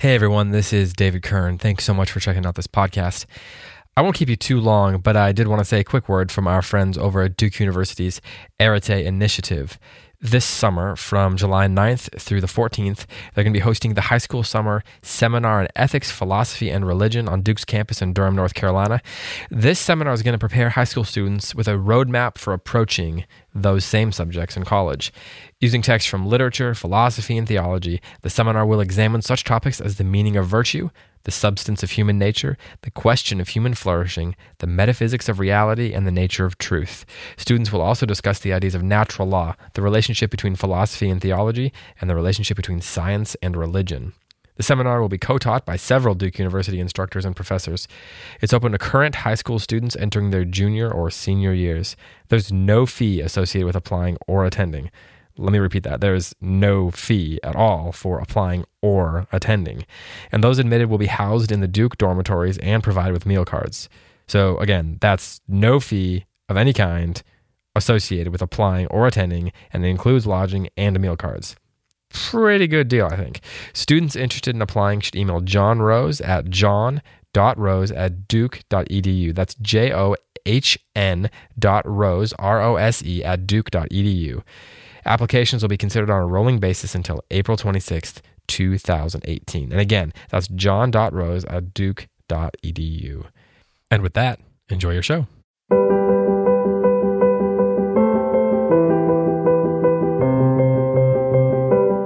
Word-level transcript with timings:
Hey 0.00 0.14
everyone, 0.14 0.50
this 0.50 0.72
is 0.72 0.94
David 0.94 1.22
Kern. 1.22 1.58
Thanks 1.58 1.84
so 1.84 1.92
much 1.92 2.10
for 2.10 2.20
checking 2.20 2.46
out 2.46 2.54
this 2.54 2.66
podcast. 2.66 3.26
I 3.98 4.00
won't 4.00 4.16
keep 4.16 4.30
you 4.30 4.36
too 4.36 4.58
long, 4.58 5.02
but 5.02 5.14
I 5.14 5.30
did 5.32 5.46
want 5.46 5.58
to 5.58 5.64
say 5.66 5.80
a 5.80 5.84
quick 5.84 6.08
word 6.08 6.32
from 6.32 6.48
our 6.48 6.62
friends 6.62 6.96
over 6.96 7.20
at 7.20 7.36
Duke 7.36 7.60
University's 7.60 8.22
Arete 8.58 9.04
Initiative. 9.04 9.78
This 10.22 10.44
summer, 10.44 10.96
from 10.96 11.38
July 11.38 11.66
9th 11.66 12.20
through 12.20 12.42
the 12.42 12.46
14th, 12.46 13.06
they're 13.32 13.42
going 13.42 13.54
to 13.54 13.58
be 13.58 13.64
hosting 13.64 13.94
the 13.94 14.02
High 14.02 14.18
School 14.18 14.42
Summer 14.42 14.84
Seminar 15.00 15.62
in 15.62 15.68
Ethics, 15.74 16.10
Philosophy, 16.10 16.68
and 16.68 16.86
Religion 16.86 17.26
on 17.26 17.40
Duke's 17.40 17.64
campus 17.64 18.02
in 18.02 18.12
Durham, 18.12 18.36
North 18.36 18.52
Carolina. 18.52 19.00
This 19.50 19.78
seminar 19.78 20.12
is 20.12 20.22
going 20.22 20.34
to 20.34 20.38
prepare 20.38 20.68
high 20.68 20.84
school 20.84 21.04
students 21.04 21.54
with 21.54 21.66
a 21.68 21.70
roadmap 21.70 22.36
for 22.36 22.52
approaching 22.52 23.24
those 23.54 23.82
same 23.82 24.12
subjects 24.12 24.58
in 24.58 24.64
college. 24.66 25.10
Using 25.58 25.80
texts 25.80 26.10
from 26.10 26.26
literature, 26.26 26.74
philosophy, 26.74 27.38
and 27.38 27.48
theology, 27.48 28.02
the 28.20 28.28
seminar 28.28 28.66
will 28.66 28.80
examine 28.80 29.22
such 29.22 29.42
topics 29.44 29.80
as 29.80 29.96
the 29.96 30.04
meaning 30.04 30.36
of 30.36 30.46
virtue, 30.46 30.90
the 31.24 31.30
substance 31.30 31.82
of 31.82 31.92
human 31.92 32.18
nature, 32.18 32.56
the 32.82 32.90
question 32.90 33.40
of 33.40 33.48
human 33.48 33.74
flourishing, 33.74 34.36
the 34.58 34.66
metaphysics 34.66 35.28
of 35.28 35.38
reality, 35.38 35.92
and 35.92 36.06
the 36.06 36.10
nature 36.10 36.44
of 36.44 36.58
truth. 36.58 37.04
Students 37.36 37.72
will 37.72 37.82
also 37.82 38.06
discuss 38.06 38.38
the 38.38 38.52
ideas 38.52 38.74
of 38.74 38.82
natural 38.82 39.28
law, 39.28 39.54
the 39.74 39.82
relationship 39.82 40.30
between 40.30 40.56
philosophy 40.56 41.10
and 41.10 41.20
theology, 41.20 41.72
and 42.00 42.08
the 42.08 42.14
relationship 42.14 42.56
between 42.56 42.80
science 42.80 43.36
and 43.42 43.56
religion. 43.56 44.12
The 44.60 44.64
seminar 44.64 45.00
will 45.00 45.08
be 45.08 45.16
co 45.16 45.38
taught 45.38 45.64
by 45.64 45.76
several 45.76 46.14
Duke 46.14 46.38
University 46.38 46.80
instructors 46.80 47.24
and 47.24 47.34
professors. 47.34 47.88
It's 48.42 48.52
open 48.52 48.72
to 48.72 48.78
current 48.78 49.14
high 49.14 49.34
school 49.34 49.58
students 49.58 49.96
entering 49.96 50.32
their 50.32 50.44
junior 50.44 50.92
or 50.92 51.10
senior 51.10 51.54
years. 51.54 51.96
There's 52.28 52.52
no 52.52 52.84
fee 52.84 53.22
associated 53.22 53.64
with 53.64 53.74
applying 53.74 54.18
or 54.26 54.44
attending. 54.44 54.90
Let 55.36 55.52
me 55.52 55.58
repeat 55.58 55.84
that. 55.84 56.00
There 56.00 56.14
is 56.14 56.34
no 56.40 56.90
fee 56.90 57.40
at 57.42 57.56
all 57.56 57.92
for 57.92 58.18
applying 58.18 58.64
or 58.82 59.26
attending. 59.32 59.86
And 60.30 60.44
those 60.44 60.58
admitted 60.58 60.90
will 60.90 60.98
be 60.98 61.06
housed 61.06 61.50
in 61.50 61.60
the 61.60 61.68
Duke 61.68 61.98
dormitories 61.98 62.58
and 62.58 62.82
provided 62.82 63.12
with 63.12 63.26
meal 63.26 63.44
cards. 63.44 63.88
So, 64.26 64.58
again, 64.58 64.98
that's 65.00 65.40
no 65.48 65.80
fee 65.80 66.26
of 66.48 66.56
any 66.56 66.72
kind 66.72 67.22
associated 67.74 68.32
with 68.32 68.42
applying 68.42 68.86
or 68.88 69.06
attending, 69.06 69.52
and 69.72 69.84
it 69.84 69.88
includes 69.88 70.26
lodging 70.26 70.68
and 70.76 70.98
meal 71.00 71.16
cards. 71.16 71.56
Pretty 72.10 72.66
good 72.66 72.88
deal, 72.88 73.06
I 73.06 73.16
think. 73.16 73.40
Students 73.72 74.16
interested 74.16 74.54
in 74.54 74.62
applying 74.62 75.00
should 75.00 75.14
email 75.14 75.40
John 75.40 75.80
Rose 75.80 76.20
at 76.20 76.50
john.rose 76.50 77.92
at 77.92 78.26
duke.edu. 78.26 79.34
That's 79.34 79.54
J 79.54 79.92
O 79.92 80.16
H 80.44 80.78
N 80.96 81.30
dot 81.58 81.86
rose, 81.86 82.32
R 82.34 82.60
O 82.60 82.76
S 82.76 83.02
E, 83.04 83.22
at 83.22 83.46
duke.edu. 83.46 84.42
Applications 85.04 85.62
will 85.62 85.68
be 85.68 85.76
considered 85.76 86.10
on 86.10 86.22
a 86.22 86.26
rolling 86.26 86.58
basis 86.58 86.94
until 86.94 87.22
April 87.30 87.56
26th, 87.56 88.20
2018. 88.48 89.72
And 89.72 89.80
again, 89.80 90.12
that's 90.30 90.48
john.rose 90.48 91.44
at 91.46 91.72
duke.edu. 91.74 93.24
And 93.90 94.02
with 94.02 94.14
that, 94.14 94.40
enjoy 94.68 94.92
your 94.92 95.02
show. 95.02 95.26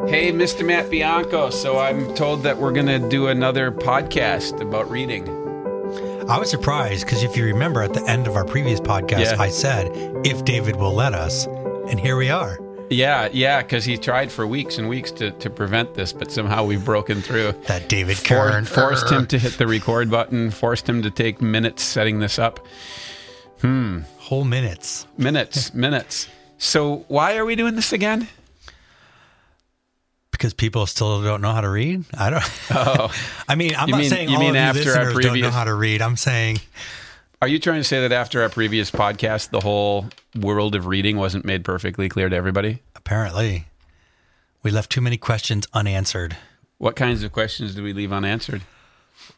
Hey, 0.06 0.30
Mr. 0.30 0.64
Matt 0.64 0.90
Bianco. 0.90 1.50
So 1.50 1.78
I'm 1.78 2.14
told 2.14 2.44
that 2.44 2.56
we're 2.58 2.72
going 2.72 2.86
to 2.86 3.00
do 3.08 3.26
another 3.28 3.72
podcast 3.72 4.60
about 4.60 4.88
reading. 4.88 5.26
I 6.28 6.38
was 6.38 6.48
surprised 6.50 7.04
because 7.04 7.22
if 7.24 7.36
you 7.36 7.44
remember 7.44 7.82
at 7.82 7.94
the 7.94 8.04
end 8.08 8.28
of 8.28 8.36
our 8.36 8.44
previous 8.44 8.78
podcast, 8.80 9.32
Yeah. 9.32 9.36
I 9.42 9.48
said, 9.48 9.90
if 10.24 10.44
David 10.44 10.76
will 10.76 10.92
let 10.94 11.14
us. 11.14 11.46
And 11.90 11.98
here 11.98 12.16
we 12.16 12.30
are. 12.30 12.58
Yeah, 12.90 13.28
yeah, 13.32 13.62
because 13.62 13.84
he 13.84 13.96
tried 13.96 14.30
for 14.30 14.46
weeks 14.46 14.78
and 14.78 14.88
weeks 14.88 15.10
to, 15.12 15.30
to 15.32 15.50
prevent 15.50 15.94
this, 15.94 16.12
but 16.12 16.30
somehow 16.30 16.64
we've 16.64 16.84
broken 16.84 17.22
through. 17.22 17.52
That 17.66 17.88
David 17.88 18.16
For- 18.18 18.62
forced 18.64 19.10
him 19.10 19.26
to 19.28 19.38
hit 19.38 19.54
the 19.58 19.66
record 19.66 20.10
button, 20.10 20.50
forced 20.50 20.88
him 20.88 21.02
to 21.02 21.10
take 21.10 21.40
minutes 21.40 21.82
setting 21.82 22.18
this 22.20 22.38
up. 22.38 22.66
Hmm. 23.60 24.00
Whole 24.18 24.44
minutes. 24.44 25.06
Minutes, 25.16 25.72
minutes. 25.86 26.28
So 26.58 27.04
why 27.08 27.36
are 27.36 27.44
we 27.44 27.56
doing 27.56 27.74
this 27.74 27.92
again? 27.92 28.28
Because 30.30 30.52
people 30.52 30.84
still 30.86 31.22
don't 31.22 31.40
know 31.40 31.52
how 31.52 31.60
to 31.62 31.68
read. 31.70 32.04
I 32.16 32.30
don't. 32.30 32.44
Oh, 32.70 33.14
I 33.48 33.54
mean, 33.54 33.74
I'm 33.76 33.88
You 33.88 33.92
not 33.92 34.00
mean- 34.00 34.10
saying 34.10 34.28
you 34.28 34.34
all 34.36 34.40
mean 34.40 34.56
of 34.56 34.76
you 34.76 34.82
after 34.82 34.98
our 34.98 35.04
listeners 35.06 35.24
don't 35.24 35.40
know 35.40 35.50
how 35.50 35.64
to 35.64 35.74
read. 35.74 36.02
I'm 36.02 36.16
saying 36.16 36.58
are 37.44 37.48
you 37.48 37.58
trying 37.58 37.78
to 37.78 37.84
say 37.84 38.00
that 38.00 38.10
after 38.10 38.40
our 38.42 38.48
previous 38.48 38.90
podcast, 38.90 39.50
the 39.50 39.60
whole 39.60 40.06
world 40.34 40.74
of 40.74 40.86
reading 40.86 41.18
wasn't 41.18 41.44
made 41.44 41.62
perfectly 41.62 42.08
clear 42.08 42.30
to 42.30 42.34
everybody? 42.34 42.80
apparently 42.96 43.66
we 44.62 44.70
left 44.70 44.88
too 44.90 45.02
many 45.02 45.18
questions 45.18 45.66
unanswered. 45.74 46.38
What 46.78 46.96
kinds 46.96 47.22
of 47.22 47.32
questions 47.32 47.74
do 47.74 47.82
we 47.82 47.92
leave 47.92 48.14
unanswered? 48.14 48.62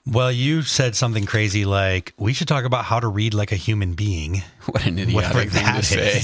Well, 0.07 0.31
you 0.31 0.63
said 0.63 0.95
something 0.95 1.27
crazy 1.27 1.65
like 1.65 2.13
we 2.17 2.33
should 2.33 2.47
talk 2.47 2.65
about 2.65 2.85
how 2.85 3.01
to 3.01 3.09
read 3.09 3.35
like 3.35 3.51
a 3.51 3.57
human 3.57 3.95
being. 3.95 4.45
What 4.67 4.87
an 4.87 5.01
idiotic 5.01 5.51
thing 5.51 5.65
to 5.65 5.71
that 5.73 5.85
say. 5.85 6.21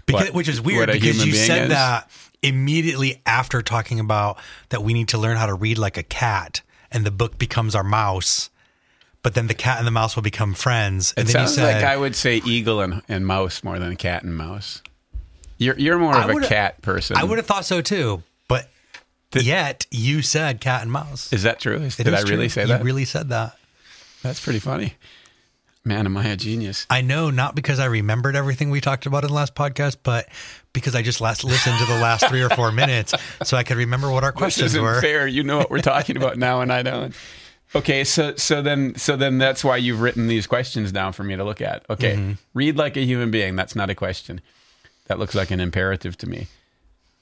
because, 0.06 0.28
What- 0.28 0.32
which 0.34 0.48
is 0.48 0.58
weird 0.58 0.90
because 0.90 1.22
you 1.26 1.34
said 1.34 1.64
is? 1.64 1.68
that 1.68 2.10
immediately 2.42 3.20
after 3.26 3.60
talking 3.60 4.00
about 4.00 4.38
that 4.70 4.82
we 4.82 4.94
need 4.94 5.08
to 5.08 5.18
learn 5.18 5.36
how 5.36 5.44
to 5.44 5.54
read 5.54 5.76
like 5.76 5.98
a 5.98 6.02
cat 6.02 6.62
and 6.90 7.04
the 7.04 7.10
book 7.10 7.36
becomes 7.36 7.74
our 7.74 7.84
mouse 7.84 8.48
but 9.28 9.34
then 9.34 9.46
the 9.46 9.52
cat 9.52 9.76
and 9.76 9.86
the 9.86 9.90
mouse 9.90 10.16
will 10.16 10.22
become 10.22 10.54
friends 10.54 11.12
and 11.14 11.28
It 11.28 11.32
then 11.34 11.42
you 11.42 11.48
sounds 11.48 11.56
said 11.56 11.74
like 11.82 11.84
I 11.84 11.98
would 11.98 12.16
say 12.16 12.36
eagle 12.46 12.80
and, 12.80 13.02
and 13.10 13.26
mouse 13.26 13.62
more 13.62 13.78
than 13.78 13.94
cat 13.96 14.22
and 14.22 14.34
mouse. 14.34 14.82
You're 15.58 15.78
you're 15.78 15.98
more 15.98 16.16
of 16.16 16.30
a 16.30 16.46
cat 16.46 16.80
person. 16.80 17.14
I 17.18 17.24
would 17.24 17.36
have 17.36 17.44
thought 17.44 17.66
so 17.66 17.82
too 17.82 18.22
but 18.48 18.70
yet 19.34 19.84
you 19.90 20.22
said 20.22 20.62
cat 20.62 20.80
and 20.80 20.90
mouse 20.90 21.30
Is 21.30 21.42
that 21.42 21.60
true? 21.60 21.76
It 21.76 21.94
Did 21.94 22.14
I 22.14 22.22
really 22.22 22.46
true. 22.46 22.48
say 22.48 22.62
you 22.62 22.68
that? 22.68 22.82
really 22.82 23.04
said 23.04 23.28
that 23.28 23.54
That's 24.22 24.42
pretty 24.42 24.60
funny. 24.60 24.94
Man, 25.84 26.06
am 26.06 26.16
I 26.16 26.24
a 26.28 26.36
genius? 26.36 26.86
I 26.88 27.02
know 27.02 27.28
not 27.28 27.54
because 27.54 27.78
I 27.78 27.84
remembered 27.84 28.34
everything 28.34 28.70
we 28.70 28.80
talked 28.80 29.04
about 29.04 29.24
in 29.24 29.28
the 29.28 29.34
last 29.34 29.54
podcast, 29.54 29.98
but 30.02 30.26
because 30.72 30.94
I 30.94 31.02
just 31.02 31.20
last 31.20 31.44
listened 31.44 31.78
to 31.80 31.84
the 31.84 31.98
last 32.00 32.26
three 32.28 32.42
or 32.42 32.48
four 32.48 32.72
minutes 32.72 33.12
so 33.44 33.58
I 33.58 33.62
could 33.62 33.76
remember 33.76 34.10
what 34.10 34.24
our 34.24 34.32
This 34.32 34.38
questions 34.38 34.66
isn't 34.72 34.82
were. 34.82 35.02
fair. 35.02 35.26
You 35.26 35.42
know 35.44 35.58
what 35.58 35.70
we're 35.70 35.82
talking 35.82 36.16
about 36.16 36.38
now, 36.38 36.62
and 36.62 36.72
I 36.72 36.82
don't. 36.82 37.14
Okay, 37.74 38.02
so 38.04 38.34
so 38.36 38.62
then 38.62 38.94
so 38.96 39.16
then 39.16 39.38
that's 39.38 39.62
why 39.62 39.76
you've 39.76 40.00
written 40.00 40.26
these 40.26 40.46
questions 40.46 40.90
down 40.90 41.12
for 41.12 41.22
me 41.24 41.36
to 41.36 41.44
look 41.44 41.60
at. 41.60 41.84
Okay, 41.90 42.14
Mm-hmm. 42.16 42.32
read 42.54 42.76
like 42.76 42.96
a 42.96 43.04
human 43.04 43.30
being. 43.30 43.56
That's 43.56 43.76
not 43.76 43.90
a 43.90 43.94
question. 43.94 44.40
That 45.06 45.18
looks 45.18 45.34
like 45.34 45.50
an 45.50 45.60
imperative 45.60 46.16
to 46.18 46.28
me. 46.28 46.46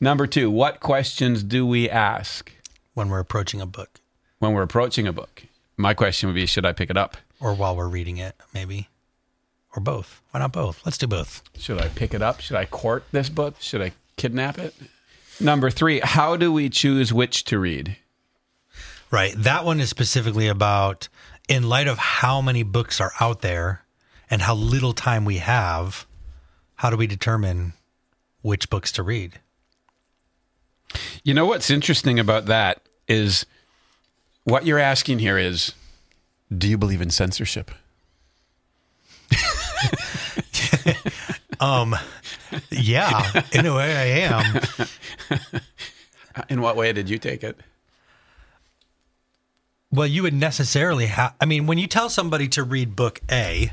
Number 0.00 0.26
two, 0.26 0.50
what 0.50 0.80
questions 0.80 1.42
do 1.42 1.66
we 1.66 1.88
ask 1.90 2.52
when 2.94 3.08
we're 3.08 3.18
approaching 3.20 3.60
a 3.60 3.66
book 3.66 4.00
when 4.38 4.52
we're 4.52 4.62
approaching 4.62 5.06
a 5.06 5.12
book? 5.12 5.44
My 5.76 5.94
question 5.94 6.28
would 6.28 6.34
be, 6.34 6.46
should 6.46 6.64
I 6.66 6.72
pick 6.72 6.90
it 6.90 6.96
up? 6.96 7.16
or 7.38 7.52
while 7.54 7.76
we're 7.76 7.88
reading 7.88 8.16
it, 8.16 8.34
maybe, 8.54 8.88
or 9.76 9.82
both. 9.82 10.22
Why 10.30 10.40
not 10.40 10.52
both? 10.52 10.80
Let's 10.86 10.96
do 10.96 11.06
both. 11.06 11.42
Should 11.58 11.78
I 11.78 11.88
pick 11.88 12.14
it 12.14 12.22
up? 12.22 12.40
Should 12.40 12.56
I 12.56 12.64
court 12.64 13.04
this 13.12 13.28
book? 13.28 13.56
Should 13.60 13.82
I 13.82 13.92
kidnap 14.16 14.56
it? 14.58 14.74
Number 15.38 15.68
three, 15.70 16.00
how 16.00 16.36
do 16.36 16.50
we 16.50 16.70
choose 16.70 17.12
which 17.12 17.44
to 17.44 17.58
read? 17.58 17.96
Right. 19.10 19.34
That 19.36 19.64
one 19.64 19.80
is 19.80 19.88
specifically 19.88 20.48
about, 20.48 21.08
in 21.48 21.68
light 21.68 21.86
of 21.86 21.98
how 21.98 22.40
many 22.40 22.62
books 22.62 23.00
are 23.00 23.12
out 23.20 23.40
there 23.40 23.82
and 24.28 24.42
how 24.42 24.54
little 24.54 24.92
time 24.92 25.24
we 25.24 25.38
have, 25.38 26.06
how 26.76 26.90
do 26.90 26.96
we 26.96 27.06
determine 27.06 27.72
which 28.42 28.68
books 28.68 28.90
to 28.92 29.02
read? 29.02 29.40
You 31.22 31.34
know 31.34 31.46
what's 31.46 31.70
interesting 31.70 32.18
about 32.18 32.46
that 32.46 32.82
is 33.08 33.46
what 34.44 34.66
you're 34.66 34.78
asking 34.78 35.20
here 35.20 35.38
is 35.38 35.72
do 36.56 36.68
you 36.68 36.78
believe 36.78 37.00
in 37.00 37.10
censorship? 37.10 37.70
Um, 41.60 41.96
yeah, 42.70 43.42
in 43.52 43.66
a 43.66 43.74
way, 43.74 43.96
I 43.96 44.04
am. 44.30 44.60
In 46.50 46.60
what 46.60 46.76
way 46.76 46.92
did 46.92 47.08
you 47.08 47.18
take 47.18 47.42
it? 47.42 47.58
Well, 49.96 50.06
you 50.06 50.22
would 50.24 50.34
necessarily 50.34 51.06
have. 51.06 51.34
I 51.40 51.46
mean, 51.46 51.66
when 51.66 51.78
you 51.78 51.86
tell 51.86 52.10
somebody 52.10 52.48
to 52.48 52.62
read 52.62 52.94
book 52.94 53.20
A, 53.30 53.72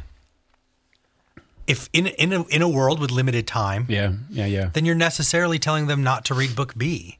if 1.67 1.89
in 1.91 2.07
in 2.07 2.31
a, 2.31 2.43
in 2.47 2.61
a 2.61 2.69
world 2.69 3.01
with 3.01 3.11
limited 3.11 3.45
time, 3.45 3.85
Yeah, 3.89 4.13
yeah, 4.29 4.45
yeah. 4.45 4.69
then 4.71 4.85
you're 4.85 4.95
necessarily 4.95 5.59
telling 5.59 5.87
them 5.87 6.01
not 6.01 6.23
to 6.25 6.33
read 6.33 6.55
book 6.55 6.75
B. 6.77 7.19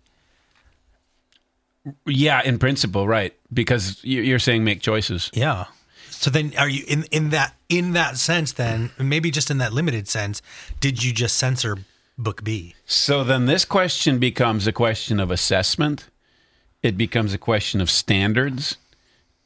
Yeah, 2.06 2.42
in 2.44 2.60
principle, 2.60 3.06
right? 3.06 3.34
Because 3.54 4.00
you- 4.04 4.22
you're 4.22 4.40
saying 4.40 4.64
make 4.64 4.82
choices. 4.82 5.30
Yeah. 5.34 5.66
So 6.10 6.30
then 6.30 6.54
are 6.58 6.70
you 6.70 6.86
in 6.88 7.04
in 7.12 7.32
that 7.32 7.56
in 7.68 7.92
that 7.92 8.18
sense 8.18 8.54
then 8.54 8.92
maybe 8.98 9.30
just 9.32 9.52
in 9.52 9.58
that 9.58 9.74
limited 9.74 10.08
sense 10.08 10.42
did 10.80 11.04
you 11.04 11.12
just 11.12 11.36
censor 11.36 11.80
book 12.18 12.42
B? 12.46 12.76
So 12.86 13.26
then 13.26 13.46
this 13.48 13.66
question 13.66 14.18
becomes 14.20 14.66
a 14.66 14.72
question 14.72 15.20
of 15.20 15.30
assessment. 15.30 16.08
It 16.82 16.98
becomes 16.98 17.34
a 17.34 17.38
question 17.38 17.82
of 17.82 17.90
standards. 17.92 18.78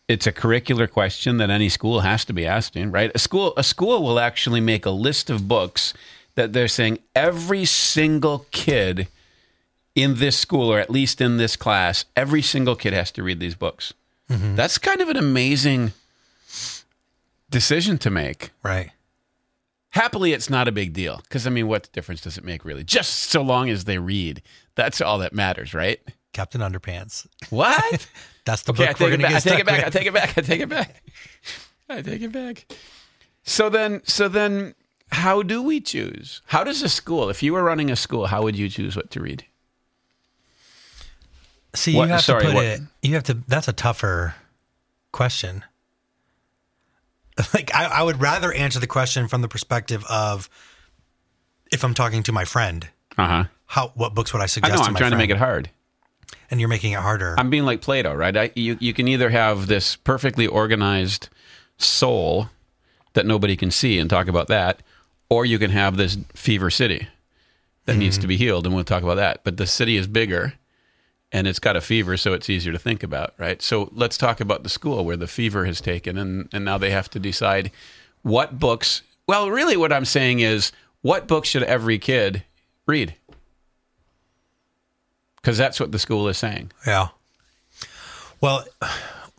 It's 0.07 0.25
a 0.25 0.31
curricular 0.31 0.89
question 0.89 1.37
that 1.37 1.49
any 1.49 1.67
school 1.67 1.99
has 1.99 2.23
to 2.25 2.33
be 2.33 2.45
asking, 2.45 2.91
right? 2.91 3.11
A 3.13 3.19
school 3.19 3.53
a 3.57 3.63
school 3.63 4.03
will 4.03 4.19
actually 4.19 4.61
make 4.61 4.85
a 4.85 4.89
list 4.91 5.29
of 5.29 5.47
books 5.47 5.93
that 6.35 6.53
they're 6.53 6.67
saying 6.67 6.99
every 7.15 7.65
single 7.65 8.45
kid 8.51 9.07
in 9.95 10.15
this 10.15 10.37
school 10.37 10.71
or 10.71 10.79
at 10.79 10.91
least 10.91 11.19
in 11.19 11.37
this 11.37 11.55
class, 11.55 12.05
every 12.15 12.41
single 12.41 12.75
kid 12.75 12.93
has 12.93 13.11
to 13.11 13.23
read 13.23 13.39
these 13.39 13.55
books. 13.55 13.93
Mm-hmm. 14.29 14.55
That's 14.55 14.77
kind 14.77 15.01
of 15.01 15.09
an 15.09 15.17
amazing 15.17 15.93
decision 17.49 17.97
to 17.97 18.09
make. 18.09 18.51
Right. 18.63 18.91
Happily, 19.89 20.33
it's 20.33 20.49
not 20.49 20.67
a 20.67 20.71
big 20.71 20.93
deal 20.93 21.21
because 21.23 21.47
I 21.47 21.49
mean, 21.49 21.67
what 21.67 21.91
difference 21.91 22.21
does 22.21 22.37
it 22.37 22.43
make 22.43 22.63
really? 22.63 22.83
Just 22.83 23.15
so 23.15 23.41
long 23.41 23.69
as 23.69 23.85
they 23.85 23.97
read, 23.97 24.41
that's 24.75 25.01
all 25.01 25.17
that 25.17 25.33
matters, 25.33 25.73
right? 25.73 25.99
Captain 26.37 26.61
Underpants. 26.61 27.25
What? 27.49 28.07
That's 28.45 28.61
the 28.61 28.71
okay, 28.71 28.85
I 28.89 28.91
book 28.93 28.99
we're 28.99 29.09
take 29.09 29.19
it 29.19 29.21
going 29.21 29.21
to 29.21 29.27
back. 29.27 29.35
I 29.35 29.49
take 29.49 29.59
it 29.59 29.65
back. 29.65 29.87
I 29.87 29.89
take 29.89 30.07
it 30.07 30.13
back. 30.13 30.37
I 30.37 30.41
take 30.41 30.61
it 30.61 30.69
back. 30.69 31.03
I 31.89 32.01
take 32.03 32.21
it 32.21 32.31
back. 32.31 32.65
So 33.43 33.69
then, 33.69 34.01
so 34.05 34.27
then, 34.29 34.75
how 35.11 35.41
do 35.41 35.63
we 35.63 35.81
choose? 35.81 36.41
How 36.45 36.63
does 36.63 36.83
a 36.83 36.89
school, 36.89 37.29
if 37.31 37.41
you 37.41 37.53
were 37.53 37.63
running 37.63 37.89
a 37.89 37.95
school, 37.95 38.27
how 38.27 38.43
would 38.43 38.55
you 38.55 38.69
choose 38.69 38.95
what 38.95 39.09
to 39.11 39.19
read? 39.19 39.45
with. 41.71 41.79
See, 41.79 41.95
What- 41.95 42.05
you 42.05 42.11
have 42.13 42.21
sorry, 42.21 42.41
to 42.41 42.47
put 42.49 42.55
what- 42.55 42.65
it 42.65 42.81
you 43.01 43.13
have 43.15 43.23
to 43.23 43.33
that's 43.47 43.67
a 43.67 43.73
tougher 43.73 44.35
question. 45.11 45.63
Like 47.53 47.73
I, 47.73 47.85
I 47.85 48.03
would 48.03 48.19
rather 48.21 48.51
answer 48.53 48.79
the 48.79 48.87
question 48.87 49.27
from 49.27 49.41
the 49.41 49.47
perspective 49.47 50.03
of 50.09 50.49
if 51.71 51.83
I'm 51.83 51.93
talking 51.93 52.23
to 52.23 52.31
my 52.31 52.45
friend, 52.45 52.87
Uh 53.17 53.27
huh. 53.27 53.43
how 53.67 53.87
what 53.95 54.15
books 54.15 54.33
would 54.33 54.39
I 54.39 54.43
I 54.43 54.47
suggest 54.47 54.73
know. 54.75 54.83
to 54.83 54.89
I'm 54.89 54.95
trying 54.95 55.11
to 55.11 55.17
make 55.17 55.29
it 55.29 55.37
hard. 55.37 55.69
And 56.49 56.59
you're 56.59 56.69
making 56.69 56.93
it 56.93 56.99
harder. 56.99 57.35
I'm 57.37 57.49
being 57.49 57.65
like 57.65 57.81
Plato, 57.81 58.13
right? 58.13 58.35
I, 58.35 58.51
you 58.55 58.77
you 58.79 58.93
can 58.93 59.07
either 59.07 59.29
have 59.29 59.67
this 59.67 59.95
perfectly 59.95 60.47
organized 60.47 61.29
soul 61.77 62.49
that 63.13 63.25
nobody 63.25 63.55
can 63.55 63.71
see 63.71 63.97
and 63.99 64.09
talk 64.09 64.27
about 64.27 64.47
that, 64.47 64.81
or 65.29 65.45
you 65.45 65.59
can 65.59 65.71
have 65.71 65.97
this 65.97 66.17
fever 66.33 66.69
city 66.69 67.07
that 67.85 67.97
needs 67.97 68.17
hmm. 68.17 68.21
to 68.21 68.27
be 68.27 68.37
healed, 68.37 68.65
and 68.65 68.75
we'll 68.75 68.83
talk 68.83 69.03
about 69.03 69.15
that. 69.15 69.43
But 69.43 69.57
the 69.57 69.67
city 69.67 69.97
is 69.97 70.07
bigger, 70.07 70.53
and 71.31 71.47
it's 71.47 71.59
got 71.59 71.75
a 71.75 71.81
fever, 71.81 72.17
so 72.17 72.33
it's 72.33 72.49
easier 72.49 72.73
to 72.73 72.79
think 72.79 73.03
about, 73.03 73.33
right? 73.37 73.61
So 73.61 73.89
let's 73.93 74.17
talk 74.17 74.39
about 74.39 74.63
the 74.63 74.69
school 74.69 75.05
where 75.05 75.17
the 75.17 75.27
fever 75.27 75.65
has 75.65 75.81
taken, 75.81 76.17
and 76.17 76.49
and 76.53 76.63
now 76.63 76.77
they 76.77 76.91
have 76.91 77.09
to 77.11 77.19
decide 77.19 77.71
what 78.21 78.59
books. 78.59 79.03
Well, 79.27 79.49
really, 79.49 79.77
what 79.77 79.91
I'm 79.91 80.05
saying 80.05 80.39
is, 80.39 80.71
what 81.01 81.27
books 81.27 81.49
should 81.49 81.63
every 81.63 81.99
kid 81.99 82.43
read? 82.85 83.15
Because 85.47 85.57
that's 85.57 85.79
what 85.79 85.93
the 85.93 85.99
school 85.99 86.27
is 86.27 86.37
saying. 86.37 86.73
yeah. 86.85 87.07
Well, 88.41 88.65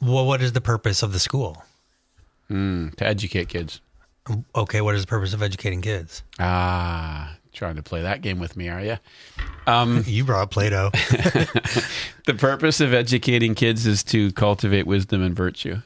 well, 0.00 0.24
what 0.24 0.40
is 0.40 0.52
the 0.52 0.60
purpose 0.62 1.02
of 1.02 1.12
the 1.12 1.18
school? 1.18 1.62
Hmm, 2.48 2.88
to 2.96 3.06
educate 3.06 3.50
kids. 3.50 3.82
Okay, 4.56 4.80
what 4.80 4.94
is 4.94 5.02
the 5.02 5.06
purpose 5.06 5.34
of 5.34 5.42
educating 5.42 5.82
kids? 5.82 6.22
Ah, 6.40 7.36
trying 7.52 7.76
to 7.76 7.82
play 7.82 8.00
that 8.00 8.22
game 8.22 8.38
with 8.38 8.56
me, 8.56 8.70
are 8.70 8.80
you? 8.80 8.96
Um, 9.66 10.02
you 10.06 10.24
brought 10.24 10.44
up 10.44 10.50
Plato. 10.50 10.90
The 12.24 12.34
purpose 12.38 12.80
of 12.80 12.94
educating 12.94 13.54
kids 13.54 13.84
is 13.86 14.02
to 14.04 14.32
cultivate 14.32 14.86
wisdom 14.86 15.22
and 15.22 15.36
virtue. 15.36 15.82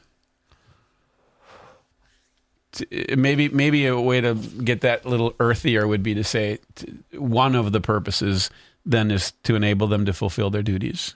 Eh, 2.89 3.15
maybe, 3.17 3.49
maybe 3.49 3.85
a 3.87 3.99
way 3.99 4.21
to 4.21 4.35
get 4.35 4.79
that 4.81 5.03
a 5.03 5.09
little 5.09 5.33
earthier 5.37 5.85
would 5.85 6.01
be 6.01 6.13
to 6.13 6.23
say 6.23 6.59
one 7.11 7.55
of 7.55 7.73
the 7.73 7.81
purposes 7.81 8.49
then 8.85 9.11
is 9.11 9.33
to 9.43 9.55
enable 9.55 9.87
them 9.87 10.05
to 10.05 10.13
fulfill 10.13 10.49
their 10.49 10.63
duties 10.63 11.15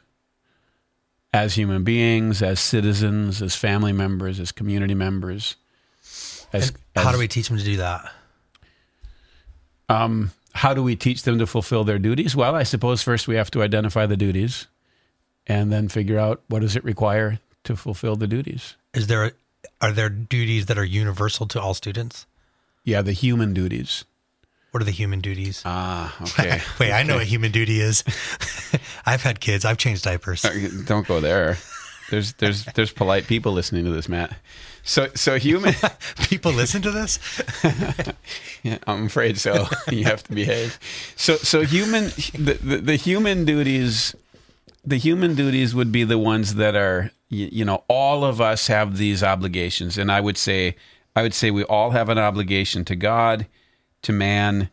as 1.34 1.56
human 1.56 1.84
beings, 1.84 2.42
as 2.42 2.60
citizens, 2.60 3.42
as 3.42 3.56
family 3.56 3.92
members, 3.94 4.40
as 4.40 4.52
community 4.52 4.94
members. 4.96 5.56
As, 6.54 6.72
How 6.96 7.10
as- 7.10 7.14
do 7.14 7.20
we 7.20 7.28
teach 7.28 7.50
them 7.50 7.58
to 7.58 7.64
do 7.64 7.78
that? 7.78 8.12
Um, 9.90 10.32
how 10.54 10.74
do 10.74 10.84
we 10.84 10.96
teach 10.96 11.24
them 11.24 11.40
to 11.40 11.48
fulfill 11.48 11.84
their 11.84 12.00
duties? 12.00 12.36
Well, 12.36 12.56
I 12.56 12.64
suppose 12.64 13.04
first 13.04 13.28
we 13.28 13.36
have 13.36 13.52
to 13.52 13.62
identify 13.62 14.06
the 14.06 14.18
duties 14.18 14.68
and 15.46 15.72
then 15.72 15.88
figure 15.88 16.20
out 16.20 16.42
what 16.48 16.60
does 16.62 16.76
it 16.76 16.84
require 16.84 17.40
to 17.64 17.76
fulfill 17.76 18.16
the 18.16 18.28
duties. 18.28 18.76
Is 18.94 19.08
there 19.08 19.34
are 19.80 19.92
there 19.92 20.10
duties 20.10 20.66
that 20.66 20.78
are 20.78 20.84
universal 20.86 21.46
to 21.48 21.62
all 21.62 21.74
students? 21.74 22.26
Yeah, 22.84 23.02
the 23.02 23.12
human 23.12 23.54
duties. 23.54 24.06
What 24.72 24.82
are 24.82 24.86
the 24.86 24.92
human 24.92 25.22
duties? 25.22 25.62
Ah, 25.66 26.16
okay. 26.22 26.62
Wait, 26.80 26.92
I 26.92 27.04
know 27.04 27.16
what 27.16 27.26
human 27.26 27.52
duty 27.52 27.80
is. 27.80 28.04
I've 29.06 29.24
had 29.24 29.40
kids. 29.40 29.66
I've 29.66 29.78
changed 29.78 30.04
diapers. 30.04 30.46
Don't 30.86 31.08
go 31.08 31.20
there. 31.20 31.58
There's 32.10 32.34
there's 32.34 32.66
there's 32.66 32.92
polite 32.92 33.28
people 33.28 33.54
listening 33.54 33.86
to 33.86 33.92
this, 33.92 34.08
Matt. 34.08 34.38
So 34.84 35.10
so 35.16 35.38
human 35.38 35.74
People 36.30 36.52
listen 36.52 36.82
to 36.82 36.92
this. 36.92 37.20
Yeah, 38.64 38.80
I'm 38.86 39.06
afraid 39.06 39.38
so. 39.38 39.68
you 39.90 40.04
have 40.06 40.24
to 40.24 40.34
behave. 40.34 40.78
So, 41.16 41.38
so 41.38 41.62
human, 41.62 42.06
the, 42.34 42.60
the, 42.62 42.78
the 42.78 42.96
human 42.96 43.46
duties, 43.46 44.16
the 44.84 44.98
human 44.98 45.36
duties 45.36 45.74
would 45.74 45.92
be 45.92 46.04
the 46.04 46.18
ones 46.18 46.56
that 46.56 46.76
are, 46.76 47.12
you, 47.30 47.48
you 47.52 47.66
know, 47.66 47.84
all 47.88 48.26
of 48.26 48.42
us 48.42 48.68
have 48.68 48.98
these 48.98 49.24
obligations, 49.24 49.98
and 49.98 50.12
I 50.12 50.20
would 50.20 50.38
say, 50.38 50.76
I 51.16 51.22
would 51.22 51.34
say 51.34 51.52
we 51.52 51.64
all 51.64 51.92
have 51.92 52.10
an 52.10 52.18
obligation 52.18 52.84
to 52.86 52.96
God, 52.96 53.48
to 54.08 54.14
man, 54.14 54.70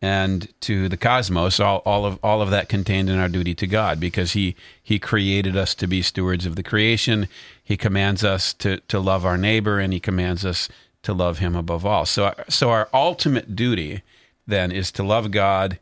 and 0.00 0.48
to 0.62 0.88
the 0.88 0.96
cosmos. 0.96 1.60
All, 1.60 1.78
all 1.84 2.06
of 2.06 2.18
all 2.22 2.40
of 2.40 2.50
that 2.50 2.70
contained 2.70 3.10
in 3.10 3.18
our 3.18 3.28
duty 3.28 3.54
to 3.54 3.66
God, 3.66 4.00
because 4.00 4.32
He 4.32 4.56
He 4.82 4.98
created 4.98 5.56
us 5.56 5.74
to 5.76 5.86
be 5.86 6.00
stewards 6.00 6.46
of 6.46 6.56
the 6.56 6.62
creation. 6.62 7.28
He 7.62 7.76
commands 7.76 8.24
us 8.24 8.54
to 8.54 8.78
to 8.88 8.98
love 8.98 9.26
our 9.26 9.36
neighbor, 9.36 9.78
and 9.78 9.92
He 9.92 10.00
commands 10.00 10.44
us 10.44 10.70
to 11.02 11.12
love 11.12 11.38
Him 11.38 11.54
above 11.54 11.84
all. 11.84 12.06
So, 12.06 12.34
so 12.48 12.70
our 12.70 12.88
ultimate 12.94 13.54
duty 13.54 14.02
then 14.46 14.72
is 14.72 14.90
to 14.92 15.02
love 15.02 15.30
God 15.30 15.78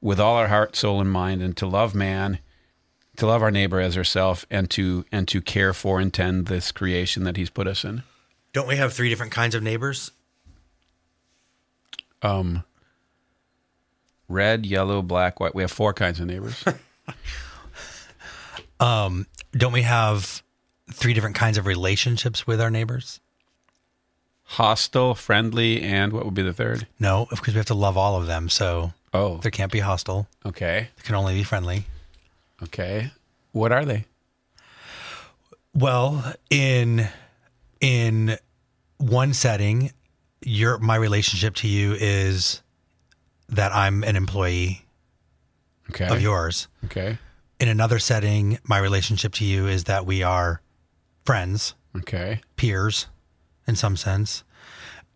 with 0.00 0.18
all 0.18 0.36
our 0.36 0.48
heart, 0.48 0.74
soul, 0.74 1.00
and 1.00 1.10
mind, 1.10 1.40
and 1.40 1.56
to 1.56 1.66
love 1.66 1.94
man, 1.94 2.40
to 3.16 3.26
love 3.26 3.42
our 3.42 3.50
neighbor 3.52 3.80
as 3.80 3.96
ourselves, 3.96 4.44
and 4.50 4.68
to 4.70 5.04
and 5.12 5.28
to 5.28 5.40
care 5.40 5.72
for 5.72 6.00
and 6.00 6.12
tend 6.12 6.46
this 6.46 6.72
creation 6.72 7.22
that 7.22 7.36
He's 7.36 7.50
put 7.50 7.68
us 7.68 7.84
in. 7.84 8.02
Don't 8.52 8.66
we 8.68 8.76
have 8.76 8.92
three 8.92 9.08
different 9.08 9.32
kinds 9.32 9.54
of 9.54 9.62
neighbors? 9.62 10.10
Um, 12.24 12.64
red, 14.28 14.66
yellow, 14.66 15.02
black, 15.02 15.38
white. 15.38 15.54
We 15.54 15.62
have 15.62 15.70
four 15.70 15.92
kinds 15.92 16.18
of 16.20 16.26
neighbors. 16.26 16.64
um, 18.80 19.26
Don't 19.52 19.72
we 19.72 19.82
have 19.82 20.42
three 20.92 21.14
different 21.14 21.36
kinds 21.36 21.58
of 21.58 21.66
relationships 21.66 22.46
with 22.46 22.60
our 22.60 22.70
neighbors? 22.70 23.20
Hostile, 24.44 25.14
friendly, 25.14 25.82
and 25.82 26.12
what 26.12 26.24
would 26.24 26.34
be 26.34 26.42
the 26.42 26.52
third? 26.52 26.86
No, 26.98 27.26
because 27.30 27.54
we 27.54 27.58
have 27.58 27.66
to 27.66 27.74
love 27.74 27.96
all 27.96 28.16
of 28.16 28.26
them. 28.26 28.48
So 28.48 28.92
Oh, 29.12 29.38
there 29.38 29.50
can't 29.50 29.72
be 29.72 29.80
hostile. 29.80 30.26
okay, 30.44 30.88
There 30.96 31.04
can 31.04 31.14
only 31.14 31.34
be 31.34 31.44
friendly. 31.44 31.84
okay. 32.62 33.10
What 33.52 33.72
are 33.72 33.84
they? 33.84 34.04
Well, 35.72 36.34
in 36.50 37.08
in 37.80 38.36
one 38.98 39.34
setting, 39.34 39.92
your 40.44 40.78
my 40.78 40.96
relationship 40.96 41.54
to 41.56 41.68
you 41.68 41.94
is 41.94 42.62
that 43.48 43.74
I'm 43.74 44.04
an 44.04 44.16
employee 44.16 44.84
Okay, 45.90 46.06
of 46.08 46.20
yours. 46.22 46.68
okay, 46.86 47.18
In 47.60 47.68
another 47.68 47.98
setting, 47.98 48.58
my 48.64 48.78
relationship 48.78 49.32
to 49.34 49.44
you 49.44 49.66
is 49.68 49.84
that 49.84 50.06
we 50.06 50.22
are 50.22 50.62
friends, 51.26 51.74
okay. 51.96 52.40
peers 52.56 53.06
in 53.66 53.76
some 53.76 53.96
sense. 53.96 54.44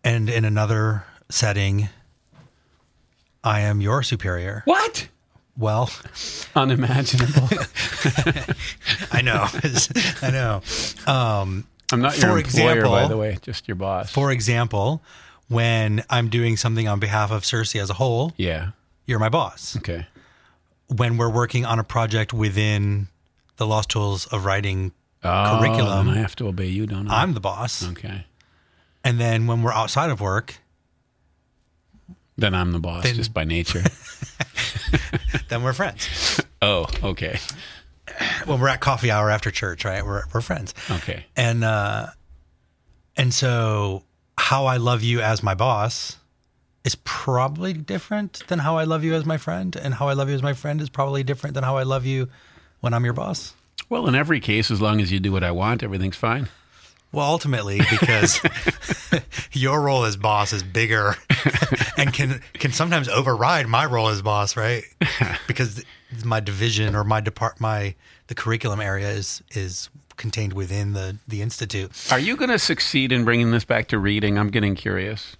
And 0.03 0.29
in 0.29 0.45
another 0.45 1.05
setting, 1.29 1.89
I 3.43 3.61
am 3.61 3.81
your 3.81 4.03
superior. 4.03 4.61
What? 4.65 5.07
Well, 5.57 5.89
Unimaginable. 6.55 7.49
I 9.11 9.21
know. 9.21 9.47
I 10.21 10.31
know. 10.31 10.61
Um, 11.11 11.65
I'm 11.91 12.01
not 12.01 12.13
For 12.13 12.27
your 12.27 12.37
employer, 12.37 12.71
example- 12.71 12.91
by 12.91 13.07
the 13.07 13.17
way, 13.17 13.37
just 13.41 13.67
your 13.67 13.75
boss. 13.75 14.11
for 14.11 14.31
example, 14.31 15.01
when 15.47 16.03
I'm 16.09 16.29
doing 16.29 16.57
something 16.57 16.87
on 16.87 16.99
behalf 16.99 17.31
of 17.31 17.43
CiRCE 17.43 17.81
as 17.81 17.89
a 17.89 17.95
whole, 17.95 18.33
yeah. 18.37 18.69
you're 19.05 19.19
my 19.19 19.29
boss. 19.29 19.75
Okay. 19.77 20.05
When 20.87 21.17
we're 21.17 21.29
working 21.29 21.65
on 21.65 21.79
a 21.79 21.83
project 21.83 22.33
within 22.33 23.07
the 23.57 23.65
Lost 23.67 23.89
Tools 23.89 24.25
of 24.27 24.45
Writing 24.45 24.91
Oh, 25.23 25.57
curriculum, 25.59 26.09
I 26.09 26.17
have 26.17 26.35
to 26.37 26.47
obey 26.47 26.67
you, 26.67 26.85
don't 26.87 27.09
I? 27.09 27.21
I'm 27.23 27.33
the 27.33 27.39
boss. 27.41 27.83
okay. 27.89 28.25
And 29.03 29.19
then 29.19 29.47
when 29.47 29.63
we're 29.63 29.73
outside 29.73 30.09
of 30.11 30.21
work, 30.21 30.55
Then 32.37 32.53
I'm 32.55 32.71
the 32.71 32.79
boss, 32.79 33.03
Then- 33.03 33.15
just 33.15 33.33
by 33.33 33.43
nature. 33.43 33.83
then 35.49 35.61
we're 35.63 35.73
friends. 35.73 36.39
oh, 36.61 36.87
okay. 37.03 37.39
when 38.45 38.59
we're 38.59 38.67
at 38.67 38.79
coffee 38.79 39.11
hour 39.11 39.29
after 39.29 39.51
church, 39.51 39.85
right? 39.85 40.05
We're 40.05 40.23
we're 40.33 40.41
friends. 40.41 40.73
Okay. 40.89 41.25
And 41.35 41.63
uh 41.63 42.07
and 43.15 43.33
so 43.33 44.03
how 44.37 44.65
I 44.65 44.77
love 44.77 45.03
you 45.03 45.21
as 45.21 45.43
my 45.43 45.53
boss 45.53 46.17
is 46.85 46.95
probably 46.95 47.73
different 47.73 48.47
than 48.47 48.59
how 48.59 48.77
I 48.77 48.85
love 48.85 49.03
you 49.03 49.13
as 49.13 49.25
my 49.25 49.37
friend, 49.37 49.75
and 49.75 49.93
how 49.93 50.07
I 50.07 50.13
love 50.13 50.29
you 50.29 50.35
as 50.35 50.41
my 50.41 50.53
friend 50.53 50.81
is 50.81 50.89
probably 50.89 51.23
different 51.23 51.53
than 51.53 51.63
how 51.63 51.77
I 51.77 51.83
love 51.83 52.05
you 52.05 52.29
when 52.79 52.93
I'm 52.93 53.03
your 53.03 53.13
boss. 53.13 53.53
Well, 53.89 54.07
in 54.07 54.15
every 54.15 54.39
case, 54.39 54.71
as 54.71 54.81
long 54.81 55.01
as 55.01 55.11
you 55.11 55.19
do 55.19 55.31
what 55.31 55.43
I 55.43 55.51
want, 55.51 55.83
everything's 55.83 56.15
fine. 56.15 56.47
Well, 57.11 57.25
ultimately, 57.25 57.81
because 57.89 58.39
your 59.51 59.81
role 59.81 60.03
as 60.05 60.15
boss 60.15 60.53
is 60.53 60.61
bigger 60.63 61.15
and 61.97 62.13
can 62.13 62.41
can 62.53 62.71
sometimes 62.71 63.09
override 63.09 63.67
my 63.67 63.85
role 63.85 64.09
as 64.09 64.21
boss, 64.21 64.55
right? 64.55 64.83
Because 65.47 65.83
my 66.23 66.39
division 66.39 66.95
or 66.95 67.03
my 67.03 67.19
depart 67.21 67.59
my 67.59 67.95
the 68.27 68.35
curriculum 68.35 68.79
area 68.79 69.09
is 69.09 69.41
is 69.51 69.89
contained 70.17 70.53
within 70.53 70.93
the 70.93 71.17
the 71.27 71.41
institute. 71.41 71.91
Are 72.11 72.19
you 72.19 72.35
going 72.37 72.49
to 72.51 72.59
succeed 72.59 73.11
in 73.11 73.25
bringing 73.25 73.51
this 73.51 73.65
back 73.65 73.87
to 73.87 73.97
reading? 73.97 74.37
I'm 74.37 74.49
getting 74.49 74.75
curious. 74.75 75.35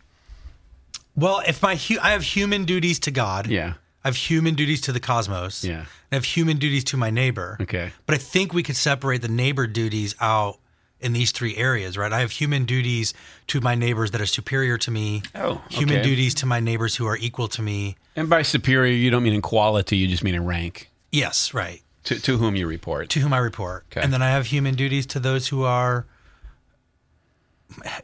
Well, 1.16 1.42
if 1.48 1.62
my 1.62 1.76
hu- 1.76 2.00
I 2.02 2.12
have 2.12 2.24
human 2.24 2.66
duties 2.66 3.00
to 3.00 3.12
God, 3.12 3.48
Yeah. 3.48 3.74
I 4.04 4.08
have 4.08 4.16
human 4.16 4.56
duties 4.56 4.80
to 4.82 4.92
the 4.94 5.00
cosmos, 5.02 5.64
Yeah. 5.66 5.86
I 6.12 6.16
have 6.16 6.24
human 6.24 6.58
duties 6.58 6.86
to 6.86 6.98
my 6.98 7.10
neighbor. 7.10 7.58
Okay. 7.62 7.92
But 8.06 8.16
I 8.16 8.18
think 8.18 8.54
we 8.54 8.64
could 8.64 8.78
separate 8.78 9.22
the 9.22 9.28
neighbor 9.28 9.68
duties 9.68 10.16
out 10.22 10.60
in 11.02 11.14
these 11.14 11.32
three 11.32 11.56
areas, 11.56 11.98
right? 11.98 12.12
I 12.12 12.20
have 12.20 12.32
human 12.32 12.66
duties 12.66 13.14
to 13.48 13.62
my 13.62 13.74
neighbors 13.76 14.12
that 14.12 14.20
are 14.22 14.26
superior 14.26 14.78
to 14.80 14.92
me. 14.92 15.22
Oh, 15.36 15.62
human 15.70 15.96
okay. 16.00 16.04
duties 16.04 16.34
to 16.36 16.46
my 16.46 16.60
neighbors 16.60 16.96
who 16.98 17.06
are 17.08 17.18
equal 17.18 17.48
to 17.50 17.62
me. 17.62 17.96
And 18.16 18.30
by 18.30 18.42
superior, 18.42 18.94
you 18.94 19.10
don't 19.10 19.24
mean 19.24 19.34
in 19.34 19.42
quality, 19.42 19.96
you 19.98 20.08
just 20.08 20.24
mean 20.24 20.36
in 20.36 20.46
rank 20.46 20.90
Yes, 21.12 21.54
right. 21.54 21.82
to, 22.04 22.20
to 22.20 22.38
whom 22.38 22.56
you 22.56 22.68
report. 22.68 23.10
To 23.10 23.20
whom 23.22 23.34
I 23.34 23.38
report. 23.38 23.86
Okay. 23.92 24.02
And 24.02 24.12
then 24.14 24.22
I 24.22 24.30
have 24.30 24.48
human 24.48 24.76
duties 24.76 25.06
to 25.08 25.20
those 25.20 25.48
who 25.48 25.64
are 25.64 26.06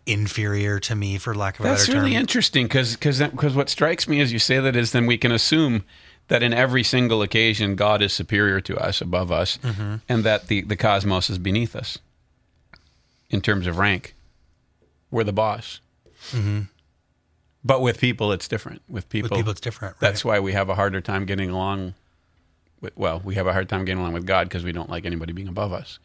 inferior 0.05 0.79
to 0.79 0.95
me, 0.95 1.17
for 1.17 1.33
lack 1.35 1.59
of 1.59 1.65
a 1.65 1.69
That's 1.69 1.87
better 1.87 1.99
really 1.99 2.11
term. 2.13 2.21
interesting 2.21 2.65
because 2.67 2.95
because 2.95 3.55
what 3.55 3.69
strikes 3.69 4.07
me 4.07 4.21
as 4.21 4.31
you 4.31 4.39
say 4.39 4.59
that 4.59 4.75
is 4.75 4.91
then 4.91 5.05
we 5.05 5.17
can 5.17 5.31
assume 5.31 5.83
that 6.27 6.41
in 6.43 6.53
every 6.53 6.83
single 6.83 7.21
occasion 7.21 7.75
God 7.75 8.01
is 8.01 8.13
superior 8.13 8.61
to 8.61 8.77
us, 8.77 9.01
above 9.01 9.31
us, 9.31 9.57
Mm-hmm. 9.63 9.95
and 10.09 10.23
that 10.23 10.47
the, 10.47 10.61
the 10.61 10.75
cosmos 10.75 11.29
is 11.29 11.37
beneath 11.37 11.75
us 11.75 11.97
in 13.35 13.41
terms 13.41 13.67
of 13.67 13.77
rank. 13.77 14.15
We're 15.11 15.25
the 15.25 15.33
boss. 15.33 15.81
Mm-hmm. 16.31 16.61
But 17.63 17.81
with 17.81 17.99
people, 17.99 18.31
it's 18.31 18.47
different. 18.47 18.81
With 18.87 19.09
people, 19.09 19.29
With 19.29 19.37
people, 19.37 19.51
it's 19.51 19.61
different. 19.61 19.95
Right? 19.95 19.99
That's 20.01 20.23
why 20.23 20.39
we 20.39 20.53
have 20.53 20.69
a 20.69 20.75
harder 20.75 21.01
time 21.01 21.25
getting 21.25 21.49
along. 21.49 21.93
With, 22.81 22.95
well, 22.97 23.21
we 23.23 23.35
have 23.35 23.47
a 23.47 23.53
hard 23.53 23.67
time 23.69 23.85
getting 23.85 23.99
along 23.99 24.13
with 24.13 24.25
God 24.25 24.47
because 24.47 24.63
we 24.63 24.71
don't 24.71 24.89
like 24.89 25.05
anybody 25.05 25.33
being 25.33 25.47
above 25.47 25.73
us. 25.73 25.99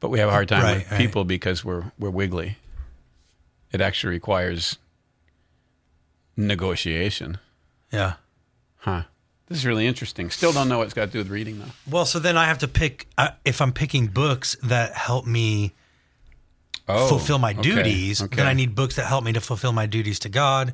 But 0.00 0.10
we 0.10 0.18
have 0.18 0.28
a 0.28 0.32
hard 0.32 0.48
time 0.48 0.62
Right, 0.62 0.78
with 0.78 0.90
right. 0.90 0.98
people 0.98 1.24
because 1.24 1.64
we're 1.64 1.90
we're 1.98 2.10
wiggly. 2.10 2.58
It 3.72 3.80
actually 3.80 4.10
requires 4.10 4.76
negotiation. 6.36 7.38
yeah. 7.92 8.14
Huh. 8.78 9.02
This 9.48 9.58
is 9.58 9.66
really 9.66 9.86
interesting. 9.86 10.30
Still 10.30 10.52
don't 10.52 10.68
know 10.68 10.78
what 10.78 10.84
it's 10.84 10.94
got 10.94 11.06
to 11.06 11.10
do 11.12 11.18
with 11.18 11.28
reading 11.28 11.58
though. 11.60 11.70
Well, 11.90 12.04
so 12.04 12.18
then 12.18 12.36
I 12.36 12.46
have 12.46 12.58
to 12.58 12.68
pick 12.68 13.06
uh, 13.16 13.30
if 13.44 13.60
I'm 13.60 13.72
picking 13.72 14.06
books 14.08 14.56
that 14.62 14.92
help 14.94 15.24
me 15.26 15.72
Oh, 16.88 17.08
fulfill 17.08 17.38
my 17.38 17.50
okay, 17.50 17.62
duties, 17.62 18.22
okay. 18.22 18.36
then 18.36 18.46
I 18.46 18.52
need 18.52 18.74
books 18.74 18.96
that 18.96 19.06
help 19.06 19.24
me 19.24 19.32
to 19.32 19.40
fulfill 19.40 19.72
my 19.72 19.86
duties 19.86 20.20
to 20.20 20.28
God, 20.28 20.72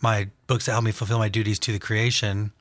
my 0.00 0.28
books 0.48 0.66
that 0.66 0.72
help 0.72 0.84
me 0.84 0.90
fulfill 0.90 1.18
my 1.18 1.28
duties 1.28 1.60
to 1.60 1.72
the 1.72 1.78
creation, 1.78 2.52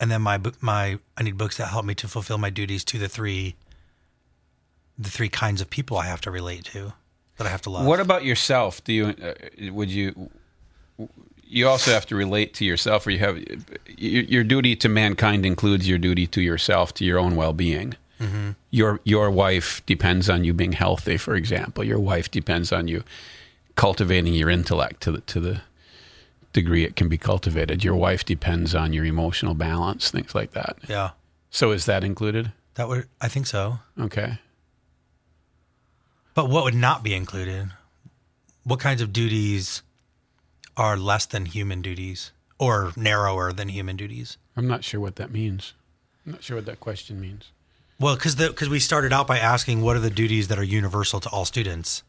and 0.00 0.10
then 0.10 0.22
my 0.22 0.40
my 0.60 0.98
I 1.16 1.22
need 1.22 1.38
books 1.38 1.56
that 1.58 1.68
help 1.68 1.84
me 1.84 1.94
to 1.96 2.08
fulfill 2.08 2.38
my 2.38 2.50
duties 2.50 2.84
to 2.86 2.98
the 2.98 3.08
three 3.08 3.54
the 4.98 5.10
three 5.10 5.28
kinds 5.28 5.60
of 5.60 5.70
people 5.70 5.96
I 5.96 6.06
have 6.06 6.20
to 6.22 6.30
relate 6.30 6.64
to 6.66 6.94
that 7.36 7.46
I 7.46 7.50
have 7.50 7.62
to 7.62 7.70
love. 7.70 7.86
What 7.86 8.00
about 8.00 8.24
yourself? 8.24 8.82
Do 8.82 8.92
you 8.92 9.06
uh, 9.08 9.72
would 9.72 9.90
you 9.90 10.30
you 11.48 11.66
also 11.66 11.92
have 11.92 12.06
to 12.06 12.16
relate 12.16 12.54
to 12.54 12.64
yourself 12.64 13.06
or 13.06 13.10
you 13.10 13.18
have 13.20 13.38
your, 13.96 14.24
your 14.24 14.44
duty 14.44 14.76
to 14.76 14.88
mankind 14.88 15.46
includes 15.46 15.88
your 15.88 15.98
duty 15.98 16.26
to 16.26 16.42
yourself 16.42 16.92
to 16.94 17.04
your 17.04 17.18
own 17.18 17.36
well-being. 17.36 17.94
Mm-hmm. 18.20 18.50
Your 18.70 19.00
your 19.04 19.30
wife 19.30 19.82
depends 19.86 20.28
on 20.28 20.44
you 20.44 20.52
being 20.52 20.72
healthy, 20.72 21.16
for 21.16 21.34
example. 21.36 21.84
Your 21.84 22.00
wife 22.00 22.30
depends 22.30 22.72
on 22.72 22.88
you 22.88 23.04
cultivating 23.76 24.34
your 24.34 24.50
intellect 24.50 25.00
to 25.02 25.12
the 25.12 25.20
to 25.22 25.40
the 25.40 25.60
degree 26.52 26.84
it 26.84 26.96
can 26.96 27.08
be 27.08 27.18
cultivated. 27.18 27.84
Your 27.84 27.94
wife 27.94 28.24
depends 28.24 28.74
on 28.74 28.92
your 28.92 29.04
emotional 29.04 29.54
balance, 29.54 30.10
things 30.10 30.34
like 30.34 30.52
that. 30.52 30.76
yeah, 30.88 31.10
So 31.50 31.70
is 31.72 31.84
that 31.86 32.02
included? 32.02 32.52
that 32.74 32.88
would 32.88 33.06
I 33.20 33.28
think 33.28 33.46
so. 33.46 33.78
Okay. 34.00 34.38
But 36.34 36.48
what 36.48 36.64
would 36.64 36.74
not 36.74 37.02
be 37.02 37.14
included? 37.14 37.70
What 38.64 38.80
kinds 38.80 39.00
of 39.02 39.12
duties 39.12 39.82
are 40.76 40.96
less 40.96 41.26
than 41.26 41.46
human 41.46 41.82
duties 41.82 42.32
or 42.58 42.92
narrower 42.96 43.52
than 43.52 43.68
human 43.68 43.96
duties? 43.96 44.36
I'm 44.56 44.68
not 44.68 44.84
sure 44.84 45.00
what 45.00 45.16
that 45.16 45.30
means. 45.32 45.74
I'm 46.24 46.32
not 46.32 46.42
sure 46.44 46.56
what 46.56 46.66
that 46.66 46.80
question 46.80 47.20
means. 47.20 47.50
Well, 48.00 48.14
because 48.14 48.36
because 48.36 48.68
we 48.68 48.78
started 48.80 49.12
out 49.12 49.26
by 49.26 49.38
asking 49.38 49.82
what 49.82 49.96
are 49.96 50.00
the 50.00 50.10
duties 50.10 50.48
that 50.48 50.58
are 50.58 50.62
universal 50.64 51.20
to 51.20 51.28
all 51.30 51.44
students, 51.44 52.02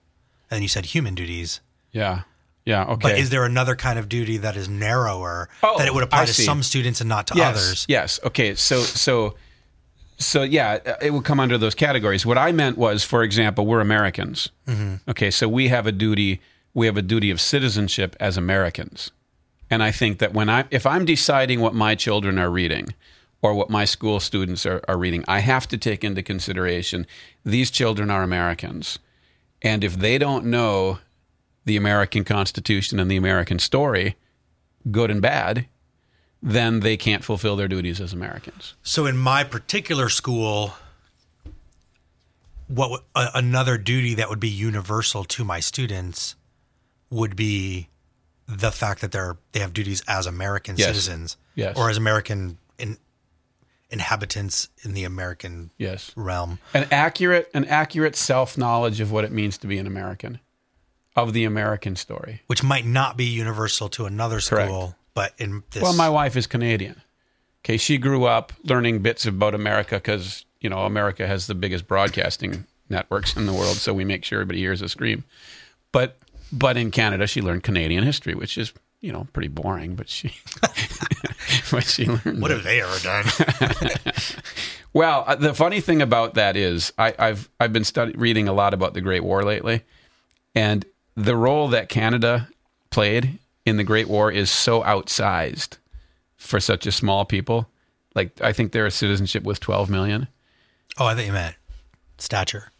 and 0.51 0.62
you 0.62 0.67
said 0.67 0.86
human 0.86 1.15
duties. 1.15 1.62
Yeah. 1.91 2.22
Yeah. 2.65 2.84
Okay. 2.86 3.00
But 3.01 3.17
is 3.17 3.31
there 3.31 3.46
another 3.46 3.75
kind 3.75 3.98
of 3.98 4.08
duty 4.10 4.38
that 4.38 4.55
is 4.55 4.69
narrower 4.69 5.50
Oh, 5.63 5.77
that 5.79 5.88
it 5.88 5.93
would 5.93 6.03
apply 6.03 6.24
I 6.24 6.25
to 6.25 6.34
see. 6.34 6.43
some 6.43 6.62
students 6.62 7.01
and 7.01 7.10
not 7.10 7.25
to 7.27 7.36
yes, 7.36 7.55
others? 7.55 7.86
Yes. 7.89 8.19
Okay. 8.24 8.53
So 8.53 8.81
so 8.81 9.36
so 10.19 10.43
yeah, 10.43 10.77
it 11.01 11.12
would 11.12 11.24
come 11.24 11.39
under 11.39 11.58
those 11.58 11.74
categories. 11.74 12.25
What 12.25 12.38
I 12.38 12.51
meant 12.51 12.77
was, 12.77 13.03
for 13.03 13.24
example, 13.24 13.65
we're 13.65 13.79
Americans. 13.79 14.50
Mm-hmm. 14.67 15.10
Okay, 15.10 15.31
so 15.31 15.48
we 15.48 15.69
have 15.69 15.88
a 15.88 15.91
duty. 15.91 16.41
We 16.74 16.86
have 16.86 16.98
a 16.98 17.01
duty 17.01 17.31
of 17.31 17.41
citizenship 17.41 18.15
as 18.19 18.38
Americans, 18.38 19.12
and 19.72 19.81
I 19.81 19.91
think 19.91 20.19
that 20.19 20.34
when 20.34 20.50
I, 20.50 20.65
if 20.69 20.86
I'm 20.86 21.05
deciding 21.05 21.62
what 21.62 21.74
my 21.74 21.96
children 21.96 22.38
are 22.38 22.51
reading, 22.51 22.93
or 23.41 23.53
what 23.53 23.69
my 23.69 23.86
school 23.86 24.19
students 24.19 24.65
are, 24.65 24.81
are 24.88 24.98
reading, 24.98 25.24
I 25.27 25.39
have 25.39 25.67
to 25.69 25.77
take 25.77 26.03
into 26.03 26.22
consideration 26.24 27.08
these 27.46 27.72
children 27.72 28.10
are 28.10 28.24
Americans, 28.24 29.00
and 29.62 29.84
if 29.84 29.98
they 29.98 30.17
don't 30.17 30.46
know 30.46 31.00
the 31.65 31.77
American 31.77 32.24
Constitution 32.24 33.00
and 33.00 33.10
the 33.12 33.17
American 33.17 33.60
story, 33.60 34.15
good 34.91 35.12
and 35.12 35.22
bad, 35.22 35.67
then 36.41 36.79
they 36.79 36.96
can't 36.98 37.24
fulfill 37.24 37.55
their 37.55 37.67
duties 37.67 38.00
as 38.01 38.13
Americans. 38.13 38.75
So 38.81 39.05
in 39.05 39.17
my 39.17 39.43
particular 39.43 40.08
school, 40.10 40.74
what 42.67 43.03
another 43.15 43.77
duty 43.77 44.13
that 44.15 44.29
would 44.29 44.39
be 44.39 44.50
universal 44.50 45.24
to 45.25 45.43
my 45.43 45.60
students 45.60 46.36
would 47.10 47.36
be 47.36 47.89
the 48.48 48.72
fact 48.72 49.01
that 49.01 49.12
they're 49.12 49.38
they 49.51 49.60
have 49.60 49.74
duties 49.74 50.01
as 50.08 50.25
American 50.27 50.75
Yes. 50.77 50.88
citizens, 50.88 51.38
Yes. 51.55 51.77
or 51.77 51.89
as 51.89 51.98
American 51.98 52.58
in, 52.77 52.98
inhabitants 53.91 54.69
in 54.84 54.93
the 54.93 55.03
American 55.03 55.72
Yes. 55.77 56.12
realm. 56.15 56.60
An 56.74 56.88
accurate 56.91 57.50
an 57.53 57.65
accurate 57.65 58.15
self-knowledge 58.15 59.00
of 59.01 59.12
what 59.12 59.24
it 59.24 59.31
means 59.31 59.58
to 59.60 59.67
be 59.67 59.77
an 59.77 59.88
American, 59.88 60.39
of 61.15 61.34
the 61.34 61.43
American 61.43 61.96
story. 61.96 62.41
which 62.48 62.63
might 62.63 62.86
not 62.86 63.17
be 63.17 63.25
universal 63.25 63.89
to 63.89 64.05
another 64.05 64.39
Correct. 64.39 64.69
school, 64.69 64.96
but 65.13 65.34
in 65.38 65.63
this. 65.72 65.81
Well, 65.84 65.93
my 65.93 66.10
wife 66.10 66.36
is 66.38 66.48
Canadian. 66.48 67.01
Okay, 67.65 67.77
she 67.77 67.98
grew 67.98 68.25
up 68.25 68.53
learning 68.63 69.00
bits 69.00 69.25
about 69.25 69.53
America 69.55 69.96
because 69.96 70.46
you 70.62 70.69
know 70.69 70.79
America 70.86 71.27
has 71.27 71.48
the 71.48 71.55
biggest 71.55 71.88
broadcasting 71.88 72.65
networks 72.89 73.36
in 73.36 73.46
the 73.48 73.53
world, 73.53 73.75
so 73.77 73.93
we 73.93 74.05
make 74.05 74.24
sure 74.24 74.39
everybody 74.39 74.60
hears 74.60 74.81
us 74.81 74.91
scream. 74.91 75.24
But 75.91 76.17
but 76.51 76.77
in 76.77 76.89
Canada, 76.91 77.27
she 77.27 77.41
learned 77.41 77.63
Canadian 77.63 78.03
history, 78.03 78.34
which 78.36 78.58
is 78.58 78.72
you 79.01 79.12
know 79.12 79.27
pretty 79.34 79.50
boring. 79.50 79.96
But 79.96 80.08
she 80.10 80.31
she 81.84 82.06
learned. 82.06 82.42
what 82.42 82.52
have 82.52 82.64
they 82.64 82.82
ever 82.82 83.00
done? 83.00 83.26
Well, 84.92 85.24
uh, 85.28 85.36
the 85.36 85.54
funny 85.54 85.82
thing 85.82 86.02
about 86.02 86.34
that 86.34 86.58
is 86.58 86.92
I, 86.98 87.14
I've 87.20 87.48
I've 87.60 87.72
been 87.72 87.84
study, 87.84 88.14
reading 88.14 88.48
a 88.48 88.54
lot 88.54 88.74
about 88.74 88.96
the 88.96 89.02
Great 89.02 89.24
War 89.24 89.44
lately, 89.44 89.84
and 90.56 90.84
the 91.16 91.36
role 91.36 91.68
that 91.68 91.90
Canada 91.90 92.50
played 92.90 93.38
in 93.66 93.78
the 93.78 93.84
Great 93.84 94.08
War 94.10 94.32
is 94.32 94.50
so 94.50 94.82
outsized 94.82 95.78
for 96.38 96.60
such 96.60 96.88
a 96.88 96.92
small 96.92 97.24
people. 97.24 97.70
Like 98.16 98.42
I 98.42 98.52
think 98.52 98.72
their 98.72 98.90
citizenship 98.90 99.44
was 99.44 99.60
12 99.60 99.92
million. 99.92 100.28
oh, 100.98 101.06
I 101.06 101.14
thought 101.14 101.26
you 101.26 101.34
meant 101.34 101.56
stature. 102.18 102.72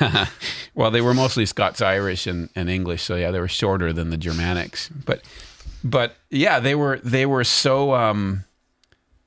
Well, 0.74 0.92
they 0.92 1.00
were 1.00 1.14
mostly 1.14 1.44
Scots 1.44 1.82
Irish 1.82 2.28
and, 2.28 2.50
and 2.54 2.70
English, 2.70 3.02
so 3.02 3.16
yeah, 3.16 3.32
they 3.32 3.40
were 3.40 3.48
shorter 3.48 3.92
than 3.92 4.10
the 4.10 4.16
Germanics. 4.16 4.90
But 5.04 5.22
but 5.90 6.16
yeah, 6.30 6.60
they 6.60 6.74
were 6.74 6.98
they 7.02 7.26
were 7.26 7.44
so 7.44 7.94
um, 7.94 8.44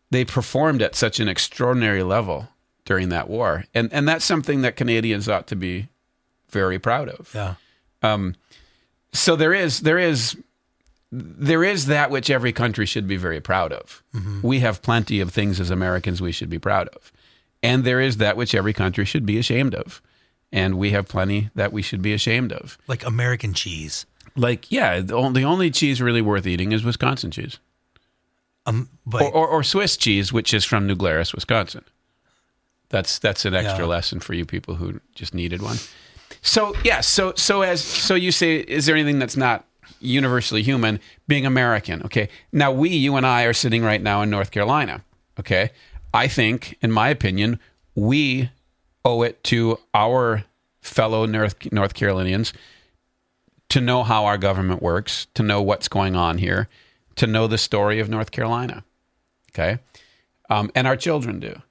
they 0.10 0.26
performed 0.26 0.82
at 0.82 0.96
such 0.96 1.20
an 1.20 1.28
extraordinary 1.28 2.04
level 2.04 2.50
during 2.86 3.10
that 3.10 3.30
war, 3.30 3.66
and 3.74 3.92
and 3.94 4.08
that's 4.08 4.26
something 4.26 4.62
that 4.62 4.76
Canadians 4.76 5.28
ought 5.30 5.48
to 5.48 5.56
be 5.56 5.88
very 6.50 6.80
proud 6.80 7.10
of. 7.10 7.32
Yeah. 7.34 7.56
So 9.14 9.36
there 9.36 9.54
is 9.54 9.82
there 9.82 10.00
is 10.00 10.38
there 11.12 11.64
is 11.64 11.88
that 11.88 12.10
which 12.10 12.30
every 12.30 12.54
country 12.54 12.86
should 12.86 13.08
be 13.08 13.18
very 13.18 13.42
proud 13.42 13.74
of. 13.74 14.02
We 14.42 14.60
have 14.62 14.82
plenty 14.82 15.20
of 15.20 15.32
things 15.32 15.60
as 15.60 15.70
Americans 15.70 16.22
we 16.22 16.32
should 16.32 16.50
be 16.50 16.60
proud 16.60 16.88
of. 16.90 17.12
and 17.64 17.84
there 17.84 18.00
is 18.02 18.18
that 18.18 18.38
which 18.38 18.56
every 18.56 18.74
country 18.74 19.06
should 19.06 19.26
be 19.26 19.38
ashamed 19.38 19.76
of. 19.76 20.02
And 20.54 20.78
we 20.78 20.92
have 20.92 21.08
plenty 21.08 21.50
that 21.56 21.72
we 21.72 21.82
should 21.82 22.02
be 22.02 22.12
ashamed 22.14 22.52
of. 22.52 22.78
Like 22.88 23.06
American 23.06 23.54
cheese. 23.54 24.06
Like, 24.36 24.72
yeah, 24.72 25.00
the 25.02 25.16
only, 25.16 25.42
the 25.42 25.48
only 25.48 25.72
cheese 25.72 26.02
really 26.02 26.22
worth 26.22 26.48
eating 26.48 26.72
is 26.72 26.84
Wisconsin 26.84 27.32
cheese. 27.32 27.60
Um, 28.66 28.90
but 29.06 29.22
Or, 29.24 29.32
or, 29.32 29.48
or 29.48 29.64
Swiss 29.64 29.98
cheese, 29.98 30.32
which 30.32 30.54
is 30.54 30.64
from 30.64 30.88
New 30.88 30.96
Glarus, 30.96 31.34
Wisconsin. 31.34 31.84
That's 32.90 33.20
that's 33.20 33.46
an 33.46 33.54
extra 33.56 33.86
Yeah. 33.86 33.90
lesson 33.90 34.20
for 34.20 34.34
you 34.34 34.46
people 34.46 34.76
who 34.76 35.00
just 35.16 35.34
needed 35.34 35.62
one. 35.62 35.78
So 36.42 36.76
yeah, 36.84 37.02
so 37.02 37.34
so 37.36 37.62
as 37.62 37.82
so 37.84 38.16
you 38.16 38.32
say, 38.32 38.58
is 38.58 38.86
there 38.86 38.96
anything 38.96 39.18
that's 39.20 39.38
not 39.38 39.66
universally 40.02 40.62
human? 40.62 41.00
Being 41.28 41.46
American, 41.46 42.02
okay. 42.04 42.28
Now 42.52 42.72
we, 42.72 42.90
you 42.90 43.16
and 43.16 43.26
I, 43.26 43.44
are 43.44 43.54
sitting 43.54 43.82
right 43.84 44.02
now 44.02 44.22
in 44.22 44.30
North 44.30 44.52
Carolina. 44.52 45.04
Okay, 45.40 45.72
I 46.14 46.28
think, 46.28 46.78
in 46.82 46.92
my 46.92 47.08
opinion, 47.10 47.60
we 47.96 48.50
owe 49.06 49.22
it 49.24 49.42
to 49.46 49.80
our 49.94 50.44
fellow 50.82 51.26
North 51.26 51.56
North 51.72 51.94
Carolinians 51.94 52.52
to 53.72 53.80
know 53.80 54.04
how 54.04 54.26
our 54.26 54.38
government 54.38 54.82
works, 54.82 55.28
to 55.34 55.42
know 55.42 55.62
what's 55.62 55.88
going 55.88 56.14
on 56.14 56.40
here, 56.40 56.68
to 57.16 57.26
know 57.26 57.48
the 57.48 57.58
story 57.58 58.02
of 58.02 58.10
North 58.10 58.32
Carolina. 58.32 58.84
Okay. 59.52 59.80
Um, 60.50 60.70
and 60.76 60.86
our 60.86 60.98
children 60.98 61.40
do. 61.40 61.62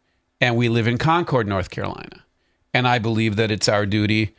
And 0.40 0.56
we 0.56 0.70
live 0.70 0.86
in 0.86 0.96
Concord, 0.96 1.46
North 1.46 1.68
Carolina. 1.68 2.24
And 2.72 2.88
I 2.88 2.98
believe 2.98 3.36
that 3.36 3.50
it's 3.50 3.68
our 3.68 3.84
duty 3.84 4.34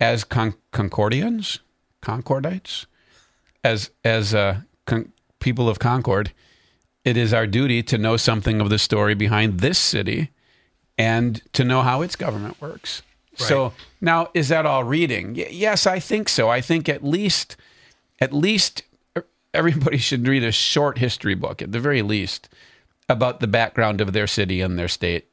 as 0.00 0.24
con- 0.24 0.56
Concordians, 0.72 1.60
Concordites, 2.02 2.86
as, 3.62 3.90
as 4.02 4.34
uh, 4.34 4.62
con- 4.84 5.12
people 5.38 5.68
of 5.68 5.78
Concord, 5.78 6.32
it 7.04 7.16
is 7.16 7.32
our 7.32 7.46
duty 7.46 7.84
to 7.84 7.96
know 7.96 8.16
something 8.16 8.60
of 8.60 8.70
the 8.70 8.78
story 8.78 9.14
behind 9.14 9.60
this 9.60 9.78
city 9.78 10.30
and 10.98 11.42
to 11.52 11.62
know 11.62 11.82
how 11.82 12.02
its 12.02 12.16
government 12.16 12.60
works. 12.60 13.02
So 13.36 13.72
now, 14.00 14.30
is 14.34 14.48
that 14.48 14.66
all 14.66 14.84
reading? 14.84 15.34
Y- 15.34 15.48
yes, 15.50 15.86
I 15.86 15.98
think 15.98 16.28
so. 16.28 16.48
I 16.48 16.60
think 16.60 16.88
at 16.88 17.04
least, 17.04 17.56
at 18.20 18.32
least 18.32 18.82
everybody 19.52 19.96
should 19.98 20.26
read 20.26 20.44
a 20.44 20.52
short 20.52 20.98
history 20.98 21.34
book 21.34 21.62
at 21.62 21.72
the 21.72 21.80
very 21.80 22.02
least 22.02 22.48
about 23.08 23.40
the 23.40 23.46
background 23.46 24.00
of 24.00 24.12
their 24.12 24.26
city 24.26 24.60
and 24.60 24.78
their 24.78 24.88
state 24.88 25.26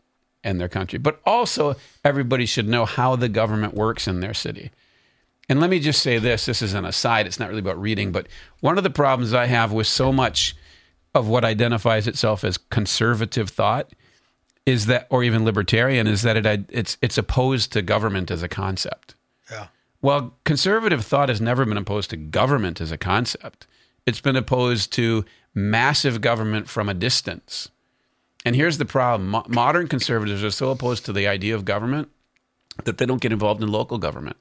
and 0.44 0.60
their 0.60 0.70
country. 0.70 1.00
But 1.00 1.22
also, 1.26 1.76
everybody 2.04 2.46
should 2.46 2.68
know 2.68 2.86
how 2.86 3.16
the 3.16 3.30
government 3.30 3.74
works 3.74 4.08
in 4.08 4.20
their 4.20 4.34
city. 4.34 4.72
And 5.50 5.60
let 5.60 5.70
me 5.70 5.80
just 5.80 6.02
say 6.02 6.18
this 6.18 6.46
this 6.46 6.62
is 6.62 6.74
an 6.74 6.86
aside, 6.86 7.28
it's 7.28 7.40
not 7.40 7.50
really 7.50 7.60
about 7.60 7.80
reading, 7.80 8.12
but 8.12 8.28
one 8.62 8.78
of 8.78 8.84
the 8.84 8.90
problems 8.90 9.34
I 9.34 9.48
have 9.48 9.72
with 9.72 9.88
so 9.88 10.12
much 10.12 10.56
of 11.14 11.28
what 11.28 11.44
identifies 11.44 12.08
itself 12.08 12.44
as 12.44 12.58
conservative 12.58 13.50
thought 13.50 13.92
is 14.66 14.86
that, 14.86 15.08
or 15.10 15.24
even 15.24 15.44
libertarian, 15.44 16.08
is 16.08 16.22
that 16.22 16.38
it, 16.38 16.66
it's, 16.70 16.98
it's 17.02 17.18
opposed 17.18 17.72
to 17.74 17.82
government 17.82 18.30
as 18.32 18.44
a 18.44 18.48
concept. 18.48 19.16
yeah. 19.50 19.68
Well, 20.02 20.34
conservative 20.46 21.06
thought 21.06 21.30
has 21.30 21.40
never 21.40 21.64
been 21.66 21.78
opposed 21.78 22.10
to 22.10 22.18
government 22.18 22.82
as 22.82 22.92
a 22.92 22.98
concept. 22.98 23.68
It's 24.06 24.22
been 24.22 24.36
opposed 24.36 24.92
to 24.94 25.26
massive 25.54 26.22
government 26.22 26.68
from 26.68 26.90
a 26.90 26.94
distance. 26.94 27.70
And 28.44 28.56
here's 28.56 28.78
the 28.78 28.86
problem 28.86 29.30
Mo- 29.30 29.46
modern 29.48 29.88
conservatives 29.88 30.44
are 30.44 30.52
so 30.52 30.72
opposed 30.72 31.06
to 31.06 31.14
the 31.14 31.28
idea 31.28 31.54
of 31.54 31.66
government 31.66 32.10
that 32.86 32.98
they 32.98 33.06
don't 33.06 33.22
get 33.22 33.32
involved 33.32 33.62
in 33.62 33.72
local 33.72 33.98
government. 33.98 34.38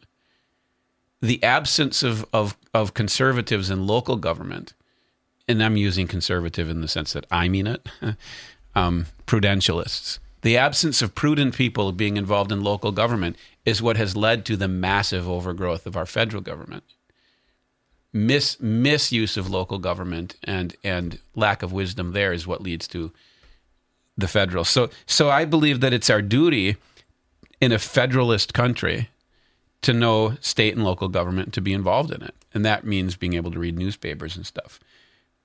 The 1.21 1.43
absence 1.43 2.03
of, 2.03 2.25
of, 2.33 2.57
of 2.73 2.95
conservatives 2.95 3.69
in 3.69 3.87
local 3.87 4.17
government, 4.17 4.73
and 5.47 5.63
I'm 5.63 5.77
using 5.77 6.07
conservative 6.07 6.71
in 6.71 6.81
the 6.81 6.89
sense 6.89 7.13
that 7.13 7.27
I 7.31 7.49
mean 7.49 7.67
it, 7.67 7.87
um, 8.75 9.07
prudentialists. 9.27 10.19
The 10.43 10.57
absence 10.57 11.03
of 11.03 11.15
prudent 11.15 11.55
people 11.55 11.93
being 11.93 12.17
involved 12.17 12.51
in 12.51 12.63
local 12.63 12.93
government 12.93 13.37
is 13.65 13.83
what 13.83 13.97
has 13.97 14.17
led 14.17 14.45
to 14.47 14.57
the 14.57 14.69
massive 14.69 15.29
overgrowth 15.29 15.87
of 15.87 15.97
our 15.97 16.07
federal 16.07 16.43
government. 16.43 16.85
Mis- 18.13 18.59
misuse 18.61 19.37
of 19.37 19.51
local 19.51 19.79
government 19.79 20.37
and, 20.43 20.75
and 20.83 21.19
lack 21.37 21.63
of 21.63 21.73
wisdom 21.73 22.13
there 22.13 22.33
is 22.33 22.47
what 22.47 22.63
leads 22.63 22.89
to 22.89 23.13
the 24.17 24.29
federal. 24.29 24.65
So, 24.65 24.91
so 25.07 25.31
I 25.31 25.45
believe 25.45 25.81
that 25.81 25.93
it's 25.93 26.11
our 26.11 26.23
duty 26.23 26.77
in 27.61 27.73
a 27.73 27.79
federalist 27.79 28.55
country 28.55 29.09
to 29.83 29.93
know 29.93 30.37
state 30.41 30.75
and 30.75 30.85
local 30.85 31.09
government 31.09 31.53
to 31.55 31.61
be 31.61 31.73
involved 31.73 32.11
in 32.11 32.23
it, 32.23 32.35
and 32.53 32.65
that 32.65 32.85
means 32.85 33.17
being 33.17 33.35
able 33.35 33.51
to 33.51 33.59
read 33.59 33.79
newspapers 33.79 34.37
and 34.37 34.47
stuff. 34.47 34.79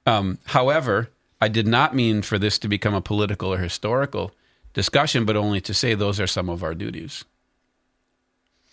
Um, 0.05 0.39
however, 0.45 1.09
I 1.41 1.47
did 1.47 1.67
not 1.67 1.95
mean 1.95 2.21
for 2.21 2.39
this 2.39 2.57
to 2.59 2.67
become 2.67 2.93
a 2.93 3.01
political 3.01 3.53
or 3.53 3.57
historical 3.57 4.31
discussion, 4.73 5.25
but 5.25 5.35
only 5.35 5.61
to 5.61 5.73
say 5.73 5.93
those 5.93 6.19
are 6.19 6.27
some 6.27 6.49
of 6.49 6.63
our 6.63 6.73
duties. 6.73 7.25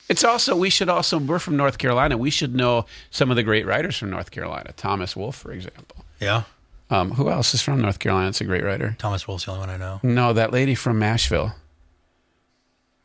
It's 0.08 0.24
also 0.24 0.56
we 0.56 0.70
should 0.70 0.88
also 0.88 1.18
we're 1.18 1.38
from 1.38 1.56
North 1.56 1.78
Carolina. 1.78 2.16
We 2.18 2.30
should 2.30 2.54
know 2.54 2.86
some 3.10 3.30
of 3.30 3.36
the 3.36 3.42
great 3.42 3.66
writers 3.66 3.96
from 3.96 4.10
North 4.10 4.30
Carolina. 4.30 4.72
Thomas 4.76 5.16
Wolfe, 5.16 5.36
for 5.36 5.52
example. 5.52 6.04
Yeah. 6.20 6.42
Um, 6.90 7.12
who 7.12 7.30
else 7.30 7.54
is 7.54 7.62
from 7.62 7.80
North 7.80 7.98
Carolina? 7.98 8.28
It's 8.28 8.40
a 8.40 8.44
great 8.44 8.64
writer. 8.64 8.96
Thomas 8.98 9.26
Wolfe's 9.26 9.46
the 9.46 9.52
only 9.52 9.60
one 9.60 9.70
I 9.70 9.76
know. 9.78 10.00
No, 10.02 10.32
that 10.34 10.52
lady 10.52 10.74
from 10.74 10.98
Nashville, 10.98 11.54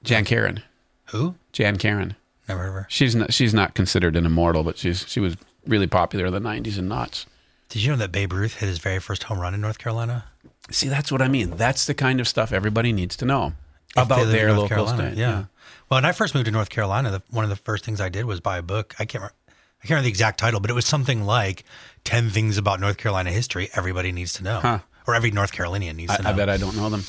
Jan 0.04 0.26
Karon. 0.26 0.62
Who? 1.06 1.36
Jan 1.54 1.78
Karon. 1.78 2.16
Never 2.50 2.62
heard 2.62 2.68
of 2.70 2.74
her. 2.74 2.88
She's 2.90 3.16
not 3.16 3.34
she's 3.34 3.54
not 3.54 3.76
considered 3.76 4.16
an 4.16 4.26
immortal, 4.26 4.64
but 4.64 4.78
she's 4.78 5.08
she 5.08 5.20
was 5.20 5.38
really 5.66 5.88
popular 5.88 6.26
in 6.26 6.34
the 6.34 6.42
'90s 6.42 6.78
and 6.78 6.90
knots. 6.90 7.26
Did 7.70 7.84
you 7.84 7.92
know 7.92 7.98
that 7.98 8.12
Babe 8.12 8.34
Ruth 8.34 8.56
hit 8.56 8.68
his 8.68 8.80
very 8.80 9.00
first 9.00 9.24
home 9.24 9.40
run 9.40 9.54
in 9.54 9.62
North 9.62 9.78
Carolina? 9.78 10.26
See, 10.70 10.88
that's 10.88 11.12
what 11.12 11.22
I 11.22 11.28
mean. 11.28 11.52
That's 11.52 11.86
the 11.86 11.94
kind 11.94 12.20
of 12.20 12.28
stuff 12.28 12.52
everybody 12.52 12.92
needs 12.92 13.16
to 13.18 13.26
know 13.26 13.54
If 13.96 14.06
about 14.06 14.28
their 14.28 14.48
North 14.48 14.58
local 14.58 14.70
Carolina, 14.70 15.12
state. 15.12 15.18
Yeah. 15.18 15.46
Well, 15.90 15.98
when 15.98 16.06
I 16.06 16.12
first 16.12 16.34
moved 16.36 16.46
to 16.46 16.52
North 16.52 16.70
Carolina, 16.70 17.12
the, 17.12 17.24
one 17.30 17.44
of 17.44 17.50
the 17.50 17.56
first 17.56 17.86
things 17.86 18.02
I 18.02 18.10
did 18.10 18.26
was 18.26 18.40
buy 18.40 18.58
a 18.58 18.62
book. 18.62 18.96
I 19.00 19.06
can't 19.06 19.22
remember, 19.22 19.36
I 19.48 19.82
can't 19.82 19.90
remember 19.92 20.04
the 20.04 20.10
exact 20.10 20.40
title, 20.40 20.60
but 20.60 20.70
it 20.70 20.74
was 20.74 20.86
something 20.86 21.24
like 21.26 21.64
10 22.04 22.30
things 22.30 22.58
about 22.58 22.80
North 22.80 22.98
Carolina 22.98 23.32
history 23.32 23.70
everybody 23.74 24.12
needs 24.12 24.34
to 24.34 24.44
know. 24.44 24.60
Huh. 24.60 24.80
Or 25.06 25.16
every 25.16 25.32
North 25.32 25.54
Carolinian 25.54 25.96
needs 25.96 26.16
to 26.16 26.22
know. 26.22 26.30
I, 26.30 26.34
I 26.34 26.36
bet 26.36 26.50
I 26.50 26.58
don't 26.58 26.76
know 26.76 26.90
them. 26.90 27.04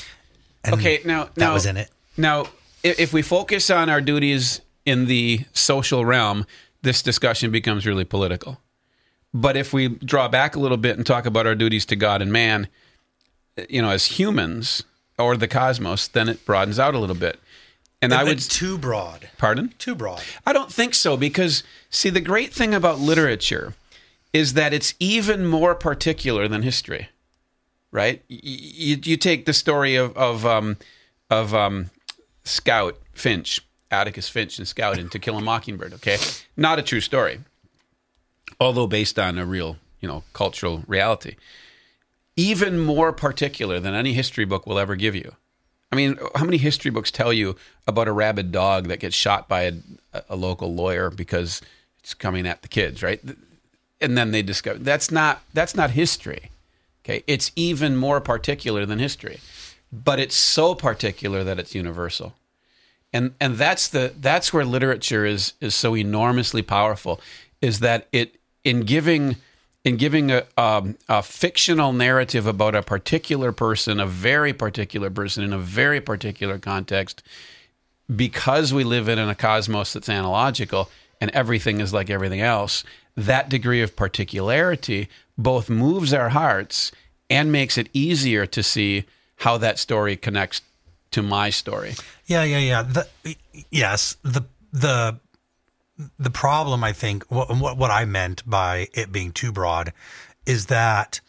And 0.64 0.74
okay, 0.74 1.00
now, 1.04 1.24
that 1.24 1.36
now 1.36 1.54
was 1.54 1.66
in 1.66 1.76
it. 1.76 1.90
Now, 2.16 2.46
if 2.82 3.12
we 3.12 3.22
focus 3.22 3.70
on 3.70 3.88
our 3.88 4.00
duties 4.00 4.60
in 4.86 5.06
the 5.06 5.40
social 5.52 6.04
realm, 6.04 6.46
this 6.82 7.02
discussion 7.02 7.50
becomes 7.50 7.86
really 7.86 8.04
political. 8.04 8.60
But 9.34 9.56
if 9.56 9.72
we 9.72 9.88
draw 9.88 10.28
back 10.28 10.56
a 10.56 10.60
little 10.60 10.76
bit 10.76 10.96
and 10.96 11.06
talk 11.06 11.26
about 11.26 11.46
our 11.46 11.54
duties 11.54 11.84
to 11.86 11.96
God 11.96 12.22
and 12.22 12.32
man, 12.32 12.68
you 13.68 13.82
know, 13.82 13.90
as 13.90 14.06
humans 14.06 14.82
or 15.18 15.36
the 15.36 15.48
cosmos, 15.48 16.08
then 16.08 16.28
it 16.28 16.44
broadens 16.44 16.78
out 16.78 16.94
a 16.94 16.98
little 16.98 17.16
bit. 17.16 17.38
And 18.00 18.14
I 18.14 18.22
would, 18.24 18.38
too 18.38 18.78
broad. 18.78 19.28
pardon? 19.38 19.74
Too 19.78 19.94
broad. 19.94 20.22
I 20.46 20.52
don't 20.52 20.72
think 20.72 20.94
so 20.94 21.16
because 21.16 21.64
see 21.90 22.10
the 22.10 22.20
great 22.20 22.54
thing 22.54 22.72
about 22.72 23.00
literature 23.00 23.74
is 24.32 24.54
that 24.54 24.72
it's 24.72 24.94
even 25.00 25.44
more 25.46 25.74
particular 25.74 26.46
than 26.46 26.62
history, 26.62 27.08
right? 27.90 28.22
You, 28.28 28.98
you 29.02 29.16
take 29.16 29.46
the 29.46 29.52
story 29.52 29.96
of 29.96 30.16
of 30.16 30.46
um, 30.46 30.76
of 31.28 31.52
um, 31.54 31.90
Scout 32.44 32.98
Finch, 33.14 33.66
Atticus 33.90 34.28
Finch, 34.28 34.58
and 34.58 34.68
Scout 34.68 34.98
in 34.98 35.08
To 35.08 35.18
Kill 35.18 35.36
a 35.36 35.40
Mockingbird. 35.40 35.94
Okay, 35.94 36.18
not 36.56 36.78
a 36.78 36.82
true 36.82 37.00
story, 37.00 37.40
although 38.60 38.86
based 38.86 39.18
on 39.18 39.38
a 39.38 39.46
real 39.46 39.76
you 40.00 40.08
know 40.08 40.24
cultural 40.32 40.84
reality. 40.86 41.36
Even 42.36 42.78
more 42.78 43.12
particular 43.12 43.80
than 43.80 43.94
any 43.94 44.12
history 44.12 44.44
book 44.44 44.66
will 44.66 44.78
ever 44.78 44.94
give 44.94 45.16
you. 45.16 45.34
I 45.90 45.96
mean, 45.96 46.18
how 46.34 46.44
many 46.44 46.58
history 46.58 46.90
books 46.90 47.10
tell 47.10 47.32
you 47.32 47.56
about 47.86 48.08
a 48.08 48.12
rabid 48.12 48.52
dog 48.52 48.88
that 48.88 49.00
gets 49.00 49.16
shot 49.16 49.48
by 49.48 49.62
a, 49.62 49.72
a 50.28 50.36
local 50.36 50.74
lawyer 50.74 51.10
because 51.10 51.62
it's 51.98 52.14
coming 52.14 52.46
at 52.46 52.62
the 52.62 52.68
kids, 52.68 53.02
right? 53.02 53.20
And 54.00 54.16
then 54.16 54.30
they 54.30 54.42
discover 54.42 54.78
that's 54.78 55.10
not 55.10 55.42
that's 55.52 55.74
not 55.74 55.90
history. 55.90 56.50
Okay, 57.04 57.24
it's 57.26 57.50
even 57.56 57.96
more 57.96 58.20
particular 58.20 58.84
than 58.84 58.98
history, 58.98 59.40
but 59.90 60.20
it's 60.20 60.36
so 60.36 60.74
particular 60.74 61.42
that 61.42 61.58
it's 61.58 61.74
universal, 61.74 62.34
and 63.12 63.34
and 63.40 63.56
that's 63.56 63.88
the 63.88 64.12
that's 64.20 64.52
where 64.52 64.64
literature 64.64 65.24
is 65.24 65.54
is 65.60 65.74
so 65.74 65.96
enormously 65.96 66.62
powerful, 66.62 67.20
is 67.62 67.80
that 67.80 68.08
it 68.12 68.37
in 68.64 68.80
giving 68.80 69.36
in 69.84 69.96
giving 69.96 70.30
a, 70.30 70.44
um, 70.58 70.98
a 71.08 71.22
fictional 71.22 71.92
narrative 71.92 72.46
about 72.46 72.74
a 72.74 72.82
particular 72.82 73.52
person, 73.52 74.00
a 74.00 74.06
very 74.06 74.52
particular 74.52 75.08
person 75.08 75.44
in 75.44 75.52
a 75.52 75.58
very 75.58 76.00
particular 76.00 76.58
context, 76.58 77.22
because 78.14 78.74
we 78.74 78.84
live 78.84 79.08
in 79.08 79.18
a 79.18 79.34
cosmos 79.34 79.92
that's 79.92 80.08
analogical 80.08 80.90
and 81.20 81.30
everything 81.30 81.80
is 81.80 81.92
like 81.92 82.10
everything 82.10 82.40
else, 82.40 82.84
that 83.16 83.48
degree 83.48 83.80
of 83.80 83.96
particularity 83.96 85.08
both 85.38 85.70
moves 85.70 86.12
our 86.12 86.30
hearts 86.30 86.92
and 87.30 87.50
makes 87.52 87.78
it 87.78 87.88
easier 87.92 88.46
to 88.46 88.62
see 88.62 89.04
how 89.36 89.56
that 89.56 89.78
story 89.78 90.16
connects 90.16 90.60
to 91.12 91.22
my 91.22 91.50
story. 91.50 91.94
Yeah, 92.26 92.42
yeah, 92.44 92.58
yeah. 92.58 92.82
The, 92.82 93.36
yes, 93.70 94.16
the 94.22 94.44
the 94.72 95.18
the 96.18 96.30
problem 96.30 96.84
I 96.84 96.92
think 96.92 97.24
what, 97.30 97.48
what 97.56 97.76
what 97.76 97.90
I 97.90 98.04
meant 98.04 98.48
by 98.48 98.88
it 98.94 99.10
being 99.12 99.32
too 99.32 99.52
broad 99.52 99.92
is 100.46 100.66
that 100.66 101.20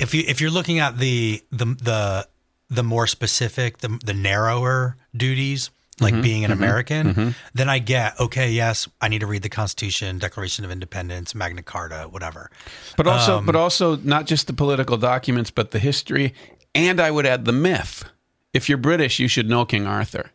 if 0.00 0.14
you 0.14 0.24
if 0.26 0.40
you're 0.40 0.50
looking 0.50 0.78
at 0.78 0.98
the 0.98 1.42
the 1.50 1.66
the 1.66 2.28
the 2.70 2.82
more 2.82 3.06
specific, 3.06 3.78
the 3.78 3.98
the 4.04 4.14
narrower 4.14 4.96
duties, 5.16 5.70
like 6.00 6.20
being 6.20 6.44
an 6.44 6.52
American, 6.52 7.34
then 7.54 7.68
I 7.68 7.78
get 7.78 8.18
okay. 8.20 8.50
Yes, 8.50 8.88
I 9.00 9.08
need 9.08 9.20
to 9.20 9.26
read 9.26 9.42
the 9.42 9.48
Constitution, 9.48 10.18
Declaration 10.18 10.64
of 10.64 10.70
Independence, 10.70 11.34
Magna 11.34 11.62
Carta, 11.62 12.08
whatever. 12.10 12.50
But 12.96 13.06
also, 13.06 13.38
Um, 13.38 13.46
but 13.46 13.56
also 13.56 13.96
not 13.96 14.26
just 14.26 14.46
the 14.48 14.52
political 14.52 14.96
documents, 14.96 15.50
but 15.50 15.70
the 15.70 15.78
history, 15.78 16.34
and 16.74 17.00
I 17.00 17.10
would 17.10 17.24
add 17.26 17.44
the 17.46 17.52
myth. 17.52 18.04
If 18.52 18.68
you're 18.68 18.78
British, 18.78 19.18
you 19.18 19.28
should 19.28 19.48
know 19.48 19.64
King 19.64 19.86
Arthur. 19.86 20.30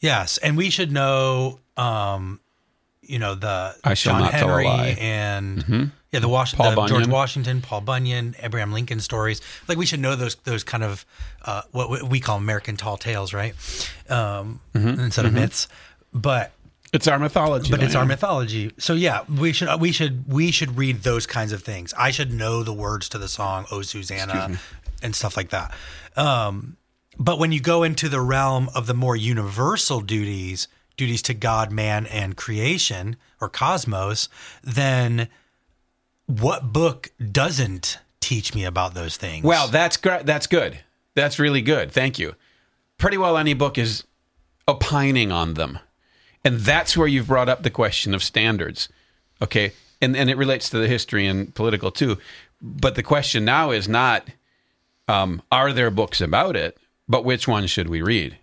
Yes, 0.00 0.38
and 0.38 0.56
we 0.56 0.68
should 0.70 0.92
know, 0.92 1.60
um, 1.76 2.40
you 3.06 3.18
know, 3.18 3.34
the 3.34 3.74
I 3.84 3.94
shall 3.94 4.14
John 4.14 4.22
not 4.22 4.30
tell 4.32 4.48
a 4.48 4.62
Henry 4.62 4.64
lie. 4.64 4.96
Mm-hmm. 4.98 5.72
and 5.74 5.90
yeah, 6.12 6.20
the, 6.20 6.28
Was- 6.28 6.54
Paul 6.54 6.70
the 6.70 6.76
George 6.76 6.90
Bunyan. 6.90 7.10
Washington, 7.10 7.60
Paul 7.60 7.80
Bunyan, 7.80 8.36
Abraham 8.40 8.72
Lincoln 8.72 9.00
stories. 9.00 9.40
Like 9.68 9.78
we 9.78 9.86
should 9.86 10.00
know 10.00 10.14
those 10.16 10.36
those 10.44 10.62
kind 10.64 10.84
of 10.84 11.04
uh, 11.42 11.62
what 11.72 12.08
we 12.08 12.20
call 12.20 12.36
American 12.38 12.76
tall 12.76 12.96
tales, 12.96 13.32
right? 13.34 13.54
Um, 14.08 14.60
Mm-hmm. 14.74 15.00
Instead 15.00 15.26
of 15.26 15.32
myths, 15.32 15.66
but 16.12 16.52
It's 16.92 17.08
our 17.08 17.18
mythology. 17.18 17.70
but 17.70 17.82
it's 17.82 17.94
our 17.96 18.04
mythology. 18.06 18.72
So 18.78 18.94
yeah, 18.94 19.24
we 19.28 19.52
should 19.52 19.80
we 19.80 19.90
should 19.92 20.24
we 20.32 20.50
should 20.52 20.76
read 20.78 21.02
those 21.02 21.26
kinds 21.26 21.52
of 21.52 21.62
things. 21.62 21.92
I 21.98 22.10
should 22.12 22.32
know 22.32 22.62
the 22.62 22.72
words 22.72 23.08
to 23.10 23.18
the 23.18 23.28
song 23.28 23.66
"Oh 23.72 23.82
Susanna" 23.82 24.58
and 25.02 25.14
stuff 25.16 25.36
like 25.36 25.50
that. 25.50 25.74
Um, 26.16 26.76
but 27.18 27.38
when 27.38 27.50
you 27.52 27.60
go 27.60 27.82
into 27.82 28.08
the 28.08 28.20
realm 28.20 28.68
of 28.74 28.86
the 28.86 28.94
more 28.94 29.16
universal 29.16 30.00
duties, 30.00 30.68
duties 30.96 31.22
to 31.22 31.34
God, 31.34 31.70
man, 31.72 32.06
and 32.06 32.36
creation 32.36 33.16
or 33.40 33.48
cosmos, 33.48 34.28
then 34.62 35.28
what 36.26 36.72
book 36.72 37.10
doesn't 37.30 37.98
teach 38.20 38.54
me 38.54 38.64
about 38.64 38.94
those 38.94 39.16
things? 39.16 39.44
Well, 39.44 39.68
that's 39.68 39.96
great. 39.96 40.26
That's 40.26 40.46
good. 40.46 40.80
That's 41.14 41.38
really 41.38 41.62
good. 41.62 41.92
Thank 41.92 42.18
you. 42.18 42.34
Pretty 42.98 43.18
well 43.18 43.36
any 43.36 43.54
book 43.54 43.76
is 43.78 44.04
opining 44.66 45.30
on 45.30 45.54
them. 45.54 45.78
And 46.44 46.60
that's 46.60 46.96
where 46.96 47.08
you've 47.08 47.28
brought 47.28 47.48
up 47.48 47.62
the 47.62 47.70
question 47.70 48.14
of 48.14 48.22
standards. 48.22 48.88
Okay. 49.42 49.72
And 50.00 50.16
and 50.16 50.28
it 50.28 50.36
relates 50.36 50.68
to 50.70 50.78
the 50.78 50.88
history 50.88 51.26
and 51.26 51.54
political 51.54 51.90
too. 51.90 52.18
But 52.60 52.94
the 52.94 53.02
question 53.02 53.44
now 53.44 53.70
is 53.70 53.88
not 53.88 54.28
um, 55.08 55.42
are 55.52 55.72
there 55.72 55.90
books 55.90 56.20
about 56.20 56.56
it, 56.56 56.78
but 57.08 57.24
which 57.24 57.46
one 57.46 57.66
should 57.66 57.88
we 57.88 58.02
read? 58.02 58.38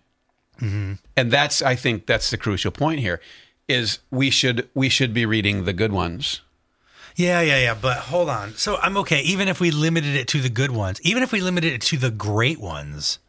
And 0.62 1.32
that's 1.32 1.62
I 1.62 1.76
think 1.76 2.06
that's 2.06 2.30
the 2.30 2.38
crucial 2.38 2.72
point 2.72 3.00
here 3.00 3.20
is 3.68 4.00
we 4.12 4.30
should 4.30 4.70
we 4.74 4.90
should 4.90 5.14
be 5.14 5.26
reading 5.26 5.66
the 5.66 5.74
good 5.74 5.92
ones. 5.92 6.42
Yeah, 7.16 7.42
yeah, 7.42 7.60
yeah. 7.60 7.78
But 7.80 7.98
hold 7.98 8.30
on. 8.30 8.54
So 8.54 8.78
I'm 8.78 8.96
okay. 8.98 9.22
Even 9.22 9.48
if 9.48 9.60
we 9.60 9.72
limited 9.72 10.16
it 10.16 10.28
to 10.30 10.40
the 10.42 10.50
good 10.50 10.72
ones, 10.72 11.02
even 11.02 11.24
if 11.24 11.32
we 11.32 11.42
limited 11.42 11.74
it 11.74 11.82
to 11.82 11.98
the 11.98 12.12
great 12.12 12.60
ones, 12.60 13.20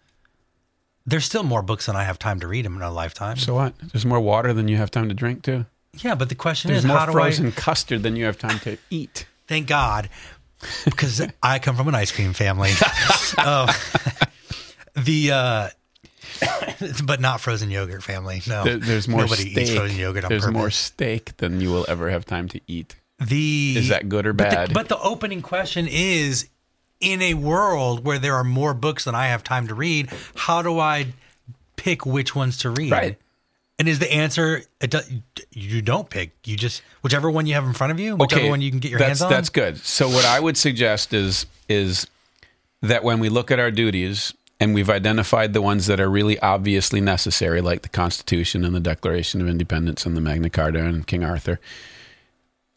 there's 1.05 1.25
still 1.25 1.42
more 1.42 1.62
books 1.62 1.87
than 1.87 1.97
I 1.97 2.05
have 2.05 2.18
time 2.18 2.38
to 2.40 2.47
read 2.47 2.64
in 2.66 2.81
a 2.81 2.90
lifetime. 2.90 3.37
So 3.37 3.55
what? 3.55 3.75
There's 3.92 4.07
more 4.07 4.21
water 4.21 4.53
than 4.53 4.68
you 4.68 4.77
have 4.77 4.90
time 4.90 5.09
to 5.09 5.14
drink 5.14 5.42
too. 5.42 5.66
yeah, 5.99 6.14
but 6.14 6.29
the 6.29 6.35
question 6.35 6.71
There's 6.71 6.85
is, 6.85 6.88
more 6.88 6.99
how 6.99 7.07
do 7.07 7.12
I 7.12 7.14
frozen 7.14 7.49
I? 7.49 7.51
custard 7.51 8.03
than 8.03 8.14
you 8.16 8.25
have 8.27 8.38
time 8.38 8.59
to 8.61 8.79
eat. 8.90 9.27
Thank 9.49 9.66
God, 9.66 10.09
because 10.85 11.21
I 11.42 11.59
come 11.59 11.77
from 11.77 11.88
an 11.88 11.95
ice 11.95 12.12
cream 12.12 12.33
family. 12.33 12.71
um, 13.45 13.68
the 14.95 15.33
uh, 15.33 15.68
but 17.05 17.21
not 17.21 17.40
frozen 17.40 17.71
yogurt 17.71 18.03
family. 18.03 18.42
No, 18.47 18.64
There- 18.64 18.77
There's 18.79 19.09
more 19.09 19.23
Nobody 19.23 19.51
steak. 19.51 19.59
eats 19.59 19.75
frozen 19.75 19.99
yogurt 19.99 20.25
on 20.25 20.29
There's 20.31 20.42
purpose. 20.45 20.57
more 20.59 20.71
steak 20.71 21.37
than 21.38 21.61
you 21.61 21.71
will 21.71 21.85
ever 21.88 22.11
have 22.11 22.25
time 22.25 22.49
to 22.49 22.61
eat. 22.66 22.97
The 23.21 23.75
Is 23.77 23.88
that 23.88 24.09
good 24.09 24.27
or 24.27 24.33
but 24.33 24.51
the- 24.51 24.57
bad? 24.57 24.75
But 24.75 24.88
the, 24.88 24.99
opening 24.99 25.42
question 25.42 25.87
is: 25.88 26.49
In 27.01 27.23
a 27.23 27.35
world 27.35 28.05
where 28.05 28.18
there 28.18 28.35
are 28.35 28.45
more 28.45 28.75
books 28.75 29.05
than 29.05 29.14
I 29.14 29.27
have 29.29 29.45
time 29.45 29.68
to 29.68 29.75
read, 29.75 30.11
how 30.35 30.62
do 30.62 30.79
I 30.81 31.07
pick 31.77 32.05
which 32.05 32.35
ones 32.35 32.59
to 32.59 32.71
read? 32.71 32.90
Right. 32.90 33.18
And 33.79 33.88
is 33.88 33.99
the 33.99 34.12
answer 34.12 34.62
you 35.51 35.83
don't 35.83 36.09
pick? 36.09 36.31
You 36.45 36.57
just 36.57 36.83
whichever 37.03 37.31
one 37.31 37.47
you 37.47 37.55
have 37.55 37.64
in 37.64 37.73
front 37.73 37.90
of 37.92 37.99
you, 38.01 38.16
whichever 38.16 38.49
one 38.49 38.61
you 38.61 38.71
can 38.71 38.79
get 38.81 38.90
your 38.90 38.99
that's, 38.99 39.21
hands 39.21 39.23
on. 39.23 39.31
That's 39.31 39.49
good. 39.49 39.79
So 39.79 40.09
what 40.09 40.25
I 40.25 40.38
would 40.38 40.57
suggest 40.57 41.12
is 41.12 41.47
is 41.68 42.07
that 42.83 43.03
when 43.05 43.18
we 43.21 43.29
look 43.29 43.51
at 43.51 43.59
our 43.59 43.71
duties 43.71 44.35
and 44.62 44.75
we've 44.75 44.90
identified 44.90 45.55
the 45.55 45.61
ones 45.61 45.88
that 45.88 45.98
are 45.98 46.09
really 46.09 46.38
obviously 46.38 47.01
necessary, 47.01 47.61
like 47.61 47.83
the 47.83 47.88
Constitution 47.88 48.64
and 48.64 48.72
the 48.72 48.79
Declaration 48.79 49.40
of 49.40 49.48
Independence 49.48 50.07
and 50.07 50.16
the 50.16 50.20
Magna 50.20 50.48
Carta 50.48 50.79
and 50.85 51.05
King 51.05 51.25
Arthur. 51.25 51.59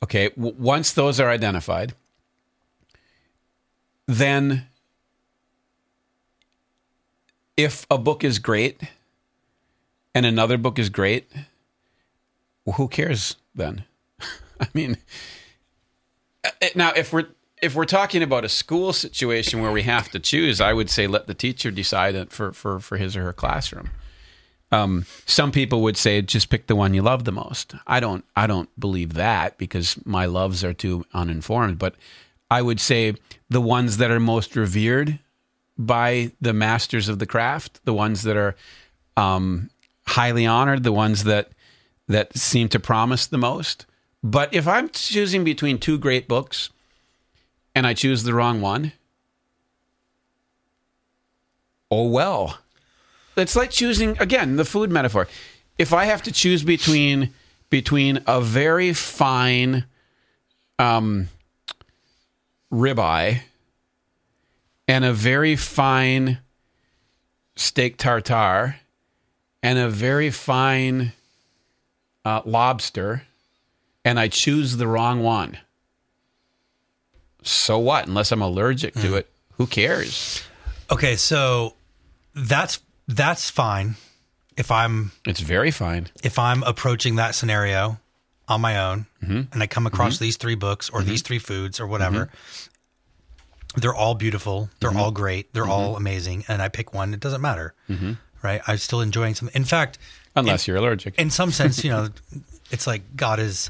Okay, 0.01 0.29
w- 0.29 0.55
once 0.57 0.91
those 0.91 1.19
are 1.19 1.29
identified, 1.29 1.93
then 4.07 4.65
if 7.55 7.85
a 7.91 7.99
book 7.99 8.23
is 8.23 8.39
great 8.39 8.81
and 10.15 10.25
another 10.25 10.57
book 10.57 10.79
is 10.79 10.89
great, 10.89 11.31
well, 12.65 12.77
who 12.77 12.87
cares 12.87 13.35
then? 13.53 13.83
I 14.59 14.67
mean, 14.73 14.97
uh, 16.43 16.49
now 16.73 16.93
if 16.95 17.13
we're 17.13 17.27
if 17.65 17.73
we're 17.73 17.85
talking 17.85 18.21
about 18.21 18.45
a 18.45 18.49
school 18.49 18.93
situation 18.93 19.59
where 19.59 19.71
we 19.71 19.81
have 19.81 20.09
to 20.11 20.19
choose, 20.19 20.61
I 20.61 20.71
would 20.71 20.89
say 20.89 21.07
let 21.07 21.25
the 21.25 21.33
teacher 21.33 21.71
decide 21.71 22.31
for 22.31 22.53
for 22.53 22.79
for 22.79 22.97
his 22.97 23.17
or 23.17 23.23
her 23.23 23.33
classroom. 23.33 23.89
Um, 24.71 25.05
some 25.25 25.51
people 25.51 25.81
would 25.81 25.97
say 25.97 26.21
just 26.21 26.49
pick 26.49 26.67
the 26.67 26.75
one 26.75 26.93
you 26.93 27.01
love 27.01 27.23
the 27.23 27.31
most. 27.31 27.73
I 27.87 27.99
don't 27.99 28.23
I 28.35 28.45
don't 28.45 28.69
believe 28.79 29.13
that 29.15 29.57
because 29.57 29.97
my 30.05 30.27
loves 30.27 30.63
are 30.63 30.73
too 30.73 31.05
uninformed. 31.11 31.79
But 31.79 31.95
I 32.51 32.61
would 32.61 32.79
say 32.79 33.15
the 33.49 33.61
ones 33.61 33.97
that 33.97 34.11
are 34.11 34.19
most 34.19 34.55
revered 34.55 35.17
by 35.77 36.31
the 36.39 36.53
masters 36.53 37.09
of 37.09 37.17
the 37.17 37.25
craft, 37.25 37.83
the 37.83 37.93
ones 37.93 38.21
that 38.23 38.37
are 38.37 38.55
um, 39.17 39.71
highly 40.05 40.45
honored, 40.45 40.83
the 40.83 40.91
ones 40.91 41.23
that 41.23 41.49
that 42.07 42.37
seem 42.37 42.69
to 42.69 42.79
promise 42.79 43.25
the 43.25 43.39
most. 43.39 43.87
But 44.21 44.53
if 44.53 44.67
I'm 44.67 44.89
choosing 44.89 45.43
between 45.43 45.79
two 45.79 45.97
great 45.97 46.27
books 46.27 46.69
and 47.75 47.85
I 47.85 47.93
choose 47.93 48.23
the 48.23 48.33
wrong 48.33 48.61
one, 48.61 48.93
oh 51.91 52.07
well. 52.07 52.59
It's 53.35 53.55
like 53.55 53.69
choosing 53.69 54.17
again 54.19 54.55
the 54.55 54.65
food 54.65 54.89
metaphor. 54.89 55.27
If 55.77 55.91
I 55.91 56.05
have 56.05 56.23
to 56.23 56.31
choose 56.31 56.63
between 56.63 57.33
between 57.69 58.19
a 58.25 58.39
very 58.39 58.93
fine 58.93 59.85
um, 60.79 61.27
ribeye 62.71 63.41
and 64.87 65.03
a 65.03 65.13
very 65.13 65.55
fine 65.55 66.39
steak 67.55 67.97
tartare 67.97 68.79
and 69.61 69.77
a 69.79 69.89
very 69.89 70.29
fine 70.29 71.11
uh, 72.23 72.41
lobster, 72.45 73.23
and 74.03 74.19
I 74.19 74.27
choose 74.27 74.77
the 74.77 74.87
wrong 74.87 75.21
one. 75.21 75.57
So 77.45 77.77
what? 77.79 78.07
Unless 78.07 78.31
I'm 78.31 78.41
allergic 78.41 78.93
to 78.95 79.15
it, 79.15 79.29
who 79.53 79.67
cares? 79.67 80.43
Okay, 80.91 81.15
so 81.15 81.75
that's 82.33 82.81
that's 83.07 83.49
fine. 83.49 83.95
If 84.57 84.71
I'm 84.71 85.11
It's 85.25 85.39
very 85.41 85.71
fine. 85.71 86.07
if 86.23 86.37
I'm 86.39 86.63
approaching 86.63 87.15
that 87.17 87.35
scenario 87.35 87.99
on 88.47 88.61
my 88.61 88.77
own 88.79 89.05
Mm-hmm. 89.23 89.41
and 89.53 89.63
I 89.63 89.67
come 89.67 89.85
across 89.87 90.17
these 90.19 90.37
three 90.37 90.55
books 90.55 90.89
or 90.89 91.01
these 91.03 91.21
three 91.23 91.39
foods 91.39 91.79
or 91.79 91.87
whatever, 91.87 92.25
Mm-hmm. 92.27 93.81
they're 93.81 93.95
all 93.95 94.15
beautiful, 94.15 94.69
they're 94.79 94.95
all 94.97 95.11
great, 95.11 95.53
they're 95.53 95.67
all 95.67 95.95
amazing, 95.97 96.45
and 96.47 96.61
I 96.61 96.69
pick 96.69 96.93
one, 96.93 97.13
it 97.13 97.19
doesn't 97.19 97.41
matter. 97.41 97.73
Mm-hmm. 97.89 98.13
Right? 98.41 98.61
I'm 98.67 98.77
still 98.77 99.01
enjoying 99.01 99.35
some 99.35 99.49
in 99.53 99.65
fact, 99.65 99.97
Unless 100.35 100.67
you're 100.67 100.77
allergic. 100.77 101.15
in 101.17 101.29
some 101.31 101.51
sense, 101.51 101.83
you 101.83 101.89
know, 101.89 102.09
it's 102.71 102.87
like 102.87 103.15
God 103.15 103.39
is 103.39 103.69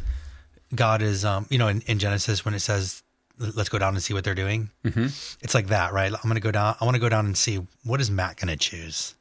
God 0.74 1.02
is 1.02 1.24
um, 1.26 1.46
you 1.50 1.58
know, 1.58 1.68
in, 1.68 1.82
in 1.82 1.98
Genesis 2.00 2.44
when 2.46 2.54
it 2.54 2.60
says 2.60 3.02
let's 3.38 3.70
go 3.70 3.80
down 3.80 3.94
and 3.94 4.04
see 4.04 4.14
what 4.14 4.24
they're 4.24 4.36
doing. 4.36 4.70
Mm-hmm. 4.84 5.06
It's 5.42 5.54
like 5.54 5.68
that, 5.68 5.94
right? 5.94 6.12
I'm 6.12 6.22
going 6.24 6.36
to 6.36 6.42
go 6.42 6.52
down. 6.52 6.76
I 6.80 6.86
want 6.86 6.96
to 6.96 7.02
go 7.02 7.10
down 7.10 7.26
and 7.26 7.38
see 7.38 7.66
what 7.84 8.02
is 8.02 8.10
Matt 8.10 8.38
going 8.38 8.48
to 8.48 8.58
choose. 8.58 9.16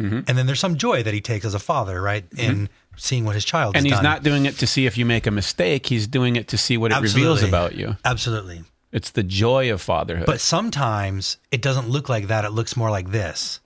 Mm-hmm. 0.00 0.20
And 0.28 0.38
then 0.38 0.46
there's 0.46 0.60
some 0.60 0.76
joy 0.76 1.02
that 1.02 1.12
he 1.12 1.20
takes 1.20 1.44
as 1.44 1.54
a 1.54 1.58
father, 1.58 2.00
right, 2.00 2.24
in 2.36 2.68
seeing 2.96 3.24
what 3.24 3.34
his 3.34 3.44
child 3.44 3.76
and 3.76 3.84
he's 3.84 3.94
done. 3.94 4.02
not 4.04 4.22
doing 4.22 4.46
it 4.46 4.56
to 4.58 4.66
see 4.66 4.86
if 4.86 4.96
you 4.96 5.04
make 5.04 5.26
a 5.26 5.30
mistake. 5.30 5.86
He's 5.86 6.06
doing 6.06 6.36
it 6.36 6.48
to 6.48 6.58
see 6.58 6.76
what 6.76 6.92
it 6.92 6.96
Absolutely. 6.96 7.20
reveals 7.20 7.42
about 7.42 7.74
you. 7.74 7.96
Absolutely. 8.04 8.62
It's 8.92 9.10
the 9.10 9.22
joy 9.22 9.72
of 9.72 9.82
fatherhood. 9.82 10.26
But 10.26 10.40
sometimes 10.40 11.36
it 11.50 11.60
doesn't 11.60 11.88
look 11.88 12.08
like 12.08 12.28
that. 12.28 12.44
It 12.44 12.50
looks 12.50 12.76
more 12.76 12.90
like 12.90 13.10
this. 13.10 13.60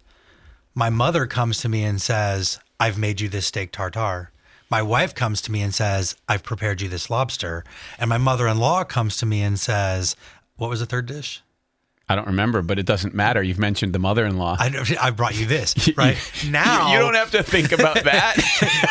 My 0.75 0.91
mother 0.91 1.27
comes 1.27 1.59
to 1.59 1.69
me 1.69 1.85
and 1.85 2.01
says, 2.01 2.59
I've 2.81 2.99
made 2.99 3.21
you 3.21 3.29
this 3.29 3.47
steak 3.47 3.73
tartare. 3.73 4.32
My 4.73 4.81
wife 4.81 5.15
comes 5.15 5.43
to 5.43 5.53
me 5.53 5.61
and 5.61 5.75
says, 5.75 6.17
I've 6.27 6.43
prepared 6.43 6.81
you 6.81 6.89
this 6.89 7.11
lobster. 7.11 7.63
And 7.99 8.09
my 8.09 8.17
mother 8.17 8.49
in 8.49 8.57
law 8.57 8.85
comes 8.85 9.19
to 9.19 9.27
me 9.27 9.43
and 9.43 9.61
says, 9.61 10.17
What 10.57 10.71
was 10.71 10.81
the 10.81 10.87
third 10.87 11.05
dish? 11.05 11.43
I 12.09 12.17
don't 12.17 12.27
remember, 12.27 12.63
but 12.63 12.79
it 12.79 12.87
doesn't 12.87 13.13
matter. 13.13 13.43
You've 13.43 13.59
mentioned 13.59 13.93
the 13.93 13.99
mother-in-law. 13.99 14.57
I, 14.59 14.97
I 14.99 15.11
brought 15.11 15.39
you 15.39 15.45
this, 15.45 15.91
right? 15.97 16.17
now, 16.49 16.89
you, 16.89 16.95
you 16.95 17.01
don't 17.01 17.17
have 17.17 17.33
to 17.33 17.43
think 17.43 17.73
about 17.73 18.03
that. 18.05 18.37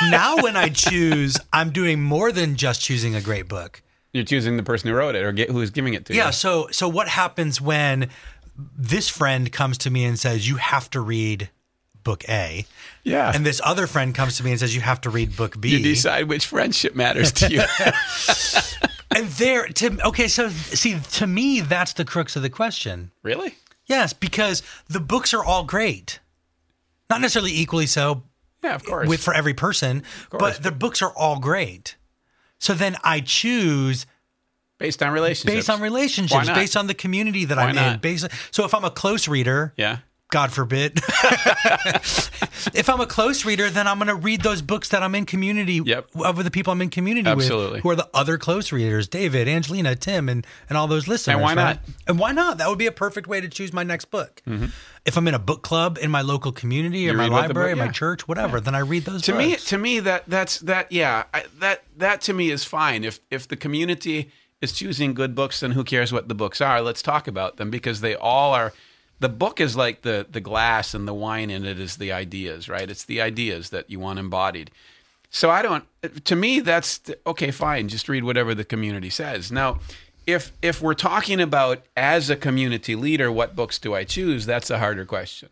now 0.12 0.38
when 0.44 0.56
I 0.56 0.70
choose, 0.70 1.40
I'm 1.52 1.72
doing 1.72 2.00
more 2.00 2.32
than 2.32 2.58
just 2.58 2.80
choosing 2.82 3.16
a 3.16 3.22
great 3.22 3.48
book. 3.48 3.82
You're 4.14 4.24
choosing 4.24 4.58
the 4.58 4.64
person 4.64 4.88
who 4.88 4.96
wrote 4.96 5.16
it 5.16 5.24
or 5.24 5.32
get, 5.32 5.50
who's 5.50 5.72
giving 5.72 5.96
it 5.96 6.06
to 6.06 6.14
you. 6.14 6.20
Yeah. 6.20 6.30
So 6.30 6.68
so 6.70 6.88
what 6.88 7.08
happens 7.08 7.60
when 7.60 8.10
this 8.78 9.10
friend 9.10 9.52
comes 9.52 9.80
to 9.80 9.90
me 9.90 10.06
and 10.06 10.20
says, 10.20 10.48
You 10.48 10.58
have 10.58 10.92
to 10.92 11.02
read 11.02 11.50
book 12.04 12.28
A. 12.30 12.66
Yeah. 13.04 13.32
And 13.34 13.46
this 13.46 13.60
other 13.64 13.88
friend 13.88 14.14
comes 14.16 14.38
to 14.38 14.44
me 14.44 14.52
and 14.52 14.60
says, 14.60 14.74
You 14.76 14.82
have 14.82 15.02
to 15.02 15.10
read 15.10 15.36
book 15.36 15.60
B. 15.60 15.70
you 15.70 15.80
decide 15.80 16.28
which 16.28 16.46
friendship 16.46 16.96
matters 16.96 17.32
to 17.34 17.50
you. 17.52 17.62
And 19.14 19.28
there, 19.28 19.68
to, 19.68 20.08
okay, 20.08 20.30
so 20.30 20.48
see, 20.48 20.98
to 21.16 21.28
me, 21.28 21.60
that's 21.60 21.92
the 21.94 22.06
crux 22.06 22.38
of 22.38 22.44
the 22.44 22.50
question. 22.50 23.12
really? 23.24 23.56
Yes, 23.86 24.14
because 24.14 24.64
the 24.88 25.02
books 25.02 25.34
are 25.34 25.44
all 25.44 25.66
great. 25.66 26.20
Not 27.10 27.20
necessarily 27.20 27.52
equally 27.52 27.88
so 27.88 28.24
Yeah, 28.64 28.74
of 28.76 28.86
course. 28.86 29.10
with 29.10 29.22
for 29.22 29.34
every 29.34 29.54
person, 29.54 30.04
but 30.32 30.64
the 30.64 30.72
books 30.72 31.02
are 31.02 31.12
all 31.12 31.40
great. 31.40 31.98
So 32.58 32.74
then 32.74 32.96
I 33.04 33.20
choose 33.20 34.06
based 34.78 35.04
on 35.04 35.12
relationships. 35.12 35.56
based 35.58 35.70
on 35.70 35.82
relationships, 35.82 36.48
based 36.50 36.78
on 36.78 36.88
the 36.88 36.94
community 36.94 37.44
that 37.44 37.58
Why 37.58 37.64
I'm 37.64 37.70
in. 37.72 37.76
not? 37.76 38.02
Based 38.02 38.26
so 38.52 38.64
if 38.64 38.74
I'm 38.74 38.86
a 38.86 38.92
close 38.92 39.28
reader, 39.28 39.74
Yeah. 39.76 39.98
God 40.32 40.52
forbid. 40.52 41.00
if 42.74 42.90
I'm 42.90 43.00
a 43.02 43.06
close 43.06 43.46
reader, 43.46 43.70
then 43.70 43.88
I'm 43.88 43.98
going 43.98 44.08
to 44.08 44.16
read 44.16 44.42
those 44.42 44.62
books 44.62 44.90
that 44.90 45.04
I'm 45.04 45.14
in 45.16 45.26
community 45.26 45.82
Yep. 45.84 46.08
of 46.16 46.44
the 46.44 46.52
people 46.52 46.74
I'm 46.74 46.82
in 46.82 46.90
community 46.90 47.30
Absolutely. 47.30 47.74
with, 47.76 47.84
who 47.84 47.90
are 47.92 47.96
the 47.96 48.10
other 48.14 48.38
close 48.38 48.72
readers, 48.72 49.08
David, 49.08 49.48
Angelina, 49.48 49.96
Tim, 49.96 50.30
and 50.30 50.46
and 50.70 50.78
all 50.78 50.88
those 50.88 51.08
listeners. 51.08 51.34
And 51.36 51.42
why 51.44 51.54
not? 51.54 51.64
right? 51.64 51.80
And 52.08 52.20
why 52.20 52.32
not? 52.32 52.58
That 52.58 52.70
would 52.70 52.80
be 52.80 52.88
a 52.88 52.92
perfect 52.92 53.28
way 53.28 53.42
to 53.42 53.48
choose 53.50 53.74
my 53.74 53.84
next 53.84 54.06
book. 54.06 54.42
If 55.04 55.18
I'm 55.18 55.28
in 55.28 55.34
a 55.34 55.40
book 55.40 55.64
club 55.64 55.98
in 56.02 56.12
my 56.12 56.22
local 56.22 56.52
community 56.52 57.10
or 57.10 57.12
Mm-hmm. 57.12 57.12
You 57.12 57.18
my 57.18 57.24
read 57.24 57.32
what 57.32 57.42
the 57.42 57.48
library, 57.50 57.74
book- 57.76 57.86
my 57.86 57.92
church, 57.92 58.28
whatever, 58.28 58.60
then 58.62 58.74
I 58.76 58.80
read 58.80 59.04
those 59.06 59.22
to 59.24 59.34
me 59.34 59.56
to 59.56 59.78
me 59.78 60.00
that 60.00 60.24
that's 60.28 60.60
that 60.60 60.92
yeah 60.92 61.24
I, 61.34 61.44
that 61.60 61.84
that 61.98 62.22
to 62.22 62.34
me 62.34 62.50
is 62.52 62.64
fine 62.64 63.04
if 63.04 63.20
if 63.30 63.48
the 63.48 63.58
community 63.58 64.32
is 64.62 64.72
choosing 64.72 65.14
good 65.14 65.36
books 65.36 65.60
then 65.60 65.72
who 65.72 65.84
cares 65.84 66.14
what 66.14 66.28
the 66.30 66.36
books 66.36 66.62
are 66.62 66.82
let's 66.82 67.02
talk 67.02 67.28
about 67.28 67.58
them 67.58 67.70
because 67.72 68.02
they 68.02 68.16
all 68.16 68.54
are 68.54 68.72
the 69.22 69.30
book 69.30 69.62
is 69.62 69.76
like 69.76 70.02
the 70.02 70.26
the 70.30 70.42
glass 70.42 70.94
and 70.94 71.08
the 71.08 71.14
wine 71.14 71.50
in 71.50 71.66
it 71.66 71.80
is 71.80 71.96
the 71.96 72.12
ideas 72.12 72.68
right? 72.68 72.90
It's 72.90 73.06
the 73.06 73.22
ideas 73.22 73.70
that 73.70 73.90
you 73.90 74.00
want 74.00 74.20
embodied. 74.20 74.72
So 75.30 75.50
i 75.50 75.62
don't 75.62 75.86
to 76.26 76.36
me 76.36 76.60
that's 76.60 77.00
okay 77.26 77.52
fine 77.52 77.88
just 77.88 78.10
read 78.10 78.24
whatever 78.26 78.54
the 78.54 78.66
community 78.66 79.10
says. 79.10 79.52
Now 79.52 79.80
if 80.28 80.52
if 80.62 80.82
we're 80.82 80.94
talking 81.12 81.40
about 81.40 81.84
as 81.96 82.30
a 82.30 82.36
community 82.36 82.96
leader 82.96 83.32
what 83.32 83.56
books 83.56 83.80
do 83.80 83.96
i 83.96 84.04
choose? 84.04 84.46
That's 84.46 84.70
a 84.70 84.80
harder 84.80 85.06
question. 85.06 85.50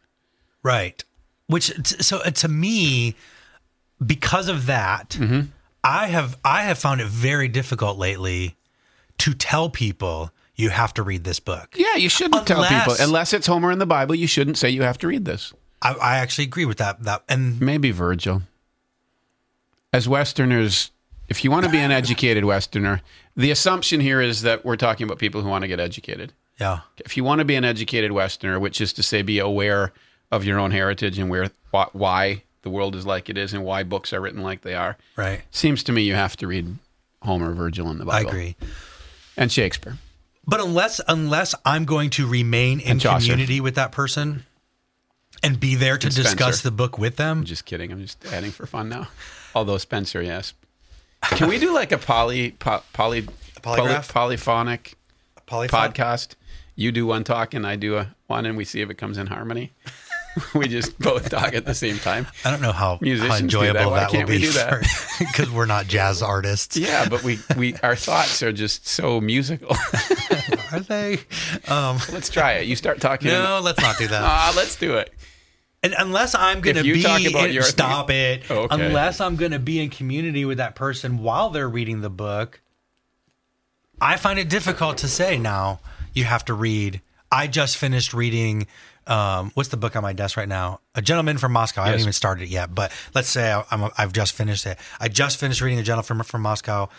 Right. 0.64 1.04
Which 1.48 1.72
so 2.02 2.18
uh, 2.18 2.32
to 2.32 2.48
me, 2.48 3.16
because 4.06 4.50
of 4.50 4.66
that, 4.66 5.10
Mm-hmm. 5.12 5.42
I 5.84 6.08
have 6.08 6.38
I 6.44 6.64
have 6.64 6.78
found 6.78 7.00
it 7.02 7.08
very 7.08 7.48
difficult 7.48 7.98
lately 7.98 8.56
to 9.20 9.34
tell 9.34 9.70
people 9.70 10.32
you 10.60 10.70
have 10.70 10.94
to 10.94 11.04
read 11.04 11.24
this 11.24 11.40
book. 11.40 11.76
yeah 11.78 11.96
you 11.96 12.10
shouldn't 12.10 12.46
tell 12.46 12.66
people 12.66 12.96
unless 13.00 13.34
it's 13.34 13.48
homer 13.48 13.72
in 13.72 13.80
the 13.80 13.86
bible 13.86 14.14
you 14.14 14.28
shouldn't 14.28 14.58
say 14.58 14.70
you 14.70 14.84
have 14.84 14.98
to 14.98 15.08
read 15.08 15.26
this 15.26 15.54
I, 15.82 15.94
I 15.94 16.18
actually 16.18 16.46
agree 16.46 16.66
with 16.66 16.78
that. 16.78 17.04
That 17.04 17.24
and 17.30 17.60
Maybe 17.60 17.92
Virgil. 17.92 18.44
As 19.92 20.08
Westerners, 20.08 20.92
if 21.28 21.44
you 21.44 21.52
want 21.52 21.66
to 21.66 21.72
be 21.72 21.78
an 21.78 21.92
educated 21.92 22.46
Westerner, 22.46 23.02
the 23.36 23.52
assumption 23.52 24.00
here 24.00 24.22
is 24.22 24.42
that 24.44 24.66
we're 24.66 24.76
talking 24.76 25.06
about 25.06 25.20
people 25.20 25.42
who 25.42 25.50
want 25.50 25.64
to 25.64 25.68
get 25.68 25.80
educated. 25.80 26.34
yeah, 26.60 26.82
If 26.98 27.18
you 27.18 27.24
want 27.24 27.40
to 27.40 27.46
be 27.46 27.56
an 27.56 27.66
educated 27.66 28.12
Westerner, 28.12 28.60
which 28.60 28.82
is 28.82 28.94
to 28.94 29.04
say, 29.04 29.22
be 29.22 29.40
aware 29.40 29.94
of 30.32 30.46
your 30.46 30.60
own 30.60 30.72
heritage 30.72 31.18
and 31.18 31.30
where 31.30 31.50
why 31.72 32.44
the 32.62 32.70
world 32.70 32.96
is 32.96 33.06
like 33.06 33.30
it 33.30 33.38
is 33.38 33.54
and 33.54 33.64
why 33.64 33.84
books 33.84 34.12
are 34.14 34.22
written 34.22 34.42
like 34.42 34.62
they 34.62 34.76
are, 34.76 34.98
right. 35.16 35.42
seems 35.50 35.82
to 35.84 35.92
me 35.92 36.02
you 36.04 36.14
have 36.14 36.36
to 36.38 36.48
read 36.48 36.78
Homer, 37.24 37.54
Virgil, 37.54 37.90
and 37.90 38.00
the 38.00 38.06
Bible. 38.06 38.30
I 38.30 38.32
agree. 38.32 38.56
And 39.38 39.52
Shakespeare. 39.52 39.98
But 40.50 40.62
unless 40.62 41.00
unless 41.08 41.54
I'm 41.64 41.86
going 41.86 42.10
to 42.12 42.28
remain 42.28 42.80
in 42.80 43.00
community 43.00 43.62
with 43.62 43.76
that 43.76 43.92
person 43.92 44.46
and 45.44 45.60
be 45.60 45.76
there 45.76 45.98
to 45.98 46.08
And 46.08 46.16
discuss 46.16 46.62
the 46.62 46.72
book 46.72 46.98
with 46.98 47.18
them, 47.18 47.40
I'm 47.40 47.44
just 47.46 47.66
kidding. 47.66 47.92
I'm 47.92 48.02
just 48.02 48.26
adding 48.34 48.52
for 48.52 48.66
fun 48.66 48.90
now. 48.90 49.08
Although 49.54 49.78
Spenser, 49.78 50.26
yes. 50.26 50.54
Can 51.22 51.50
we 51.50 51.60
do 51.60 51.74
like 51.74 51.92
a 51.92 51.98
poly, 51.98 52.52
po, 52.52 52.82
poly, 52.94 53.24
polygraph? 53.62 54.12
poly, 54.12 54.38
polyphonic 54.38 54.96
polyphon- 55.46 55.94
podcast. 55.94 56.36
You 56.76 56.92
do 56.92 57.06
one 57.06 57.24
talk 57.24 57.54
and 57.54 57.68
I 57.68 57.76
do 57.76 57.98
a 57.98 58.16
one, 58.28 58.46
and 58.46 58.58
we 58.58 58.66
see 58.66 58.82
if 58.82 58.90
it 58.90 58.96
comes 58.96 59.18
in 59.18 59.28
harmony. 59.28 59.74
we 60.54 60.68
just 60.68 60.98
both 61.00 61.30
talk 61.30 61.54
at 61.54 61.66
the 61.66 61.74
same 61.74 61.98
time. 61.98 62.28
I 62.46 62.52
don't 62.52 62.62
know 62.62 62.72
how, 62.72 62.96
how 62.96 63.00
Musicians 63.02 63.34
that. 63.38 63.42
enjoyable 63.44 63.92
Why 63.92 64.00
that, 64.02 64.12
will 64.12 64.18
can't 64.18 64.30
we 64.30 64.38
be 64.38 64.44
do 64.44 64.52
that? 64.54 64.86
because 65.20 65.50
we're 65.52 65.66
not 65.66 65.88
jazz 65.88 66.22
artists. 66.22 66.78
Yeah, 66.78 67.08
but 67.10 67.24
we 67.24 67.40
we 67.58 67.76
our 67.84 67.96
thoughts 67.96 68.42
are 68.44 68.52
just 68.52 68.88
so 68.88 69.20
musical. 69.22 69.76
Are 70.72 70.80
they? 70.80 71.20
Um, 71.68 71.98
let's 72.12 72.30
try 72.30 72.54
it. 72.54 72.68
You 72.68 72.76
start 72.76 73.02
talking. 73.02 73.30
no, 73.32 73.60
let's 73.64 73.82
not 73.82 73.98
do 73.98 74.08
that. 74.08 74.22
Ah, 74.22 74.54
let's 74.56 74.76
do 74.76 74.98
it. 74.98 75.14
And 75.82 75.96
unless 75.98 76.36
I'm 76.36 76.60
going 76.62 76.76
to 76.76 76.84
be 76.84 77.02
talk 77.02 77.22
about 77.26 77.48
in- 77.48 77.54
your 77.54 77.64
stop 77.64 78.10
it. 78.10 78.50
Okay. 78.52 78.68
Unless 78.88 79.22
I'm 79.22 79.38
going 79.38 79.52
to 79.54 79.60
be 79.60 79.80
in 79.80 79.90
community 79.90 80.44
with 80.44 80.58
that 80.58 80.76
person 80.76 81.20
while 81.20 81.50
they're 81.52 81.70
reading 81.70 82.02
the 82.02 82.10
book, 82.10 82.62
I 84.02 84.18
find 84.18 84.38
it 84.40 84.50
difficult 84.50 84.98
to 85.00 85.08
say 85.08 85.38
now. 85.38 85.80
You 86.14 86.26
have 86.26 86.44
to 86.46 86.54
read. 86.54 87.02
I 87.32 87.48
just 87.48 87.78
finished 87.78 88.14
reading. 88.14 88.68
Um, 89.10 89.52
what's 89.56 89.70
the 89.70 89.78
book 89.78 89.96
on 89.96 90.04
my 90.04 90.14
desk 90.14 90.38
right 90.38 90.48
now? 90.48 90.82
A 90.94 91.02
Gentleman 91.02 91.40
from 91.40 91.52
Moscow. 91.52 91.82
I 91.82 91.86
haven't 91.88 92.02
even 92.02 92.14
started 92.14 92.44
it 92.44 92.50
yet, 92.50 92.74
but 92.76 92.92
let's 93.16 93.28
say 93.28 93.52
I, 93.52 93.64
I'm, 93.72 93.90
I've 93.98 94.14
just 94.14 94.34
finished 94.34 94.66
it. 94.68 94.78
I 95.00 95.08
just 95.08 95.40
finished 95.40 95.62
reading 95.62 95.80
A 95.80 95.84
Gentleman 95.84 96.06
from, 96.06 96.24
from 96.24 96.42
Moscow. 96.44 96.90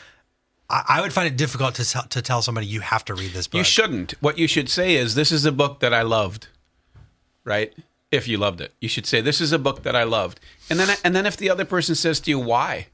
I, 0.69 0.83
I 0.89 1.01
would 1.03 1.13
find 1.13 1.29
it 1.29 1.37
difficult 1.37 1.77
to 1.77 1.89
tell- 1.89 2.09
to 2.09 2.21
tell 2.21 2.43
somebody 2.43 2.67
you 2.67 2.81
have 2.81 3.05
to 3.07 3.15
read 3.15 3.31
this 3.33 3.47
book. 3.47 3.59
You 3.59 3.65
shouldn't. 3.65 4.15
What 4.21 4.39
you 4.39 4.49
should 4.49 4.69
say 4.69 4.97
is, 4.97 5.15
"This 5.15 5.31
is 5.31 5.45
a 5.45 5.53
book 5.53 5.79
that 5.81 5.95
I 5.95 6.03
loved." 6.03 6.49
Right? 7.45 7.73
If 8.11 8.27
you 8.27 8.39
loved 8.39 8.61
it, 8.61 8.75
you 8.81 8.89
should 8.89 9.07
say, 9.07 9.21
"This 9.21 9.41
is 9.41 9.53
a 9.53 9.59
book 9.59 9.85
that 9.85 9.95
I 9.95 10.03
loved." 10.03 10.41
And 10.69 10.81
then, 10.81 10.97
and 11.05 11.15
then, 11.15 11.27
if 11.27 11.37
the 11.37 11.49
other 11.49 11.65
person 11.65 11.95
says 11.95 12.19
to 12.21 12.31
you, 12.31 12.41
"Why?" 12.41 12.89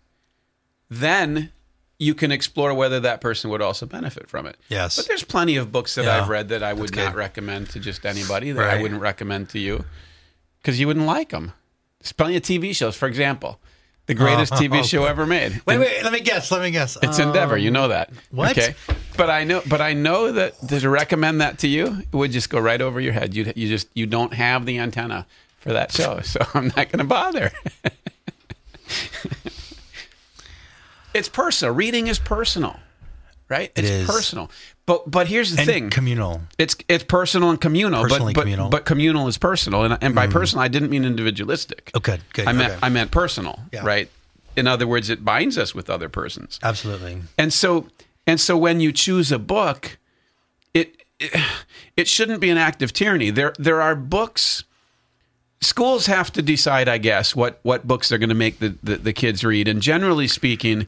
then 0.91 1.53
you 1.99 2.15
can 2.15 2.31
explore 2.31 2.75
whether 2.75 3.01
that 3.01 3.21
person 3.21 3.49
would 3.51 3.63
also 3.63 3.87
benefit 3.87 4.29
from 4.29 4.47
it. 4.47 4.57
Yes. 4.69 4.97
But 4.97 5.09
there's 5.09 5.25
plenty 5.25 5.57
of 5.57 5.73
books 5.73 5.95
that 5.95 6.05
Yeah. 6.05 6.21
I've 6.23 6.29
read 6.29 6.49
that 6.51 6.63
I 6.63 6.73
would 6.73 6.95
not 6.95 7.15
recommend 7.15 7.71
to 7.71 7.81
just 7.81 8.05
anybody 8.05 8.53
that 8.53 8.69
I 8.77 8.83
wouldn't 8.83 9.01
recommend 9.01 9.49
to 9.51 9.59
you 9.59 9.85
because 10.61 10.79
you 10.79 10.87
wouldn't 10.87 11.07
like 11.07 11.31
them. 11.31 11.53
There's 12.01 12.13
plenty 12.13 12.37
of 12.37 12.43
TV 12.43 12.75
shows. 12.75 12.97
For 12.97 13.09
example, 13.09 13.59
the 14.07 14.15
greatest 14.15 14.53
Oh, 14.53 14.57
TV 14.57 14.67
okay. 14.79 14.83
show 14.83 15.05
ever 15.07 15.27
made. 15.27 15.61
Wait, 15.67 15.79
wait. 15.79 16.03
Let 16.05 16.13
me 16.13 16.21
guess. 16.21 16.51
Let 16.53 16.61
me 16.63 16.71
guess. 16.71 16.97
It's 17.03 17.19
Endeavour. 17.19 17.57
You 17.57 17.71
know 17.71 17.89
that. 17.89 18.11
Um, 18.11 18.17
what? 18.31 18.51
Okay. 18.59 18.75
But 19.17 19.31
I 19.31 19.45
know, 19.45 19.63
but 19.67 19.81
I 19.81 19.95
know 19.95 20.31
that 20.33 20.55
to 20.69 20.89
recommend 20.91 21.41
that 21.41 21.59
to 21.61 21.69
you 21.69 21.87
it 22.01 22.15
would 22.15 22.31
just 22.31 22.51
go 22.51 22.61
right 22.61 22.81
over 22.81 23.01
your 23.01 23.15
head. 23.15 23.35
You 23.35 23.51
you 23.57 23.69
just 23.69 23.89
you 23.95 24.05
don't 24.07 24.35
have 24.35 24.67
the 24.67 24.79
antenna 24.79 25.27
for 25.59 25.73
that 25.73 25.91
show, 25.93 26.21
so 26.21 26.41
I'm 26.55 26.67
not 26.77 26.91
going 26.91 26.99
to 26.99 27.05
bother. 27.05 27.51
it's 31.17 31.29
personal. 31.29 31.75
Reading 31.75 32.07
is 32.07 32.19
personal, 32.19 32.79
right? 33.49 33.73
It 33.77 33.85
it's 33.85 34.11
personal. 34.11 34.51
But 34.87 35.11
but 35.11 35.27
here's 35.27 35.53
the 35.55 35.63
and 35.63 35.69
thing: 35.69 35.91
communal. 35.91 36.43
it's 36.59 36.77
it's 36.89 37.05
personal 37.05 37.51
and 37.51 37.61
communal. 37.61 38.03
Personally 38.03 38.35
but, 38.35 38.41
but, 38.41 38.43
communal. 38.43 38.69
Mm. 38.69 38.71
But 38.71 38.85
communal 38.85 39.29
is 39.29 39.39
personal, 39.39 39.85
and 39.85 39.99
and 40.01 40.15
by 40.15 40.27
personal 40.27 40.63
I 40.63 40.69
didn't 40.69 40.91
mean 40.91 41.05
individualistic. 41.05 41.91
Oh, 41.95 42.01
good, 42.01 42.21
good, 42.33 42.47
I 42.47 42.53
meant 42.53 42.73
okay. 42.73 42.81
I 42.83 42.89
meant 42.89 43.11
personal, 43.11 43.61
Yeah. 43.73 43.85
right? 43.85 44.09
In 44.57 44.67
other 44.67 44.87
words, 44.87 45.11
it 45.11 45.25
binds 45.25 45.59
us 45.59 45.75
with 45.75 45.91
other 45.91 46.09
persons. 46.09 46.59
Absolutely. 46.63 47.23
And 47.37 47.53
so 47.53 47.89
and 48.27 48.41
so 48.41 48.57
when 48.57 48.81
you 48.81 48.93
choose 48.93 49.33
a 49.33 49.39
book, 49.39 49.99
it 50.73 51.03
it, 51.19 51.33
it 51.97 52.09
shouldn't 52.09 52.41
be 52.41 52.51
an 52.51 52.59
act 52.59 52.83
of 52.83 52.93
tyranny. 52.93 53.31
There 53.31 53.55
there 53.59 53.83
are 53.83 53.95
books 53.97 54.65
schools 55.67 56.07
have 56.07 56.33
to 56.33 56.43
decide, 56.43 56.89
I 56.89 56.99
guess, 56.99 57.35
what 57.35 57.59
what 57.63 57.87
books 57.87 58.09
they're 58.09 58.19
going 58.19 58.29
to 58.31 58.35
make 58.35 58.59
the, 58.59 58.77
the, 58.83 58.97
the 58.97 59.13
kids 59.13 59.45
read. 59.45 59.69
And 59.69 59.83
generally 59.83 60.29
speaking, 60.29 60.87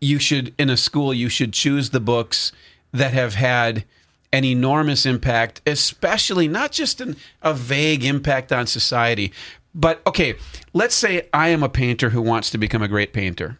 you 0.00 0.18
should 0.18 0.54
in 0.58 0.70
a 0.70 0.76
school 0.76 1.12
you 1.12 1.28
should 1.28 1.52
choose 1.52 1.90
the 1.90 2.00
books 2.00 2.52
that 2.92 3.12
have 3.12 3.34
had 3.34 3.84
an 4.32 4.44
enormous 4.44 5.06
impact, 5.06 5.60
especially 5.66 6.48
not 6.48 6.72
just 6.72 7.00
an, 7.00 7.16
a 7.42 7.52
vague 7.52 8.04
impact 8.04 8.52
on 8.52 8.66
society, 8.66 9.32
but 9.74 10.00
okay, 10.06 10.34
let's 10.72 10.94
say 10.94 11.28
I 11.32 11.48
am 11.48 11.62
a 11.62 11.68
painter 11.68 12.10
who 12.10 12.22
wants 12.22 12.50
to 12.50 12.58
become 12.58 12.82
a 12.82 12.88
great 12.88 13.12
painter, 13.12 13.58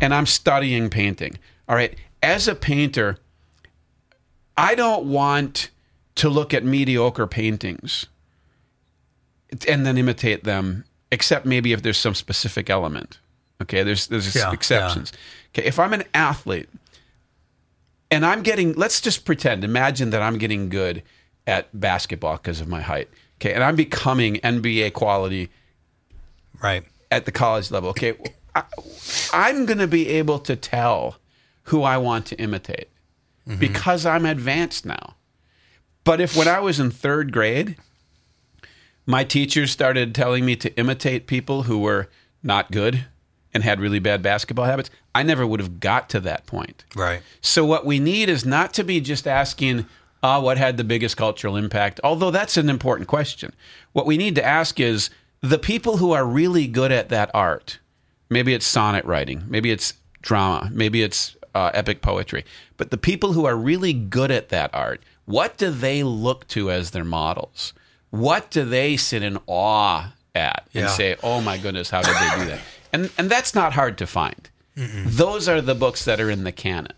and 0.00 0.12
I'm 0.14 0.26
studying 0.26 0.90
painting. 0.90 1.38
All 1.68 1.76
right, 1.76 1.94
as 2.22 2.48
a 2.48 2.54
painter, 2.54 3.18
I 4.56 4.74
don't 4.74 5.06
want 5.06 5.70
to 6.16 6.28
look 6.30 6.54
at 6.54 6.64
mediocre 6.64 7.26
paintings 7.26 8.06
and 9.68 9.86
then 9.86 9.96
imitate 9.98 10.44
them, 10.44 10.84
except 11.10 11.46
maybe 11.46 11.72
if 11.72 11.82
there's 11.82 11.98
some 11.98 12.14
specific 12.14 12.70
element. 12.70 13.18
Okay, 13.62 13.82
there's 13.82 14.06
there's 14.08 14.34
Yeah, 14.34 14.52
exceptions. 14.52 15.12
Okay, 15.54 15.66
if 15.66 15.78
I'm 15.78 15.92
an 15.92 16.04
athlete 16.14 16.68
and 18.10 18.24
I'm 18.24 18.42
getting, 18.42 18.74
let's 18.74 19.00
just 19.00 19.24
pretend, 19.24 19.64
imagine 19.64 20.10
that 20.10 20.22
I'm 20.22 20.38
getting 20.38 20.68
good 20.68 21.02
at 21.46 21.68
basketball 21.78 22.36
because 22.36 22.60
of 22.60 22.68
my 22.68 22.80
height. 22.80 23.08
Okay, 23.40 23.52
and 23.52 23.62
I'm 23.62 23.76
becoming 23.76 24.36
NBA 24.36 24.92
quality 24.92 25.50
Right. 26.62 26.84
at 27.10 27.24
the 27.24 27.32
college 27.32 27.70
level. 27.70 27.90
Okay, 27.90 28.14
I, 28.54 28.62
I'm 29.32 29.66
going 29.66 29.78
to 29.78 29.86
be 29.86 30.08
able 30.08 30.38
to 30.40 30.56
tell 30.56 31.16
who 31.64 31.82
I 31.82 31.98
want 31.98 32.26
to 32.26 32.36
imitate 32.36 32.88
mm-hmm. 33.46 33.58
because 33.58 34.06
I'm 34.06 34.26
advanced 34.26 34.86
now. 34.86 35.14
But 36.04 36.20
if 36.20 36.36
when 36.36 36.48
I 36.48 36.60
was 36.60 36.78
in 36.78 36.90
third 36.90 37.32
grade, 37.32 37.76
my 39.06 39.24
teachers 39.24 39.70
started 39.70 40.14
telling 40.14 40.44
me 40.44 40.56
to 40.56 40.76
imitate 40.76 41.26
people 41.26 41.62
who 41.62 41.78
were 41.78 42.08
not 42.42 42.70
good 42.70 43.06
and 43.54 43.62
had 43.62 43.80
really 43.80 44.00
bad 44.00 44.22
basketball 44.22 44.66
habits, 44.66 44.90
I 45.14 45.22
never 45.22 45.46
would 45.46 45.60
have 45.60 45.80
got 45.80 46.10
to 46.10 46.20
that 46.20 46.44
point. 46.46 46.84
Right. 46.94 47.22
So 47.40 47.64
what 47.64 47.86
we 47.86 47.98
need 47.98 48.28
is 48.28 48.44
not 48.44 48.74
to 48.74 48.84
be 48.84 49.00
just 49.00 49.26
asking, 49.26 49.86
uh, 50.22 50.40
what 50.40 50.58
had 50.58 50.76
the 50.76 50.84
biggest 50.84 51.16
cultural 51.16 51.56
impact? 51.56 52.00
Although 52.04 52.30
that's 52.30 52.56
an 52.56 52.68
important 52.68 53.08
question. 53.08 53.54
What 53.92 54.06
we 54.06 54.18
need 54.18 54.34
to 54.34 54.44
ask 54.44 54.78
is 54.80 55.08
the 55.40 55.58
people 55.58 55.98
who 55.98 56.12
are 56.12 56.26
really 56.26 56.66
good 56.66 56.92
at 56.92 57.08
that 57.08 57.30
art. 57.32 57.78
Maybe 58.28 58.52
it's 58.52 58.66
sonnet 58.66 59.04
writing, 59.04 59.44
maybe 59.46 59.70
it's 59.70 59.94
drama, 60.20 60.68
maybe 60.72 61.02
it's 61.02 61.36
uh, 61.54 61.70
epic 61.72 62.02
poetry. 62.02 62.44
But 62.76 62.90
the 62.90 62.98
people 62.98 63.32
who 63.32 63.46
are 63.46 63.56
really 63.56 63.92
good 63.92 64.30
at 64.30 64.48
that 64.48 64.70
art, 64.74 65.00
what 65.24 65.56
do 65.56 65.70
they 65.70 66.02
look 66.02 66.46
to 66.48 66.70
as 66.70 66.90
their 66.90 67.04
models? 67.04 67.72
What 68.10 68.50
do 68.50 68.64
they 68.64 68.96
sit 68.96 69.22
in 69.22 69.38
awe 69.46 70.12
at 70.34 70.66
and 70.74 70.84
Yeah. 70.84 70.88
say, 70.88 71.16
"Oh 71.22 71.40
my 71.40 71.58
goodness, 71.58 71.90
how 71.90 72.02
did 72.02 72.14
they 72.14 72.44
do 72.44 72.50
that?" 72.50 72.60
And 72.92 73.10
and 73.18 73.28
that's 73.28 73.54
not 73.54 73.72
hard 73.74 73.98
to 73.98 74.06
find. 74.06 74.48
Those 74.76 75.48
are 75.48 75.60
the 75.60 75.74
books 75.74 76.04
that 76.04 76.20
are 76.20 76.30
in 76.30 76.44
the 76.44 76.52
canon. 76.52 76.92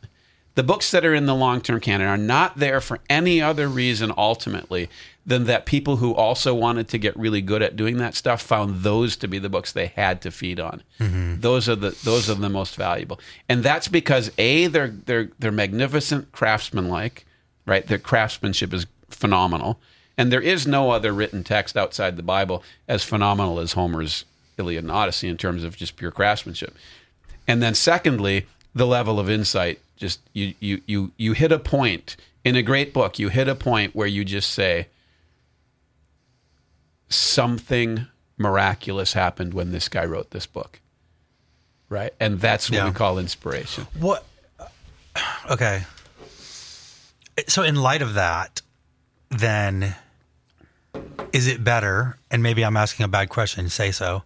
The 0.57 0.62
books 0.64 0.90
that 0.90 1.05
are 1.05 1.14
in 1.14 1.27
the 1.27 1.35
long 1.35 1.61
term 1.61 1.81
canon 1.81 2.09
are 2.09 2.16
not 2.16 2.59
there 2.59 2.81
for 2.81 2.99
any 3.09 3.40
other 3.40 3.68
reason 3.68 4.12
ultimately 4.16 4.88
than 5.25 5.44
that 5.44 5.66
people 5.66 5.97
who 5.97 6.14
also 6.14 6.55
wanted 6.55 6.88
to 6.88 6.99
get 6.99 7.16
really 7.16 7.40
good 7.40 7.62
at 7.62 7.77
doing 7.77 7.97
that 7.99 8.14
stuff 8.14 8.42
found 8.42 8.83
those 8.83 9.16
to 9.16 9.29
be 9.29 9.38
the 9.38 9.49
books 9.49 9.73
they 9.73 9.87
had 9.88 10.21
to 10.23 10.31
feed 10.31 10.59
on. 10.59 10.83
Mm-hmm. 11.01 11.40
Those 11.40 11.68
are 11.68 11.77
the 11.77 11.97
those 12.05 12.29
are 12.31 12.35
the 12.35 12.49
most 12.49 12.77
valuable. 12.77 13.21
And 13.49 13.62
that's 13.62 13.88
because 13.88 14.31
A, 14.38 14.66
they're 14.66 14.88
they're 15.07 15.31
they're 15.38 15.53
magnificent 15.53 16.33
craftsmanlike, 16.33 17.25
right? 17.66 17.87
Their 17.87 17.99
craftsmanship 17.99 18.73
is 18.75 18.87
phenomenal. 19.11 19.81
And 20.18 20.31
there 20.33 20.40
is 20.42 20.66
no 20.66 20.90
other 20.90 21.12
written 21.12 21.44
text 21.44 21.76
outside 21.76 22.16
the 22.16 22.22
Bible 22.24 22.62
as 22.88 23.04
phenomenal 23.04 23.61
as 23.61 23.72
Homer's 23.74 24.24
Iliad 24.59 24.83
and 24.83 24.90
Odyssey 24.90 25.28
in 25.28 25.37
terms 25.37 25.62
of 25.62 25.76
just 25.76 25.96
pure 25.96 26.11
craftsmanship. 26.11 26.74
And 27.46 27.62
then 27.62 27.74
secondly, 27.74 28.46
the 28.74 28.87
level 28.87 29.18
of 29.20 29.31
insight. 29.31 29.81
Just 29.96 30.20
you 30.33 30.54
you 30.61 30.81
you 30.87 31.12
you 31.16 31.33
hit 31.33 31.50
a 31.50 31.59
point 31.59 32.16
in 32.44 32.54
a 32.57 32.62
great 32.62 32.92
book. 32.92 33.18
You 33.18 33.28
hit 33.31 33.48
a 33.48 33.54
point 33.54 33.94
where 33.96 34.07
you 34.07 34.24
just 34.24 34.50
say 34.52 34.88
something 37.09 38.07
miraculous 38.37 39.12
happened 39.14 39.54
when 39.54 39.72
this 39.72 39.88
guy 39.88 40.04
wrote 40.04 40.31
this 40.31 40.46
book. 40.46 40.81
Right? 41.88 42.12
And 42.20 42.38
that's 42.40 42.70
what 42.70 42.76
Yeah. 42.76 42.85
we 42.87 42.92
call 42.92 43.18
inspiration. 43.18 43.87
What? 43.98 44.24
Uh, 44.59 44.66
okay. 45.50 45.85
So, 47.46 47.62
in 47.62 47.76
light 47.76 48.02
of 48.02 48.14
that, 48.14 48.61
then 49.31 49.96
is 51.33 51.46
it 51.46 51.62
better? 51.62 52.18
And 52.31 52.42
maybe 52.42 52.64
I'm 52.64 52.77
asking 52.77 53.05
a 53.05 53.09
bad 53.09 53.29
question. 53.29 53.68
Say 53.68 53.90
so, 53.90 54.22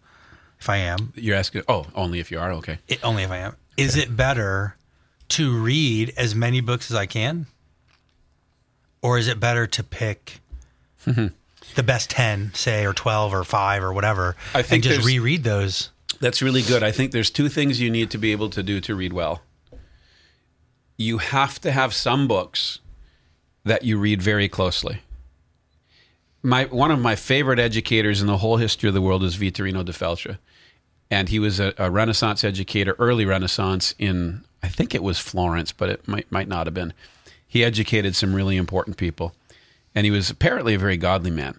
if 0.59 0.69
I 0.69 0.79
am. 0.79 1.13
You're 1.17 1.37
asking 1.37 1.63
oh, 1.69 1.87
only 1.95 2.21
if 2.21 2.31
you 2.31 2.39
are, 2.39 2.53
okay. 2.53 2.79
It, 2.89 3.05
only 3.05 3.23
if 3.23 3.31
I 3.31 3.39
am. 3.39 3.57
Is 3.77 3.97
it 3.97 4.17
better 4.17 4.77
to 5.31 5.59
read 5.59 6.13
as 6.17 6.35
many 6.35 6.61
books 6.61 6.91
as 6.91 6.97
I 6.97 7.07
can, 7.07 7.47
or 9.01 9.19
is 9.19 9.29
it 9.29 9.41
better 9.41 9.67
to 9.67 9.83
pick 9.83 10.41
the 11.05 11.83
best 11.83 12.11
ten, 12.11 12.53
say, 12.55 12.85
or 12.85 12.93
twelve, 12.93 13.35
or 13.35 13.45
five, 13.45 13.83
or 13.83 13.93
whatever, 13.93 14.37
I 14.55 14.63
think 14.63 14.85
and 14.85 14.95
just 14.95 15.07
reread 15.07 15.45
those? 15.45 15.91
That's 16.21 16.43
really 16.43 16.63
good. 16.63 16.83
I 16.83 16.93
think 16.93 17.11
there's 17.11 17.31
two 17.31 17.49
things 17.49 17.81
you 17.81 17.91
need 17.91 18.11
to 18.13 18.19
be 18.19 18.31
able 18.33 18.51
to 18.51 18.63
do 18.63 18.81
to 18.83 18.95
read 18.95 19.13
well. 19.13 19.43
You 20.97 21.19
have 21.19 21.61
to 21.63 21.73
have 21.73 21.93
some 21.95 22.29
books 22.29 22.79
that 23.65 23.83
you 23.85 23.99
read 23.99 24.23
very 24.23 24.49
closely. 24.49 25.01
My 26.43 26.65
one 26.65 26.91
of 26.91 26.99
my 26.99 27.15
favorite 27.17 27.59
educators 27.59 28.21
in 28.21 28.27
the 28.27 28.39
whole 28.39 28.57
history 28.57 28.89
of 28.89 28.95
the 28.95 29.03
world 29.03 29.23
is 29.23 29.37
Vittorino 29.37 29.85
da 29.85 29.93
Feltre. 29.93 30.39
And 31.11 31.29
he 31.29 31.39
was 31.39 31.61
a, 31.61 31.75
a 31.79 31.91
Renaissance 31.91 32.43
educator, 32.43 32.97
early 32.99 33.25
Renaissance 33.25 33.95
in 33.99 34.45
I 34.63 34.69
think 34.69 34.95
it 34.95 35.03
was 35.03 35.19
Florence, 35.19 35.73
but 35.73 35.89
it 35.89 36.09
might 36.09 36.31
might 36.33 36.49
not 36.49 36.67
have 36.67 36.75
been. 36.75 36.93
He 37.47 37.63
educated 37.65 38.17
some 38.17 38.35
really 38.35 38.57
important 38.57 38.97
people. 38.97 39.35
And 39.95 40.05
he 40.07 40.11
was 40.11 40.31
apparently 40.31 40.75
a 40.75 40.79
very 40.79 40.97
godly 40.97 41.31
man 41.31 41.59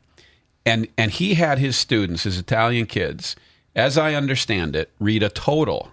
and 0.66 0.88
and 0.98 1.12
he 1.12 1.36
had 1.36 1.60
his 1.60 1.76
students, 1.78 2.24
his 2.24 2.38
Italian 2.38 2.86
kids, 2.86 3.36
as 3.76 3.98
I 3.98 4.14
understand 4.14 4.76
it, 4.76 4.92
read 5.00 5.24
a 5.24 5.30
total, 5.30 5.92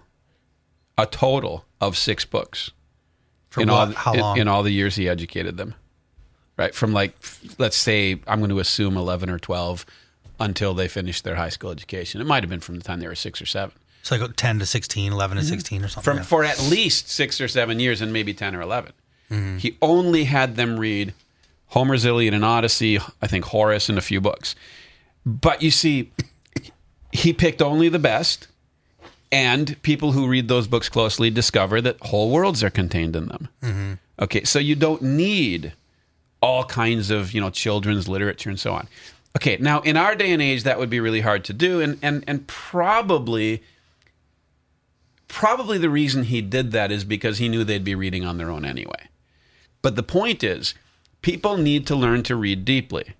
a 0.97 1.05
total 1.05 1.65
of 1.79 1.97
six 1.97 2.25
books 2.25 2.71
For 3.49 3.61
in 3.61 3.69
what? 3.69 3.89
all 3.89 3.93
How 3.93 4.13
in- 4.13 4.19
long? 4.19 4.37
in, 4.37 4.47
all 4.47 4.63
the 4.63 4.71
years 4.71 4.95
he 4.95 5.09
educated 5.09 5.57
them, 5.57 5.75
right? 6.61 6.75
From 6.75 6.93
like 6.93 7.13
let's 7.57 7.77
say 7.77 8.19
I'm 8.27 8.39
going 8.39 8.49
to 8.49 8.59
assume 8.59 8.97
eleven 8.97 9.29
or 9.29 9.39
twelve 9.39 9.85
until 10.39 10.73
they 10.73 10.87
finished 10.87 11.23
their 11.23 11.35
high 11.35 11.49
school 11.49 11.71
education. 11.71 12.21
It 12.21 12.27
might 12.27 12.43
have 12.43 12.49
been 12.49 12.59
from 12.59 12.77
the 12.77 12.83
time 12.83 12.99
they 12.99 13.07
were 13.07 13.15
six 13.15 13.41
or 13.41 13.45
seven. 13.45 13.75
So 14.03 14.17
like 14.17 14.35
10 14.35 14.57
to 14.57 14.65
16, 14.65 15.11
11 15.13 15.37
to 15.37 15.43
16 15.43 15.83
or 15.83 15.87
something. 15.87 16.01
Mm-hmm. 16.01 16.03
From 16.03 16.17
yeah. 16.17 16.23
for 16.23 16.43
at 16.43 16.59
least 16.71 17.07
six 17.07 17.39
or 17.39 17.47
seven 17.47 17.79
years, 17.79 18.01
and 18.01 18.11
maybe 18.11 18.33
ten 18.33 18.55
or 18.55 18.61
11 18.61 18.93
Mm-hmm. 19.31 19.57
He 19.57 19.77
only 19.81 20.25
had 20.25 20.55
them 20.55 20.79
read 20.79 21.13
Homer's 21.67 22.03
Iliad 22.03 22.33
and 22.33 22.43
Odyssey, 22.43 22.99
I 23.21 23.27
think 23.27 23.45
Horace, 23.45 23.87
and 23.87 23.97
a 23.97 24.01
few 24.01 24.19
books. 24.19 24.55
But 25.25 25.61
you 25.61 25.71
see, 25.71 26.11
he 27.11 27.31
picked 27.31 27.61
only 27.61 27.87
the 27.87 27.99
best, 27.99 28.49
and 29.31 29.81
people 29.81 30.11
who 30.11 30.27
read 30.27 30.49
those 30.49 30.67
books 30.67 30.89
closely 30.89 31.29
discover 31.29 31.79
that 31.81 31.97
whole 32.01 32.29
worlds 32.29 32.61
are 32.63 32.69
contained 32.69 33.15
in 33.15 33.27
them. 33.27 33.47
Mm-hmm. 33.63 33.93
Okay, 34.19 34.43
so 34.43 34.59
you 34.59 34.75
don't 34.75 35.01
need 35.01 35.73
all 36.41 36.63
kinds 36.63 37.09
of 37.11 37.33
you 37.33 37.41
know 37.41 37.49
children's 37.49 38.07
literature 38.07 38.49
and 38.49 38.59
so 38.59 38.73
on. 38.73 38.87
Okay, 39.37 39.57
now 39.59 39.79
in 39.81 39.95
our 39.95 40.15
day 40.15 40.31
and 40.31 40.41
age, 40.41 40.63
that 40.63 40.77
would 40.77 40.89
be 40.89 40.99
really 40.99 41.21
hard 41.21 41.43
to 41.45 41.53
do, 41.53 41.81
and 41.81 41.97
and 42.01 42.23
and 42.27 42.47
probably 42.47 43.63
probably 45.27 45.77
the 45.77 45.89
reason 45.89 46.23
he 46.23 46.41
did 46.41 46.71
that 46.71 46.91
is 46.91 47.05
because 47.05 47.37
he 47.37 47.47
knew 47.47 47.63
they'd 47.63 47.83
be 47.85 47.95
reading 47.95 48.25
on 48.25 48.37
their 48.37 48.51
own 48.51 48.65
anyway. 48.65 49.07
But 49.81 49.95
the 49.95 50.03
point 50.03 50.43
is, 50.43 50.73
people 51.21 51.57
need 51.57 51.87
to 51.87 51.95
learn 51.95 52.23
to 52.23 52.35
read 52.35 52.65
deeply. 52.65 53.13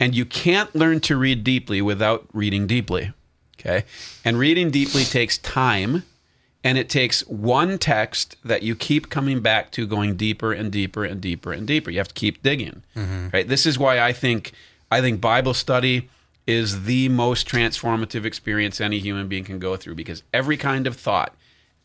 And 0.00 0.14
you 0.14 0.24
can't 0.24 0.74
learn 0.74 1.00
to 1.00 1.16
read 1.16 1.42
deeply 1.42 1.82
without 1.82 2.26
reading 2.32 2.68
deeply. 2.68 3.12
Okay? 3.58 3.84
And 4.24 4.38
reading 4.38 4.70
deeply 4.70 5.04
takes 5.04 5.38
time 5.38 6.04
and 6.68 6.76
it 6.76 6.90
takes 6.90 7.22
one 7.28 7.78
text 7.78 8.36
that 8.44 8.62
you 8.62 8.76
keep 8.76 9.08
coming 9.08 9.40
back 9.40 9.70
to 9.70 9.86
going 9.86 10.16
deeper 10.16 10.52
and 10.52 10.70
deeper 10.70 11.02
and 11.02 11.18
deeper 11.18 11.50
and 11.50 11.66
deeper. 11.66 11.90
You 11.90 11.96
have 11.96 12.08
to 12.08 12.14
keep 12.14 12.42
digging. 12.42 12.82
Mm-hmm. 12.94 13.28
Right? 13.32 13.48
This 13.48 13.64
is 13.64 13.78
why 13.78 14.00
I 14.00 14.12
think 14.12 14.52
I 14.90 15.00
think 15.00 15.18
Bible 15.18 15.54
study 15.54 16.10
is 16.46 16.84
the 16.84 17.08
most 17.08 17.48
transformative 17.48 18.26
experience 18.26 18.82
any 18.82 18.98
human 18.98 19.28
being 19.28 19.44
can 19.44 19.58
go 19.58 19.76
through 19.76 19.94
because 19.94 20.22
every 20.34 20.58
kind 20.58 20.86
of 20.86 20.94
thought, 20.94 21.34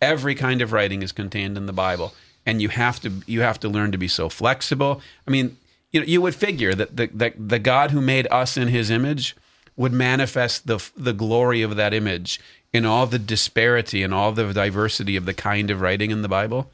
every 0.02 0.36
kind 0.36 0.62
of 0.62 0.74
writing 0.74 1.02
is 1.02 1.14
contained 1.14 1.56
in 1.56 1.66
the 1.66 1.72
Bible, 1.72 2.14
and 2.46 2.62
you 2.62 2.68
have 2.68 3.00
to 3.04 3.22
you 3.26 3.40
have 3.40 3.62
to 3.62 3.70
learn 3.70 3.94
to 3.94 3.98
be 3.98 4.10
so 4.10 4.28
flexible. 4.28 5.00
I 5.26 5.32
mean, 5.32 5.56
you 5.94 6.02
know, 6.02 6.06
you 6.06 6.22
would 6.22 6.36
figure 6.36 6.76
that 6.76 6.98
the 6.98 7.08
the, 7.08 7.34
the 7.38 7.60
God 7.60 7.92
who 7.92 8.02
made 8.02 8.28
us 8.30 8.58
in 8.58 8.68
His 8.68 8.92
image 8.92 9.34
would 9.78 9.94
manifest 9.94 10.68
the 10.68 10.86
the 10.98 11.14
glory 11.14 11.62
of 11.62 11.78
that 11.78 11.94
image 11.94 12.42
in 12.74 12.86
all 12.86 13.06
the 13.06 13.20
disparity 13.20 14.02
and 14.04 14.14
all 14.14 14.32
the 14.32 14.52
diversity 14.54 15.16
of 15.16 15.26
the 15.26 15.34
kind 15.34 15.70
of 15.70 15.80
writing 15.82 16.12
in 16.12 16.22
the 16.24 16.28
Bible. 16.28 16.70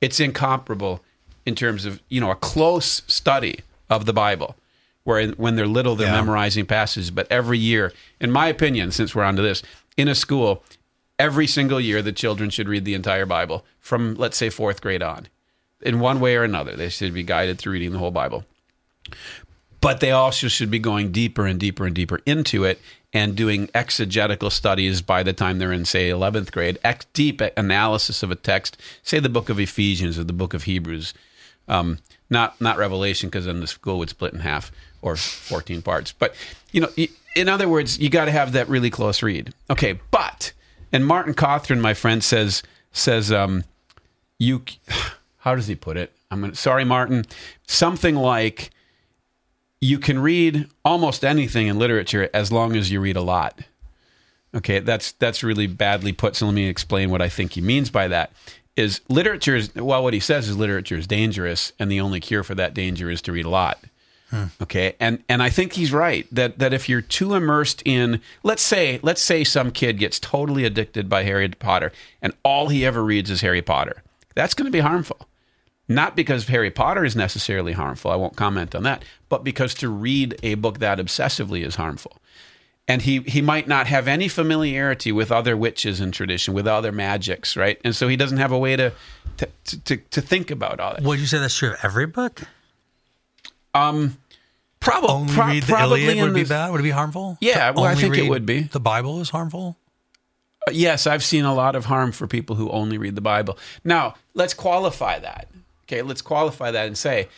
It's 0.00 0.20
incomparable 0.20 1.02
in 1.44 1.54
terms 1.54 1.84
of 1.84 2.00
you 2.08 2.20
know 2.20 2.30
a 2.30 2.36
close 2.36 3.02
study 3.06 3.60
of 3.88 4.06
the 4.06 4.12
Bible 4.12 4.56
where 5.04 5.28
when 5.32 5.56
they're 5.56 5.66
little 5.66 5.96
they're 5.96 6.06
Yeah. 6.08 6.20
memorizing 6.20 6.66
passages 6.66 7.10
but 7.10 7.26
every 7.30 7.58
year 7.58 7.92
in 8.20 8.30
my 8.30 8.46
opinion 8.48 8.92
since 8.92 9.14
we're 9.14 9.24
onto 9.24 9.42
this 9.42 9.62
in 9.96 10.06
a 10.08 10.14
school 10.14 10.62
every 11.18 11.46
single 11.46 11.80
year 11.80 12.02
the 12.02 12.12
children 12.12 12.50
should 12.50 12.68
read 12.68 12.84
the 12.84 12.92
entire 12.94 13.24
bible 13.24 13.64
from 13.80 14.14
let's 14.16 14.36
say 14.36 14.50
fourth 14.50 14.82
grade 14.82 15.02
on 15.02 15.26
in 15.80 15.98
one 16.00 16.20
way 16.20 16.36
or 16.36 16.44
another 16.44 16.76
they 16.76 16.90
should 16.90 17.14
be 17.14 17.22
guided 17.22 17.56
through 17.58 17.72
reading 17.72 17.92
the 17.92 17.98
whole 17.98 18.10
bible 18.10 18.44
but 19.80 20.00
they 20.00 20.10
also 20.10 20.48
should 20.48 20.70
be 20.70 20.78
going 20.78 21.12
deeper 21.12 21.46
and 21.46 21.58
deeper 21.58 21.86
and 21.86 21.94
deeper 21.94 22.20
into 22.26 22.64
it 22.64 22.80
and 23.12 23.34
doing 23.34 23.68
exegetical 23.74 24.50
studies 24.50 25.02
by 25.02 25.22
the 25.22 25.32
time 25.32 25.58
they're 25.58 25.72
in 25.72 25.84
say 25.84 26.10
11th 26.10 26.52
grade 26.52 26.78
ex- 26.84 27.06
deep 27.12 27.40
analysis 27.56 28.22
of 28.22 28.30
a 28.30 28.36
text 28.36 28.76
say 29.02 29.18
the 29.18 29.28
book 29.28 29.48
of 29.48 29.58
ephesians 29.58 30.18
or 30.18 30.24
the 30.24 30.32
book 30.32 30.54
of 30.54 30.64
hebrews 30.64 31.14
um, 31.70 31.98
not 32.28 32.60
not 32.60 32.76
revelation 32.78 33.28
because 33.28 33.46
then 33.46 33.60
the 33.60 33.66
school 33.66 33.98
would 33.98 34.10
split 34.10 34.32
in 34.32 34.40
half 34.40 34.70
or 35.02 35.16
14 35.16 35.82
parts. 35.82 36.12
But 36.12 36.34
you 36.72 36.80
know 36.80 36.90
in 37.34 37.48
other 37.48 37.68
words 37.68 37.98
you 37.98 38.10
got 38.10 38.26
to 38.26 38.30
have 38.30 38.52
that 38.52 38.68
really 38.68 38.90
close 38.90 39.22
read. 39.22 39.54
Okay 39.70 39.98
but 40.10 40.52
and 40.92 41.06
martin 41.06 41.34
Cothran, 41.34 41.80
my 41.80 41.94
friend 41.94 42.22
says 42.22 42.62
says 42.92 43.32
um, 43.32 43.64
you 44.38 44.62
how 45.38 45.54
does 45.54 45.66
he 45.66 45.74
put 45.74 45.96
it? 45.96 46.12
I'm 46.30 46.40
gonna 46.40 46.54
sorry 46.54 46.84
martin. 46.84 47.24
Something 47.66 48.16
like 48.16 48.70
you 49.80 49.98
can 49.98 50.18
read 50.18 50.66
almost 50.84 51.24
anything 51.24 51.66
in 51.66 51.78
literature 51.78 52.28
as 52.34 52.52
long 52.52 52.76
as 52.76 52.90
you 52.90 53.00
read 53.00 53.16
a 53.16 53.22
lot. 53.22 53.60
Okay, 54.54 54.80
that's 54.80 55.12
that's 55.12 55.42
really 55.42 55.66
badly 55.66 56.12
put. 56.12 56.36
So 56.36 56.46
let 56.46 56.54
me 56.54 56.66
explain 56.68 57.10
what 57.10 57.22
I 57.22 57.28
think 57.28 57.52
he 57.52 57.60
means 57.60 57.90
by 57.90 58.08
that. 58.08 58.32
Is 58.76 59.00
literature 59.08 59.56
is 59.56 59.74
well, 59.74 60.02
what 60.02 60.14
he 60.14 60.20
says 60.20 60.48
is 60.48 60.56
literature 60.56 60.96
is 60.96 61.06
dangerous, 61.06 61.72
and 61.78 61.90
the 61.90 62.00
only 62.00 62.20
cure 62.20 62.42
for 62.42 62.54
that 62.56 62.74
danger 62.74 63.10
is 63.10 63.22
to 63.22 63.32
read 63.32 63.44
a 63.44 63.50
lot. 63.50 63.78
Hmm. 64.30 64.44
Okay, 64.60 64.96
and 65.00 65.22
and 65.28 65.42
I 65.42 65.50
think 65.50 65.74
he's 65.74 65.92
right 65.92 66.26
that 66.32 66.58
that 66.58 66.72
if 66.72 66.88
you're 66.88 67.00
too 67.00 67.34
immersed 67.34 67.82
in, 67.84 68.20
let's 68.42 68.62
say 68.62 68.98
let's 69.02 69.22
say 69.22 69.44
some 69.44 69.70
kid 69.70 69.98
gets 69.98 70.18
totally 70.18 70.64
addicted 70.64 71.08
by 71.08 71.24
Harry 71.24 71.48
Potter, 71.48 71.92
and 72.20 72.32
all 72.42 72.68
he 72.68 72.84
ever 72.84 73.04
reads 73.04 73.30
is 73.30 73.40
Harry 73.40 73.62
Potter, 73.62 74.02
that's 74.34 74.54
going 74.54 74.66
to 74.66 74.72
be 74.72 74.80
harmful. 74.80 75.28
Not 75.90 76.14
because 76.14 76.46
Harry 76.46 76.70
Potter 76.70 77.04
is 77.04 77.16
necessarily 77.16 77.72
harmful. 77.72 78.12
I 78.12 78.14
won't 78.14 78.36
comment 78.36 78.76
on 78.76 78.84
that, 78.84 79.04
but 79.28 79.42
because 79.42 79.74
to 79.74 79.88
read 79.88 80.36
a 80.40 80.54
book 80.54 80.78
that 80.78 80.98
obsessively 80.98 81.66
is 81.66 81.74
harmful. 81.74 82.16
And 82.86 83.02
he, 83.02 83.20
he 83.20 83.42
might 83.42 83.66
not 83.66 83.88
have 83.88 84.06
any 84.06 84.28
familiarity 84.28 85.10
with 85.10 85.32
other 85.32 85.56
witches 85.56 86.00
in 86.00 86.12
tradition, 86.12 86.54
with 86.54 86.68
other 86.68 86.92
magics, 86.92 87.56
right? 87.56 87.80
And 87.84 87.94
so 87.94 88.06
he 88.06 88.16
doesn't 88.16 88.38
have 88.38 88.52
a 88.52 88.58
way 88.58 88.76
to 88.76 88.92
to, 89.38 89.48
to, 89.84 89.96
to 89.96 90.20
think 90.20 90.52
about 90.52 90.78
all 90.78 90.94
that. 90.94 91.02
Would 91.02 91.18
you 91.18 91.26
say 91.26 91.38
that's 91.38 91.56
true 91.56 91.70
of 91.70 91.78
every 91.82 92.06
book? 92.06 92.42
Um, 93.74 94.18
probably 94.78 95.10
Only 95.10 95.34
pro- 95.34 95.46
read 95.48 95.62
the 95.64 95.72
probably 95.72 96.04
Iliad 96.04 96.24
would 96.24 96.34
be 96.34 96.44
bad? 96.44 96.70
Would 96.70 96.80
it 96.80 96.84
be 96.84 96.90
harmful? 96.90 97.36
Yeah, 97.40 97.70
well, 97.70 97.84
I 97.84 97.96
think 97.96 98.16
it 98.16 98.28
would 98.28 98.46
be. 98.46 98.62
The 98.62 98.80
Bible 98.80 99.20
is 99.20 99.30
harmful? 99.30 99.76
Yes, 100.70 101.06
I've 101.06 101.24
seen 101.24 101.44
a 101.44 101.54
lot 101.54 101.74
of 101.74 101.86
harm 101.86 102.12
for 102.12 102.28
people 102.28 102.54
who 102.54 102.70
only 102.70 102.96
read 102.98 103.16
the 103.16 103.20
Bible. 103.20 103.58
Now, 103.82 104.14
let's 104.34 104.54
qualify 104.54 105.18
that. 105.18 105.48
Okay, 105.90 106.02
let's 106.02 106.22
qualify 106.22 106.70
that 106.70 106.86
and 106.86 106.96
say 106.96 107.28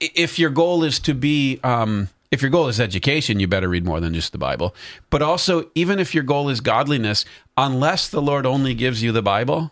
if 0.00 0.38
your 0.38 0.50
goal 0.50 0.84
is 0.84 0.98
to 1.00 1.14
be 1.14 1.60
um, 1.62 2.08
if 2.30 2.42
your 2.42 2.50
goal 2.50 2.68
is 2.68 2.80
education, 2.80 3.38
you 3.38 3.46
better 3.46 3.68
read 3.68 3.84
more 3.84 4.00
than 4.00 4.12
just 4.12 4.32
the 4.32 4.38
Bible. 4.38 4.74
But 5.10 5.22
also, 5.22 5.70
even 5.74 5.98
if 5.98 6.14
your 6.14 6.24
goal 6.24 6.48
is 6.48 6.60
godliness, 6.60 7.24
unless 7.56 8.08
the 8.08 8.20
Lord 8.20 8.44
only 8.44 8.74
gives 8.74 9.02
you 9.02 9.12
the 9.12 9.22
Bible, 9.22 9.70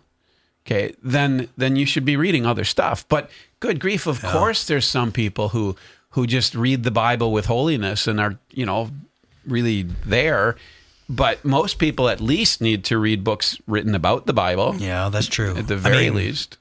okay, 0.64 0.94
then 1.02 1.48
then 1.56 1.76
you 1.76 1.86
should 1.86 2.04
be 2.04 2.16
reading 2.16 2.46
other 2.46 2.64
stuff. 2.64 3.06
But 3.08 3.30
good 3.60 3.80
grief, 3.80 4.06
of 4.06 4.22
course, 4.22 4.64
there's 4.64 4.86
some 4.86 5.12
people 5.12 5.48
who 5.50 5.76
who 6.10 6.26
just 6.26 6.54
read 6.54 6.84
the 6.84 6.90
Bible 6.90 7.32
with 7.32 7.46
holiness 7.46 8.06
and 8.06 8.20
are 8.20 8.38
you 8.50 8.64
know 8.64 8.90
really 9.46 9.82
there. 9.82 10.56
But 11.08 11.44
most 11.44 11.78
people 11.78 12.08
at 12.08 12.20
least 12.20 12.60
need 12.62 12.84
to 12.84 12.96
read 12.96 13.22
books 13.24 13.58
written 13.66 13.94
about 13.94 14.26
the 14.26 14.32
Bible. 14.32 14.76
Yeah, 14.76 15.10
that's 15.10 15.26
true. 15.26 15.56
At 15.56 15.66
the 15.66 15.74
I 15.74 15.78
very 15.78 16.04
mean, 16.04 16.14
least, 16.14 16.56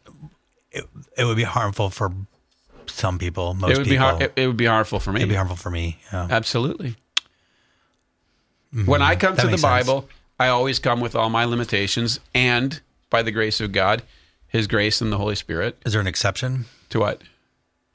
it, 0.72 0.86
it 1.18 1.26
would 1.26 1.38
be 1.38 1.44
harmful 1.44 1.90
for 1.90 2.12
some 2.88 3.18
people. 3.20 3.54
Most 3.54 3.72
it 3.72 3.78
would 3.78 3.88
people. 3.88 3.94
be 3.94 3.98
har- 3.98 4.22
it, 4.24 4.34
it 4.36 4.48
would 4.48 4.58
be 4.58 4.66
harmful 4.66 5.00
for 5.00 5.12
me. 5.12 5.20
It'd 5.22 5.30
be 5.30 5.36
harmful 5.36 5.56
for 5.58 5.70
me. 5.70 6.00
Yeah. 6.12 6.28
Absolutely. 6.30 6.96
When 8.86 9.02
I 9.02 9.16
come 9.16 9.34
Mm-hmm. 9.34 9.36
That 9.36 9.42
to 9.42 9.48
the 9.48 9.52
makes 9.52 9.62
sense. 9.62 9.88
Bible, 9.88 10.10
I 10.40 10.48
always 10.48 10.80
come 10.80 11.02
with 11.02 11.16
all 11.16 11.30
my 11.30 11.46
limitations, 11.46 12.20
and 12.34 12.80
by 13.10 13.22
the 13.22 13.32
grace 13.32 13.60
of 13.60 13.72
God, 13.74 14.04
His 14.48 14.68
grace 14.68 15.02
and 15.02 15.12
the 15.12 15.18
Holy 15.18 15.36
Spirit. 15.36 15.78
Is 15.86 15.92
there 15.94 16.02
an 16.02 16.08
exception? 16.08 16.66
To 16.90 17.00
what? 17.00 17.22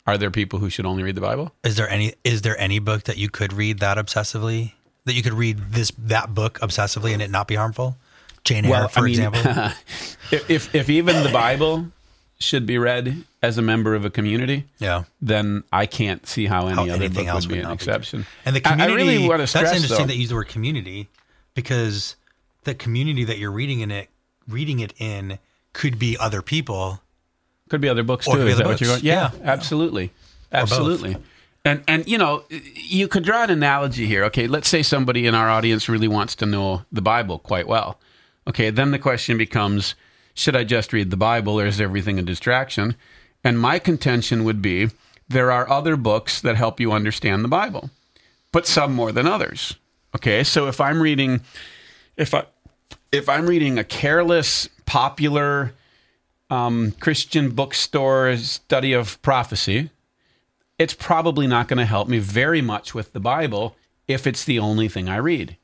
Are 0.07 0.17
there 0.19 0.31
people 0.31 0.59
who 0.61 0.71
should 0.71 0.87
only 0.87 1.03
read 1.03 1.15
the 1.15 1.21
Bible? 1.21 1.53
Is 1.65 1.77
there 1.77 1.89
any 1.89 2.15
is 2.25 2.43
there 2.43 2.59
any 2.61 2.79
book 2.79 3.05
that 3.05 3.17
you 3.17 3.29
could 3.29 3.53
read 3.53 3.81
that 3.81 3.97
obsessively? 3.97 4.73
That 5.05 5.15
you 5.15 5.23
could 5.23 5.33
read 5.35 5.59
this 5.73 5.91
that 5.99 6.35
book 6.35 6.59
obsessively 6.61 7.13
and 7.13 7.21
it 7.23 7.31
not 7.31 7.49
be 7.49 7.55
harmful? 7.57 7.97
Jane 8.45 8.65
Eyre, 8.67 8.89
for 8.89 9.07
example. 9.09 9.41
if, 10.31 10.51
if 10.51 10.75
if 10.75 10.91
even 10.91 11.25
the 11.25 11.31
Bible 11.31 11.91
should 12.39 12.67
be 12.67 12.77
read 12.79 13.25
as 13.43 13.57
a 13.59 13.63
member 13.63 13.95
of 13.95 14.05
a 14.05 14.11
community, 14.11 14.65
yeah. 14.79 15.05
then 15.23 15.65
I 15.73 15.87
can't 15.87 16.27
see 16.27 16.47
how 16.47 16.67
any 16.67 16.75
How 16.75 16.83
other 16.89 17.09
book 17.09 17.27
else 17.27 17.47
would 17.47 17.53
be 17.55 17.59
an 17.59 17.65
not 17.65 17.71
be. 17.71 17.75
exception. 17.75 18.27
And 18.45 18.55
the 18.55 18.61
I- 18.67 18.71
community 18.73 18.93
I, 18.93 18.97
really 18.97 19.29
want 19.29 19.41
to 19.41 19.47
stress 19.47 19.65
That's 19.65 19.77
interesting 19.77 19.99
though, 20.05 20.07
that 20.09 20.15
you 20.15 20.21
use 20.21 20.29
the 20.29 20.35
word 20.35 20.49
community 20.49 21.09
because 21.55 22.17
the 22.65 22.75
community 22.75 23.25
that 23.25 23.39
you're 23.39 23.51
reading 23.53 23.81
in 23.81 23.91
it 23.91 24.09
reading 24.49 24.81
it 24.81 24.93
in 24.99 25.39
could 25.73 25.99
be 25.99 26.17
other 26.19 26.41
people. 26.43 27.01
Could 27.69 27.81
be 27.81 27.89
other 27.89 28.05
books 28.05 28.27
too. 28.27 28.47
Is 28.47 28.59
that 28.59 28.65
other 28.65 28.73
what 28.73 28.81
you're 28.81 28.91
going? 28.91 29.05
Yeah, 29.05 29.31
Yeah. 29.35 29.51
absolutely, 29.51 30.13
absolutely. 30.53 31.17
And 31.65 31.83
and 31.89 32.07
you 32.07 32.17
know, 32.19 32.45
you 32.75 33.09
could 33.09 33.25
draw 33.25 33.43
an 33.43 33.51
analogy 33.51 34.07
here. 34.07 34.25
Okay, 34.25 34.47
let's 34.47 34.69
say 34.69 34.83
somebody 34.83 35.27
in 35.27 35.35
our 35.35 35.49
audience 35.49 35.89
really 35.89 36.07
wants 36.07 36.35
to 36.37 36.47
know 36.47 36.85
the 36.93 37.03
Bible 37.03 37.39
quite 37.41 37.67
well. 37.67 37.99
Okay, 38.47 38.71
then 38.71 38.93
the 38.93 38.99
question 39.01 39.37
becomes: 39.37 39.97
Should 40.37 40.55
I 40.55 40.65
just 40.65 40.93
read 40.93 41.11
the 41.11 41.17
Bible, 41.17 41.59
or 41.59 41.67
is 41.67 41.81
everything 41.81 42.19
a 42.19 42.23
distraction? 42.23 42.95
And 43.43 43.59
my 43.59 43.79
contention 43.79 44.45
would 44.45 44.61
be: 44.61 44.91
there 45.29 45.51
are 45.51 45.69
other 45.69 45.97
books 45.97 46.41
that 46.43 46.57
help 46.57 46.79
you 46.79 46.93
understand 46.93 47.43
the 47.43 47.49
Bible, 47.49 47.91
but 48.53 48.67
some 48.67 48.93
more 48.93 49.13
than 49.13 49.27
others. 49.27 49.77
Okay, 50.15 50.45
so 50.45 50.69
if 50.69 50.81
I'm 50.81 51.03
reading, 51.03 51.41
if 52.17 52.35
I 52.35 52.45
if 53.11 53.29
I'm 53.29 53.47
reading 53.47 53.79
a 53.79 53.85
careless, 53.85 54.69
popular 54.85 55.73
um, 56.51 56.93
Christian 57.01 57.51
bookstore 57.51 58.37
study 58.37 58.93
of 58.93 59.21
prophecy, 59.23 59.91
it's 60.79 60.95
probably 60.95 61.47
not 61.47 61.67
going 61.67 61.79
to 61.79 61.87
help 61.87 62.09
me 62.09 62.19
very 62.19 62.61
much 62.61 62.95
with 62.95 63.15
the 63.15 63.21
Bible 63.21 63.75
if 64.07 64.27
it's 64.27 64.45
the 64.45 64.59
only 64.59 64.89
thing 64.89 65.09
I 65.09 65.17
read. 65.17 65.57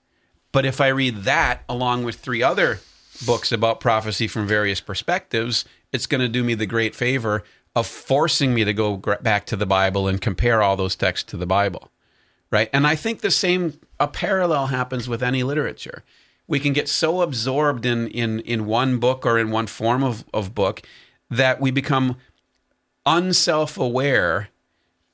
But 0.50 0.64
if 0.64 0.80
I 0.80 0.88
read 0.88 1.24
that 1.24 1.62
along 1.68 2.04
with 2.04 2.16
three 2.16 2.42
other 2.42 2.80
books 3.26 3.52
about 3.52 3.80
prophecy 3.80 4.26
from 4.26 4.46
various 4.46 4.80
perspectives, 4.80 5.64
it's 5.92 6.06
going 6.06 6.20
to 6.20 6.28
do 6.28 6.42
me 6.42 6.54
the 6.54 6.66
great 6.66 6.94
favor 6.94 7.44
of 7.74 7.86
forcing 7.86 8.54
me 8.54 8.64
to 8.64 8.72
go 8.72 8.96
back 8.96 9.46
to 9.46 9.56
the 9.56 9.66
Bible 9.66 10.08
and 10.08 10.20
compare 10.20 10.62
all 10.62 10.76
those 10.76 10.96
texts 10.96 11.30
to 11.30 11.36
the 11.36 11.46
Bible. 11.46 11.90
Right? 12.50 12.68
And 12.72 12.86
I 12.86 12.96
think 12.96 13.20
the 13.20 13.30
same 13.30 13.80
a 13.98 14.06
parallel 14.06 14.66
happens 14.66 15.08
with 15.08 15.22
any 15.22 15.42
literature. 15.42 16.04
We 16.46 16.60
can 16.60 16.74
get 16.74 16.88
so 16.88 17.22
absorbed 17.22 17.86
in 17.86 18.08
in 18.08 18.40
in 18.40 18.66
one 18.66 18.98
book 18.98 19.24
or 19.24 19.38
in 19.38 19.50
one 19.50 19.66
form 19.66 20.04
of, 20.04 20.24
of 20.34 20.54
book 20.54 20.82
that 21.30 21.60
we 21.60 21.70
become 21.70 22.16
unself-aware 23.06 24.50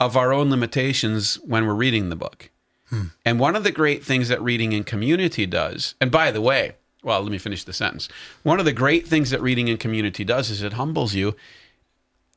of 0.01 0.17
our 0.17 0.33
own 0.33 0.51
limitations 0.51 1.37
when 1.45 1.65
we're 1.67 1.75
reading 1.75 2.09
the 2.09 2.17
book. 2.17 2.51
Hmm. 2.91 3.03
And 3.25 3.39
one 3.39 3.55
of 3.55 3.63
the 3.63 3.71
great 3.71 4.05
things 4.05 4.29
that 4.29 4.43
reading 4.43 4.73
in 4.73 4.83
community 4.83 5.47
does, 5.47 5.95
and 6.01 6.11
by 6.11 6.31
the 6.31 6.41
way, 6.41 6.75
well, 7.03 7.23
let 7.23 7.31
me 7.31 7.39
finish 7.39 7.65
the 7.65 7.73
sentence. 7.73 8.09
One 8.43 8.59
of 8.59 8.65
the 8.65 8.73
great 8.73 9.07
things 9.07 9.31
that 9.31 9.41
reading 9.41 9.69
in 9.69 9.77
community 9.77 10.25
does 10.25 10.51
is 10.51 10.63
it 10.63 10.75
humbles 10.75 11.15
you 11.15 11.37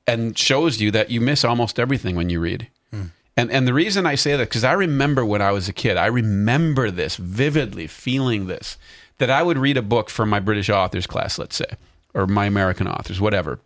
and 0.07 0.37
shows 0.37 0.81
you 0.81 0.91
that 0.91 1.09
you 1.09 1.21
miss 1.21 1.43
almost 1.43 1.79
everything 1.79 2.15
when 2.15 2.29
you 2.29 2.39
read. 2.39 2.67
Hmm. 2.91 3.05
And 3.37 3.51
and 3.51 3.67
the 3.67 3.73
reason 3.73 4.05
I 4.05 4.15
say 4.15 4.35
that 4.35 4.49
because 4.49 4.63
I 4.63 4.73
remember 4.73 5.25
when 5.25 5.41
I 5.41 5.51
was 5.51 5.69
a 5.69 5.73
kid, 5.73 5.97
I 5.97 6.07
remember 6.07 6.91
this 6.91 7.15
vividly, 7.15 7.87
feeling 7.87 8.47
this 8.47 8.77
that 9.17 9.29
I 9.29 9.43
would 9.43 9.57
read 9.57 9.77
a 9.77 9.83
book 9.83 10.09
from 10.09 10.29
my 10.29 10.39
British 10.39 10.69
authors 10.69 11.07
class, 11.07 11.37
let's 11.37 11.55
say, 11.55 11.77
or 12.13 12.27
my 12.27 12.45
American 12.45 12.87
authors, 12.87 13.21
whatever, 13.21 13.59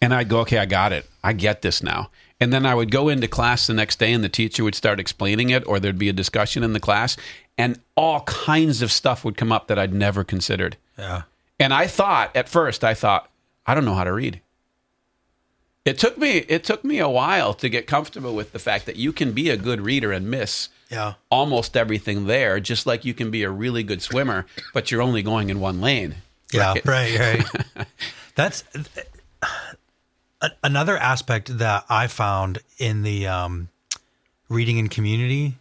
and 0.00 0.14
I'd 0.14 0.28
go, 0.28 0.40
okay, 0.40 0.58
I 0.58 0.66
got 0.66 0.92
it, 0.92 1.08
I 1.22 1.32
get 1.32 1.62
this 1.62 1.82
now. 1.82 2.10
And 2.40 2.52
then 2.52 2.66
I 2.66 2.74
would 2.74 2.90
go 2.90 3.08
into 3.08 3.28
class 3.28 3.66
the 3.66 3.74
next 3.74 3.98
day, 3.98 4.12
and 4.12 4.24
the 4.24 4.28
teacher 4.28 4.64
would 4.64 4.74
start 4.74 4.98
explaining 4.98 5.50
it, 5.50 5.66
or 5.66 5.78
there'd 5.78 5.98
be 5.98 6.08
a 6.08 6.12
discussion 6.12 6.64
in 6.64 6.72
the 6.72 6.80
class, 6.80 7.16
and 7.58 7.78
all 7.96 8.20
kinds 8.22 8.82
of 8.82 8.90
stuff 8.92 9.24
would 9.24 9.36
come 9.36 9.52
up 9.52 9.66
that 9.68 9.78
I'd 9.78 9.92
never 9.94 10.24
considered. 10.24 10.76
Yeah. 10.98 11.22
And 11.60 11.72
I 11.74 11.86
thought 11.86 12.34
at 12.36 12.48
first, 12.48 12.82
I 12.84 12.94
thought, 12.94 13.28
I 13.66 13.74
don't 13.74 13.84
know 13.84 13.94
how 13.94 14.04
to 14.04 14.12
read. 14.12 14.40
It 15.84 15.98
took 15.98 16.16
me 16.16 16.38
it 16.48 16.62
took 16.62 16.84
me 16.84 16.98
a 17.00 17.08
while 17.08 17.54
to 17.54 17.68
get 17.68 17.86
comfortable 17.88 18.34
with 18.34 18.52
the 18.52 18.58
fact 18.60 18.86
that 18.86 18.96
you 18.96 19.12
can 19.12 19.32
be 19.32 19.50
a 19.50 19.56
good 19.56 19.80
reader 19.80 20.12
and 20.12 20.30
miss 20.30 20.68
Yeah. 20.90 21.14
almost 21.28 21.76
everything 21.76 22.26
there, 22.26 22.60
just 22.60 22.86
like 22.86 23.04
you 23.04 23.14
can 23.14 23.30
be 23.32 23.42
a 23.42 23.50
really 23.50 23.82
good 23.82 24.00
swimmer, 24.00 24.46
but 24.72 24.90
you're 24.90 25.02
only 25.02 25.22
going 25.24 25.50
in 25.50 25.58
one 25.58 25.80
lane. 25.80 26.16
Yeah, 26.52 26.74
Right. 26.84 26.84
right, 26.86 27.18
right. 27.76 27.86
That's 28.36 28.62
a- 30.40 30.50
another 30.62 30.96
aspect 30.96 31.58
that 31.58 31.84
I 31.88 32.06
found 32.06 32.58
in 32.78 33.02
the 33.02 33.26
um, 33.26 33.68
reading 34.48 34.78
in 34.78 34.88
community 34.88 35.56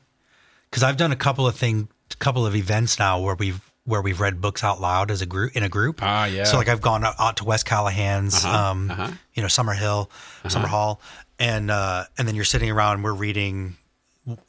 because 0.71 0.83
I've 0.83 0.97
done 0.97 1.11
a 1.11 1.17
couple 1.17 1.45
of 1.45 1.55
thing, 1.55 1.89
couple 2.17 2.45
of 2.45 2.55
events 2.55 2.97
now 2.97 3.19
where 3.19 3.35
we've 3.35 3.61
where 3.85 4.01
we've 4.01 4.19
read 4.19 4.39
books 4.41 4.63
out 4.63 4.79
loud 4.79 5.11
as 5.11 5.21
a 5.21 5.25
group 5.25 5.55
in 5.55 5.63
a 5.63 5.69
group. 5.69 5.99
Ah, 6.01 6.25
yeah. 6.25 6.45
So 6.45 6.57
like 6.57 6.69
I've 6.69 6.81
gone 6.81 7.03
out, 7.03 7.37
to 7.37 7.43
West 7.43 7.65
Callahan's, 7.65 8.45
um, 8.45 8.91
uh-huh. 8.91 9.11
you 9.33 9.41
know, 9.41 9.47
Summer 9.47 9.73
Hill, 9.73 10.09
Summer 10.47 10.67
Hall, 10.67 11.01
and 11.39 11.69
uh, 11.69 12.05
and 12.17 12.27
then 12.27 12.35
you're 12.35 12.45
sitting 12.45 12.69
around 12.71 12.95
and 12.95 13.03
we're 13.03 13.13
reading 13.13 13.75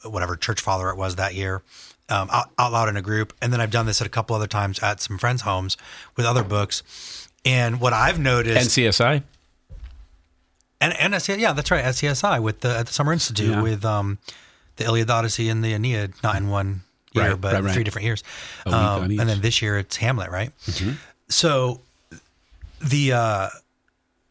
whatever 0.03 0.35
church 0.35 0.61
father 0.61 0.89
it 0.89 0.97
was 0.97 1.15
that 1.15 1.33
year 1.33 1.63
um, 2.09 2.29
out, 2.31 2.49
out 2.59 2.71
loud 2.71 2.89
in 2.89 2.97
a 2.97 3.01
group. 3.01 3.33
And 3.41 3.51
then 3.51 3.59
I've 3.59 3.71
done 3.71 3.85
this 3.85 4.01
at 4.01 4.07
a 4.07 4.09
couple 4.09 4.35
other 4.35 4.47
times 4.47 4.79
at 4.79 5.01
some 5.01 5.17
friends' 5.17 5.41
homes 5.41 5.77
with 6.15 6.25
other 6.25 6.43
books. 6.43 7.27
And 7.45 7.81
what 7.81 7.91
I've 7.91 8.19
noticed, 8.19 8.69
NCSI. 8.69 9.23
and, 10.79 10.93
and 10.93 11.27
yeah, 11.39 11.53
that's 11.53 11.71
right, 11.71 11.83
SCSI 11.83 12.41
with 12.41 12.61
the 12.61 12.77
at 12.77 12.87
the 12.87 12.93
Summer 12.93 13.11
Institute 13.11 13.49
Yeah. 13.49 13.61
with 13.61 13.83
um, 13.83 14.19
the 14.77 14.85
Iliad, 14.85 15.09
Odyssey, 15.09 15.49
and 15.49 15.63
the 15.63 15.73
Aeneid, 15.73 16.13
not 16.23 16.35
in 16.37 16.49
one 16.49 16.81
year, 17.13 17.31
Right, 17.31 17.41
but 17.41 17.53
right, 17.53 17.63
right. 17.63 17.73
three 17.73 17.83
different 17.83 18.05
years. 18.05 18.23
A 18.65 18.69
week 18.69 18.75
on 18.75 19.03
Um, 19.03 19.19
and 19.19 19.29
then 19.29 19.41
this 19.41 19.61
year 19.61 19.77
it's 19.77 19.97
Hamlet, 19.97 20.31
right? 20.31 20.51
So 21.29 21.81
the 22.81 23.13
uh, 23.13 23.49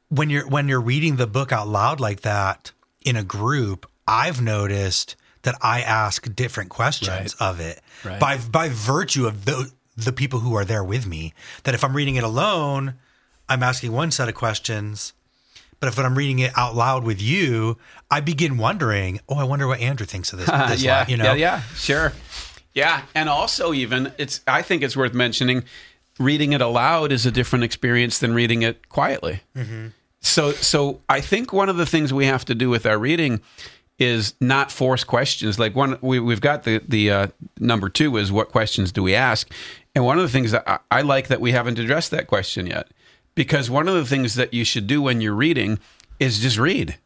when 0.09 0.31
you're 0.31 0.49
when 0.49 0.69
you're 0.69 0.81
reading 0.81 1.17
the 1.17 1.27
book 1.27 1.53
out 1.53 1.69
loud 1.69 2.01
like 2.01 2.21
that 2.23 2.73
in 3.05 3.17
a 3.17 3.25
group, 3.25 3.89
I've 4.07 4.41
noticed 4.41 5.17
that 5.43 5.57
I 5.63 5.81
ask 5.81 6.33
different 6.35 6.71
questions 6.71 7.35
of 7.41 7.61
it 7.61 7.81
by 8.21 8.37
by 8.39 8.69
virtue 8.69 9.27
of 9.27 9.45
the 9.45 9.71
the 9.97 10.13
people 10.13 10.41
who 10.41 10.55
are 10.55 10.65
there 10.65 10.85
with 10.85 11.07
me. 11.07 11.35
That 11.65 11.75
if 11.75 11.83
I'm 11.85 11.95
reading 11.97 12.17
it 12.17 12.25
alone, 12.25 12.95
I'm 13.49 13.63
asking 13.63 13.93
one 13.93 14.11
set 14.11 14.29
of 14.29 14.35
questions, 14.35 15.13
But 15.83 15.89
if 15.89 15.99
I'm 15.99 16.17
reading 16.17 16.39
it 16.39 16.53
out 16.57 16.77
loud 16.77 17.03
with 17.03 17.21
you, 17.21 17.77
I 18.09 18.21
begin 18.21 18.57
wondering, 18.57 19.19
oh, 19.29 19.35
I 19.35 19.43
wonder 19.43 19.67
what 19.67 19.81
Andrew 19.81 20.07
thinks 20.07 20.33
of 20.33 20.39
this. 20.39 20.49
this 20.69 20.81
yeah, 20.81 20.99
line, 20.99 21.09
you 21.09 21.17
know, 21.17 21.33
yeah, 21.33 21.57
yeah, 21.57 21.63
sure, 21.75 22.13
yeah, 22.73 23.03
and 23.17 23.29
also 23.29 23.73
even 23.73 24.13
it's. 24.17 24.43
I 24.47 24.63
think 24.63 24.85
it's 24.85 24.97
worth 24.97 25.13
mentioning. 25.13 25.65
Reading 26.21 26.53
it 26.53 26.61
aloud 26.61 27.11
is 27.11 27.27
a 27.27 27.33
different 27.33 27.65
experience 27.65 28.21
than 28.21 28.33
reading 28.33 28.63
it 28.63 28.91
quietly. 28.91 29.41
So, 30.21 30.53
so 30.53 31.01
I 31.09 31.21
think 31.21 31.53
one 31.53 31.69
of 31.69 31.77
the 31.77 31.87
things 31.87 32.13
we 32.13 32.27
have 32.27 32.45
to 32.45 32.55
do 32.55 32.71
with 32.71 32.87
our 32.87 32.97
reading 32.97 33.41
is 33.99 34.35
not 34.41 34.71
force 34.71 35.03
questions. 35.03 35.59
Like 35.59 35.75
one, 35.75 35.99
we, 36.01 36.21
we've 36.21 36.41
got 36.41 36.63
the 36.63 36.81
the 36.87 37.11
uh, 37.11 37.27
number 37.59 37.89
two 37.89 38.17
is 38.19 38.31
what 38.31 38.51
questions 38.51 38.93
do 38.93 39.03
we 39.03 39.17
ask, 39.17 39.51
and 39.97 40.05
one 40.05 40.19
of 40.19 40.23
the 40.23 40.31
things 40.31 40.53
that 40.53 40.63
I, 40.69 40.79
I 40.93 41.01
like 41.01 41.27
that 41.27 41.41
we 41.41 41.51
haven't 41.51 41.81
addressed 41.81 42.13
that 42.13 42.29
question 42.29 42.69
yet, 42.69 42.87
because 43.35 43.71
one 43.71 43.89
of 43.89 43.95
the 43.95 44.05
things 44.05 44.35
that 44.35 44.53
you 44.55 44.65
should 44.65 44.87
do 44.87 45.01
when 45.03 45.21
you're 45.21 45.35
reading 45.35 45.79
is 46.19 46.39
just 46.41 46.59
read, 46.59 46.97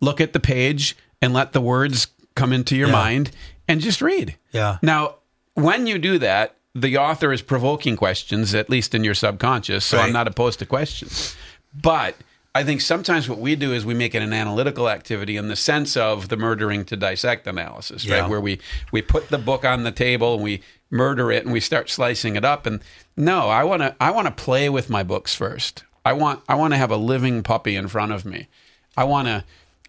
look 0.00 0.20
at 0.20 0.32
the 0.32 0.40
page 0.40 0.96
and 1.22 1.32
let 1.32 1.52
the 1.52 1.60
words 1.60 2.08
come 2.34 2.52
into 2.52 2.76
your 2.76 2.88
Yeah. 2.88 2.92
mind 2.94 3.30
and 3.68 3.80
just 3.80 4.00
read. 4.02 4.36
Yeah. 4.52 4.78
Now, 4.82 5.16
when 5.54 5.86
you 5.86 5.98
do 5.98 6.18
that, 6.18 6.56
the 6.74 6.96
author 6.98 7.32
is 7.32 7.42
provoking 7.42 7.96
questions, 7.96 8.54
at 8.54 8.70
least 8.70 8.94
in 8.94 9.02
your 9.04 9.14
subconscious. 9.14 9.84
So 9.84 9.98
I'm 9.98 10.12
not 10.12 10.28
opposed 10.28 10.58
to 10.60 10.66
questions. 10.66 11.34
But 11.74 12.14
I 12.54 12.64
think 12.64 12.80
sometimes 12.80 13.28
what 13.28 13.38
we 13.38 13.54
do 13.54 13.72
is 13.72 13.84
we 13.86 13.94
make 13.94 14.14
it 14.14 14.22
an 14.22 14.32
analytical 14.32 14.88
activity 14.88 15.36
in 15.36 15.46
the 15.48 15.54
sense 15.54 15.96
of 15.96 16.28
the 16.28 16.36
murdering 16.36 16.84
to 16.86 16.96
dissect 16.96 17.46
analysis, 17.46 18.04
Yeah. 18.04 18.20
right? 18.22 18.30
Where 18.30 18.40
we 18.40 18.58
we 18.90 19.02
put 19.02 19.28
the 19.28 19.38
book 19.38 19.64
on 19.64 19.84
the 19.84 19.92
table 19.92 20.34
and 20.34 20.42
we 20.42 20.62
murder 20.90 21.30
it 21.30 21.44
and 21.44 21.52
we 21.52 21.60
start 21.60 21.88
slicing 21.88 22.34
it 22.34 22.44
up. 22.44 22.66
And 22.66 22.80
no, 23.16 23.48
I 23.48 23.62
want 23.62 23.82
to 23.82 23.94
I 24.00 24.10
want 24.10 24.26
to 24.26 24.32
play 24.32 24.68
with 24.68 24.90
my 24.90 25.02
books 25.04 25.34
first. 25.34 25.84
I 26.04 26.12
want 26.12 26.42
I 26.48 26.56
want 26.56 26.72
to 26.74 26.78
have 26.78 26.90
a 26.90 26.96
living 26.96 27.42
puppy 27.44 27.76
in 27.76 27.86
front 27.86 28.10
of 28.10 28.24
me. 28.24 28.48
I 28.96 29.04
want 29.04 29.28
to 29.28 29.44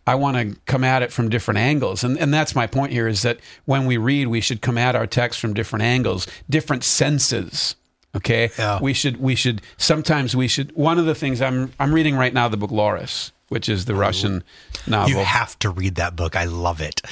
I 0.06 0.16
want 0.16 0.38
to 0.38 0.60
come 0.66 0.84
at 0.84 1.02
it 1.02 1.12
from 1.12 1.30
different 1.30 1.58
angles. 1.58 2.04
And 2.04 2.16
and 2.20 2.32
that's 2.32 2.56
my 2.56 2.68
point 2.68 2.92
here 2.92 3.08
is 3.08 3.24
that 3.24 3.40
when 3.66 3.88
we 3.88 3.98
read, 3.98 4.28
we 4.28 4.42
should 4.42 4.62
come 4.62 4.78
at 4.78 4.96
our 4.96 5.08
text 5.08 5.40
from 5.40 5.56
different 5.56 5.82
angles, 5.84 6.28
different 6.48 6.84
senses. 6.84 7.76
Okay? 8.16 8.52
Yeah. 8.58 8.80
We 8.82 8.94
should 8.94 9.18
we 9.18 9.36
should 9.36 9.62
sometimes 9.78 10.36
we 10.36 10.48
should 10.48 10.76
one 10.76 11.00
of 11.00 11.06
the 11.06 11.16
things 11.16 11.42
I'm 11.42 11.74
I'm 11.80 11.94
reading 11.94 12.16
right 12.16 12.34
now 12.34 12.48
the 12.48 12.58
book 12.58 12.72
Laurus, 12.72 13.32
which 13.50 13.70
is 13.70 13.86
the 13.86 13.96
Russian 13.96 14.44
novel. 14.88 15.12
You 15.12 15.18
have 15.18 15.58
to 15.60 15.70
read 15.70 15.96
that 15.96 16.16
book. 16.16 16.36
I 16.36 16.46
love 16.46 16.82
it. 16.82 17.02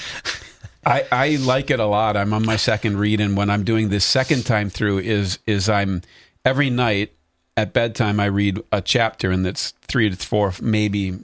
I, 0.86 1.06
I 1.12 1.36
like 1.36 1.70
it 1.70 1.80
a 1.80 1.86
lot. 1.86 2.16
I'm 2.16 2.34
on 2.34 2.46
my 2.46 2.56
second 2.56 2.98
read, 2.98 3.20
and 3.20 3.36
when 3.36 3.50
I'm 3.50 3.64
doing 3.64 3.90
this 3.90 4.06
second 4.06 4.46
time 4.46 4.70
through, 4.70 5.00
is 5.00 5.40
is 5.46 5.70
I'm 5.70 6.02
every 6.46 6.70
night 6.70 7.14
at 7.58 7.74
bedtime 7.74 8.20
I 8.20 8.26
read 8.26 8.60
a 8.72 8.82
chapter, 8.82 9.32
and 9.32 9.46
that's 9.46 9.72
three 9.82 10.10
to 10.10 10.16
four, 10.16 10.54
maybe 10.62 11.18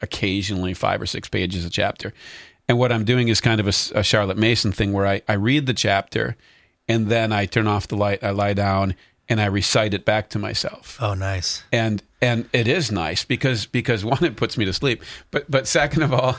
occasionally 0.00 0.74
five 0.74 1.00
or 1.00 1.06
six 1.06 1.28
pages 1.28 1.64
a 1.64 1.70
chapter. 1.70 2.12
And 2.68 2.78
what 2.78 2.90
I'm 2.90 3.04
doing 3.04 3.28
is 3.28 3.40
kind 3.40 3.60
of 3.60 3.68
a 3.68 4.02
Charlotte 4.02 4.38
Mason 4.38 4.72
thing, 4.72 4.92
where 4.92 5.06
I, 5.06 5.22
I 5.28 5.34
read 5.34 5.66
the 5.66 5.74
chapter, 5.74 6.36
and 6.88 7.08
then 7.08 7.32
I 7.32 7.46
turn 7.46 7.66
off 7.66 7.88
the 7.88 7.96
light, 7.96 8.24
I 8.24 8.30
lie 8.30 8.54
down, 8.54 8.94
and 9.28 9.40
I 9.40 9.46
recite 9.46 9.94
it 9.94 10.04
back 10.04 10.28
to 10.30 10.38
myself. 10.38 10.98
Oh, 11.00 11.14
nice. 11.14 11.62
and 11.72 12.02
and 12.20 12.48
it 12.52 12.68
is 12.68 12.92
nice 12.92 13.24
because 13.24 13.66
because 13.66 14.04
one 14.04 14.24
it 14.24 14.36
puts 14.36 14.56
me 14.58 14.64
to 14.64 14.72
sleep. 14.72 15.02
But 15.30 15.50
but 15.50 15.66
second 15.66 16.02
of 16.02 16.12
all 16.12 16.36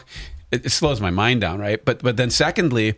it, 0.51 0.65
it 0.65 0.69
slows 0.69 1.01
my 1.01 1.09
mind 1.11 1.41
down 1.41 1.59
right? 1.59 1.83
But 1.83 2.03
but 2.03 2.17
then 2.17 2.29
secondly 2.29 2.95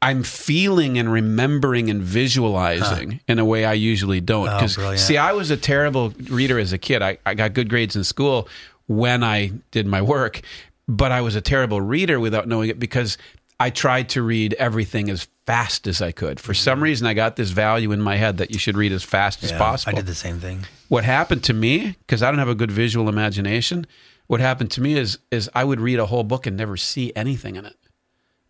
i'm 0.00 0.22
feeling 0.22 0.96
and 0.96 1.10
remembering 1.10 1.90
and 1.90 2.00
visualizing 2.00 3.18
in 3.26 3.40
a 3.40 3.44
way 3.44 3.64
i 3.64 3.72
usually 3.72 4.20
don't. 4.20 4.48
Oh, 4.48 4.56
because 4.56 4.76
brilliant. 4.76 5.00
see 5.00 5.16
i 5.16 5.32
was 5.32 5.50
a 5.50 5.56
terrible 5.56 6.10
reader 6.30 6.58
as 6.58 6.72
a 6.72 6.78
kid. 6.78 7.02
I, 7.02 7.18
I 7.26 7.34
got 7.34 7.52
good 7.52 7.68
grades 7.68 7.96
in 7.96 8.04
school 8.04 8.48
when 8.86 9.24
i 9.24 9.50
did 9.72 9.86
my 9.88 10.00
work 10.00 10.42
but 10.86 11.10
i 11.10 11.20
was 11.20 11.34
a 11.34 11.40
terrible 11.40 11.80
reader 11.80 12.20
without 12.20 12.46
knowing 12.46 12.70
it 12.70 12.78
because 12.78 13.18
i 13.58 13.70
tried 13.70 14.08
to 14.10 14.22
read 14.22 14.54
everything 14.54 15.10
as 15.10 15.26
fast 15.48 15.86
as 15.86 16.02
i 16.02 16.12
could 16.12 16.38
for 16.38 16.52
some 16.52 16.74
mm-hmm. 16.76 16.84
reason 16.84 17.06
i 17.06 17.14
got 17.14 17.36
this 17.36 17.50
value 17.50 17.90
in 17.90 18.00
my 18.02 18.16
head 18.16 18.36
that 18.36 18.50
you 18.50 18.58
should 18.58 18.76
read 18.76 18.92
as 18.92 19.02
fast 19.02 19.42
as 19.42 19.50
Yeah, 19.50 19.58
possible 19.58 19.92
I 19.92 20.00
did 20.00 20.06
the 20.06 20.14
same 20.14 20.38
thing. 20.40 20.66
what 20.88 21.04
happened 21.04 21.42
to 21.44 21.54
me 21.54 21.96
because 22.00 22.22
I 22.22 22.30
don't 22.30 22.38
have 22.38 22.48
a 22.48 22.54
good 22.54 22.70
visual 22.70 23.08
imagination. 23.08 23.86
What 24.26 24.40
happened 24.40 24.70
to 24.72 24.82
me 24.82 24.92
is 24.94 25.18
is 25.30 25.48
I 25.54 25.64
would 25.64 25.80
read 25.80 25.98
a 25.98 26.06
whole 26.06 26.24
book 26.24 26.46
and 26.46 26.54
never 26.56 26.76
see 26.76 27.12
anything 27.16 27.56
in 27.56 27.64
it. 27.64 27.76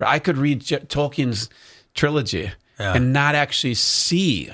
I 0.01 0.18
could 0.18 0.36
read 0.36 0.61
J- 0.61 0.80
Tolkien's 0.80 1.49
trilogy 1.94 2.51
Yeah. 2.80 2.94
and 2.94 3.12
not 3.12 3.34
actually 3.36 3.74
see 3.74 4.51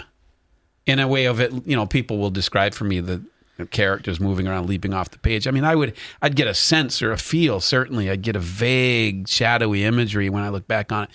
in 0.84 0.99
a 0.99 1.09
way 1.09 1.24
of 1.24 1.40
it. 1.40 1.51
You 1.66 1.76
know, 1.76 1.86
people 1.86 2.18
will 2.18 2.30
describe 2.30 2.74
for 2.74 2.84
me 2.84 3.01
the 3.01 3.22
characters 3.70 4.20
moving 4.20 4.47
around, 4.49 4.68
leaping 4.68 4.92
off 4.92 5.11
the 5.11 5.18
page. 5.18 5.47
I 5.47 5.51
mean, 5.51 5.64
I 5.64 5.74
would 5.74 5.95
I'd 6.20 6.36
get 6.36 6.47
a 6.47 6.55
sense 6.55 7.03
or 7.03 7.11
a 7.12 7.18
feel. 7.18 7.61
Certainly, 7.61 8.11
I'd 8.11 8.22
get 8.22 8.36
a 8.36 8.40
vague, 8.40 9.28
shadowy 9.28 9.84
imagery 9.84 10.28
when 10.28 10.42
I 10.42 10.51
look 10.51 10.66
back 10.66 10.92
on 10.92 11.05
it. 11.05 11.11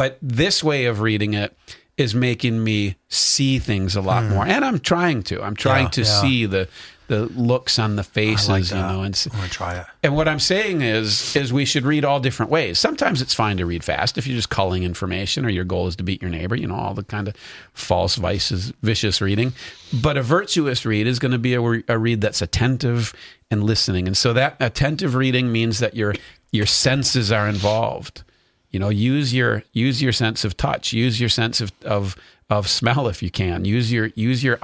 But 0.00 0.16
this 0.22 0.64
way 0.64 0.86
of 0.86 1.02
reading 1.02 1.34
it 1.34 1.54
is 1.98 2.14
making 2.14 2.64
me 2.64 2.96
see 3.10 3.58
things 3.58 3.96
a 3.96 4.00
lot 4.00 4.22
hmm. 4.22 4.30
more, 4.30 4.46
and 4.46 4.64
I'm 4.64 4.78
trying 4.78 5.22
to. 5.24 5.42
I'm 5.42 5.54
trying. 5.54 5.84
Yeah, 5.84 5.90
to 5.90 6.00
yeah. 6.00 6.20
see 6.22 6.46
the 6.46 6.68
the 7.08 7.26
looks 7.26 7.78
on 7.78 7.96
the 7.96 8.02
faces, 8.02 8.48
like 8.48 8.70
you 8.70 8.76
know, 8.76 9.02
and 9.02 9.28
I'm 9.30 9.38
gonna 9.38 9.50
try 9.50 9.76
it. 9.76 9.84
and 10.02 10.16
what 10.16 10.26
I'm 10.26 10.38
saying 10.40 10.80
is, 10.80 11.36
is 11.36 11.52
we 11.52 11.66
should 11.66 11.84
read 11.84 12.06
all 12.06 12.18
different 12.18 12.50
ways. 12.50 12.78
Sometimes 12.78 13.20
it's 13.20 13.34
fine 13.34 13.58
to 13.58 13.66
read 13.66 13.84
fast 13.84 14.16
if 14.16 14.26
you're 14.26 14.36
just 14.36 14.48
culling 14.48 14.84
information, 14.84 15.44
or 15.44 15.50
your 15.50 15.64
goal 15.64 15.86
is 15.86 15.96
to 15.96 16.02
beat 16.02 16.22
your 16.22 16.30
neighbor. 16.30 16.56
You 16.56 16.68
know, 16.68 16.76
all 16.76 16.94
the 16.94 17.04
kind 17.04 17.28
of 17.28 17.36
false 17.74 18.14
vices, 18.14 18.72
vicious 18.80 19.20
reading. 19.20 19.52
But 19.92 20.16
a 20.16 20.22
virtuous 20.22 20.86
read 20.86 21.06
is 21.06 21.18
going 21.18 21.32
to 21.32 21.38
be 21.38 21.52
a, 21.52 21.60
a 21.60 21.98
read 21.98 22.22
that's 22.22 22.40
attentive 22.40 23.12
and 23.50 23.64
listening. 23.64 24.06
And 24.06 24.16
so 24.16 24.32
that 24.32 24.56
attentive 24.60 25.14
reading 25.14 25.52
means 25.52 25.78
that 25.80 25.94
your 25.94 26.14
your 26.52 26.64
senses 26.64 27.30
are 27.30 27.46
involved. 27.46 28.22
You 28.70 28.78
know, 28.78 28.88
use 28.88 29.34
your 29.34 29.64
use 29.72 30.00
your 30.00 30.12
sense 30.12 30.44
of 30.44 30.56
touch, 30.56 30.92
use 30.92 31.18
your 31.20 31.28
sense 31.28 31.60
of 31.60 31.72
of 31.84 32.16
of 32.48 32.68
smell 32.68 33.08
if 33.08 33.22
you 33.22 33.30
can. 33.30 33.64
Use 33.64 33.92
your 33.92 34.06
use 34.14 34.42
your 34.44 34.58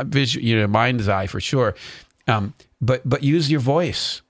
visual, 0.00 0.44
your 0.44 0.68
mind's 0.68 1.08
eye 1.08 1.26
for 1.26 1.40
sure. 1.40 1.74
Um, 2.26 2.54
but 2.80 3.08
but 3.08 3.22
use 3.22 3.50
your 3.50 3.60
voice. 3.60 4.22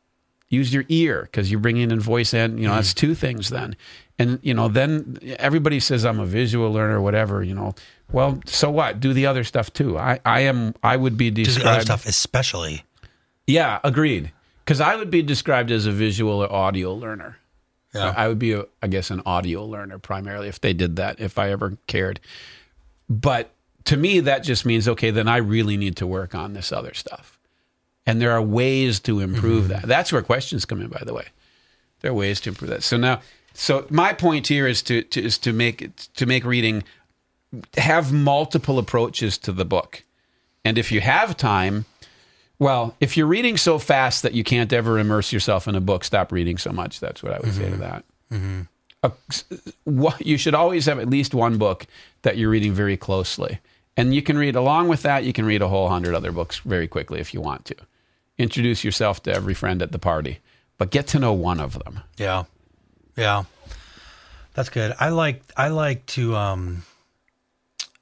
Use 0.50 0.72
your 0.72 0.84
ear 0.88 1.22
because 1.22 1.50
you're 1.50 1.60
bringing 1.60 1.90
in 1.90 2.00
voice 2.00 2.32
and 2.32 2.58
you 2.58 2.66
know 2.66 2.74
that's 2.74 2.94
two 2.94 3.14
things 3.14 3.50
then. 3.50 3.76
And 4.18 4.38
you 4.42 4.54
know 4.54 4.68
then 4.68 5.18
everybody 5.38 5.78
says 5.78 6.04
i'm 6.04 6.18
a 6.18 6.26
visual 6.26 6.72
learner 6.72 7.00
whatever 7.00 7.42
you 7.42 7.54
know. 7.54 7.74
Well 8.10 8.40
so 8.46 8.70
what? 8.70 9.00
Do 9.00 9.12
the 9.12 9.26
other 9.26 9.44
stuff 9.44 9.72
too. 9.72 9.98
I 9.98 10.20
i 10.24 10.40
am 10.40 10.74
i 10.82 10.96
would 10.96 11.16
be 11.18 11.30
Do 11.30 11.44
the 11.44 11.68
other 11.68 11.82
stuff, 11.82 12.06
especially. 12.06 12.84
yeah 13.46 13.78
agreed. 13.84 14.32
Because 14.64 14.80
i 14.80 14.96
would 14.96 15.10
be 15.10 15.22
described 15.22 15.70
as 15.70 15.84
a 15.86 15.92
visual 15.92 16.42
or 16.42 16.50
audio 16.52 16.94
learner 16.94 17.36
Yeah. 17.98 18.14
I 18.16 18.28
would 18.28 18.38
be, 18.38 18.52
a, 18.52 18.64
I 18.82 18.86
guess, 18.86 19.10
an 19.10 19.22
audio 19.26 19.64
learner 19.64 19.98
primarily 19.98 20.48
if 20.48 20.60
they 20.60 20.72
did 20.72 20.96
that, 20.96 21.20
if 21.20 21.38
I 21.38 21.50
ever 21.50 21.76
cared. 21.86 22.20
But 23.08 23.50
to 23.84 23.96
me, 23.96 24.20
that 24.20 24.42
just 24.42 24.66
means, 24.66 24.88
okay, 24.88 25.10
then 25.10 25.28
I 25.28 25.38
really 25.38 25.76
need 25.76 25.96
to 25.96 26.06
work 26.06 26.34
on 26.34 26.52
this 26.52 26.72
other 26.72 26.94
stuff. 26.94 27.38
And 28.06 28.20
there 28.20 28.32
are 28.32 28.42
ways 28.42 29.00
to 29.00 29.20
improve 29.20 29.64
mm-hmm. 29.64 29.72
that. 29.72 29.82
That's 29.82 30.12
where 30.12 30.22
questions 30.22 30.64
come 30.64 30.80
in, 30.80 30.88
by 30.88 31.02
the 31.04 31.14
way. 31.14 31.26
There 32.00 32.10
are 32.10 32.14
ways 32.14 32.40
to 32.42 32.50
improve 32.50 32.70
that. 32.70 32.82
So 32.82 32.96
now, 32.96 33.20
so 33.54 33.86
my 33.90 34.12
point 34.12 34.46
here 34.48 34.66
is 34.66 34.82
to, 34.82 35.02
to 35.02 35.22
is 35.22 35.36
to 35.38 35.52
make 35.52 35.82
it, 35.82 36.08
to 36.16 36.26
make 36.26 36.44
reading 36.44 36.84
have 37.76 38.12
multiple 38.12 38.78
approaches 38.78 39.38
to 39.38 39.52
the 39.52 39.64
book. 39.64 40.04
And 40.64 40.76
if 40.78 40.92
you 40.92 41.00
have 41.00 41.36
time, 41.36 41.86
well, 42.58 42.94
if 43.00 43.16
you're 43.16 43.26
reading 43.26 43.56
so 43.56 43.78
fast 43.78 44.22
that 44.22 44.34
you 44.34 44.44
can't 44.44 44.72
ever 44.72 44.98
immerse 44.98 45.32
yourself 45.32 45.68
in 45.68 45.74
a 45.74 45.80
book, 45.80 46.04
stop 46.04 46.32
reading 46.32 46.58
so 46.58 46.70
much. 46.72 47.00
That's 47.00 47.22
what 47.22 47.32
I 47.32 47.38
would 47.40 47.54
say 47.54 47.70
to 47.70 47.76
that. 47.76 48.04
A- 49.04 49.12
what- 49.84 50.26
you 50.26 50.36
should 50.36 50.54
always 50.54 50.86
have 50.86 50.98
at 50.98 51.08
least 51.08 51.34
one 51.34 51.56
book 51.58 51.86
that 52.22 52.36
you're 52.36 52.50
reading 52.50 52.72
very 52.72 52.96
closely. 52.96 53.60
And 53.96 54.14
you 54.14 54.22
can 54.22 54.36
read 54.38 54.54
along 54.56 54.88
with 54.88 55.02
that, 55.02 55.24
you 55.24 55.32
can 55.32 55.44
read 55.44 55.62
a 55.62 55.68
whole 55.68 55.88
hundred 55.88 56.14
other 56.14 56.30
books 56.32 56.58
very 56.58 56.86
quickly 56.88 57.20
if 57.20 57.32
you 57.34 57.40
want 57.40 57.64
to. 57.66 57.76
Introduce 58.38 58.84
yourself 58.84 59.22
to 59.24 59.32
every 59.32 59.54
friend 59.54 59.82
at 59.82 59.90
the 59.92 59.98
party, 59.98 60.38
but 60.78 60.90
get 60.90 61.08
to 61.08 61.18
know 61.18 61.32
one 61.32 61.58
of 61.60 61.78
them. 61.82 62.00
Yeah. 62.16 62.44
Yeah. 63.16 63.44
That's 64.54 64.68
good. 64.68 64.94
I 65.00 65.08
like 65.08 65.42
I 65.56 65.68
like 65.68 66.06
to 66.06 66.36
um 66.36 66.84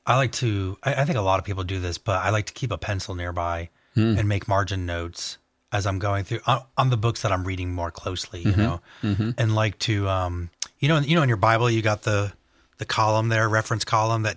I 0.06 0.16
like 0.16 0.32
to 0.32 0.76
I, 0.82 0.94
I 0.94 1.04
think 1.06 1.16
a 1.18 1.22
lot 1.22 1.38
of 1.38 1.44
people 1.46 1.64
do 1.64 1.80
this, 1.80 1.96
but 1.98 2.22
I 2.22 2.30
like 2.30 2.46
to 2.46 2.52
keep 2.52 2.70
a 2.72 2.78
pencil 2.78 3.14
nearby 3.14 3.70
Hmm. 3.96 4.18
and 4.18 4.28
make 4.28 4.46
margin 4.46 4.84
notes 4.84 5.38
as 5.72 5.86
I'm 5.86 5.98
going 5.98 6.24
through 6.24 6.40
on, 6.46 6.62
on 6.76 6.90
the 6.90 6.98
books 6.98 7.22
that 7.22 7.32
I'm 7.32 7.44
reading 7.44 7.72
more 7.72 7.90
closely, 7.90 8.40
you 8.40 8.52
mm-hmm. 8.52 8.60
know. 8.60 8.80
Mm-hmm. 9.02 9.30
And 9.38 9.54
like 9.54 9.78
to 9.80 10.06
um 10.08 10.50
you 10.78 10.88
know 10.88 10.98
you 10.98 11.16
know 11.16 11.22
in 11.22 11.28
your 11.28 11.38
Bible 11.38 11.70
you 11.70 11.80
got 11.80 12.02
the 12.02 12.32
the 12.76 12.84
column 12.84 13.30
there, 13.30 13.48
reference 13.48 13.84
column 13.84 14.22
that 14.24 14.36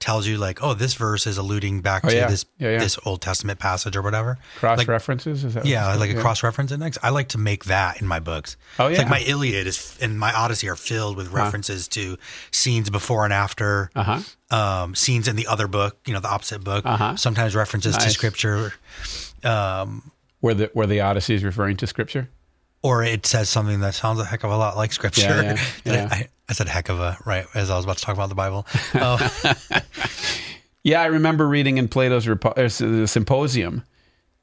tells 0.00 0.26
you 0.26 0.38
like, 0.38 0.62
oh, 0.62 0.74
this 0.74 0.94
verse 0.94 1.26
is 1.26 1.36
alluding 1.38 1.82
back 1.82 2.02
to 2.02 2.14
yeah. 2.14 2.26
this 2.26 2.46
Yeah, 2.58 2.70
yeah. 2.72 2.78
this 2.78 2.98
Old 3.04 3.20
Testament 3.20 3.58
passage 3.60 3.94
or 3.96 4.02
whatever. 4.02 4.38
Cross 4.56 4.78
Like, 4.78 4.88
references? 4.88 5.44
Is 5.44 5.54
that 5.54 5.66
yeah, 5.66 5.94
like 5.94 6.10
a 6.10 6.20
cross 6.20 6.42
reference 6.42 6.72
index. 6.72 6.98
I 7.02 7.10
like 7.10 7.28
to 7.28 7.38
make 7.38 7.66
that 7.66 8.00
in 8.00 8.06
my 8.08 8.18
books. 8.18 8.56
Oh, 8.78 8.86
It's 8.88 8.96
yeah. 8.98 9.02
like 9.02 9.10
my 9.10 9.20
Iliad 9.30 9.66
is 9.66 9.98
and 10.00 10.18
my 10.18 10.32
Odyssey 10.32 10.68
are 10.68 10.76
filled 10.76 11.16
with 11.16 11.30
references 11.30 11.86
to 11.88 12.16
scenes 12.50 12.88
before 12.90 13.24
and 13.24 13.32
after, 13.32 13.90
Uh 13.94 14.18
huh. 14.50 14.56
um, 14.56 14.94
scenes 14.94 15.28
in 15.28 15.36
the 15.36 15.46
other 15.46 15.68
book, 15.68 15.98
you 16.06 16.14
know, 16.14 16.20
the 16.20 16.28
opposite 16.30 16.64
book. 16.64 16.84
Uh-huh. 16.86 17.16
Sometimes 17.16 17.54
references 17.54 17.96
to 17.98 18.10
scripture. 18.10 18.72
Um, 19.44 20.10
where 20.40 20.54
the 20.54 20.70
where 20.72 20.86
the 20.86 21.00
Odyssey 21.00 21.34
is 21.34 21.44
referring 21.44 21.76
to 21.78 21.86
Scripture? 21.86 22.28
or 22.82 23.04
it 23.04 23.26
says 23.26 23.50
something 23.50 23.80
that 23.80 23.92
sounds 23.94 24.18
a 24.18 24.24
heck 24.24 24.42
of 24.42 24.50
a 24.50 24.56
lot 24.56 24.74
like 24.74 24.90
scripture. 24.90 25.20
Yeah, 25.42 25.42
yeah, 25.84 25.92
yeah. 25.92 26.08
I, 26.10 26.28
I 26.50 26.52
said 26.52 26.68
heck 26.68 26.88
of 26.88 26.98
a 26.98 27.16
right 27.24 27.46
as 27.54 27.70
I 27.70 27.76
was 27.76 27.84
about 27.84 27.98
to 27.98 28.04
talk 28.04 28.14
about 28.14 28.28
the 28.28 28.34
Bible. 28.34 28.66
Oh, 28.94 29.30
Yeah, 30.82 31.02
I 31.02 31.06
remember 31.06 31.46
reading 31.46 31.78
in 31.78 31.88
Plato's 31.88 32.26
Repo- 32.26 32.56
uh, 32.58 33.06
symposium. 33.06 33.84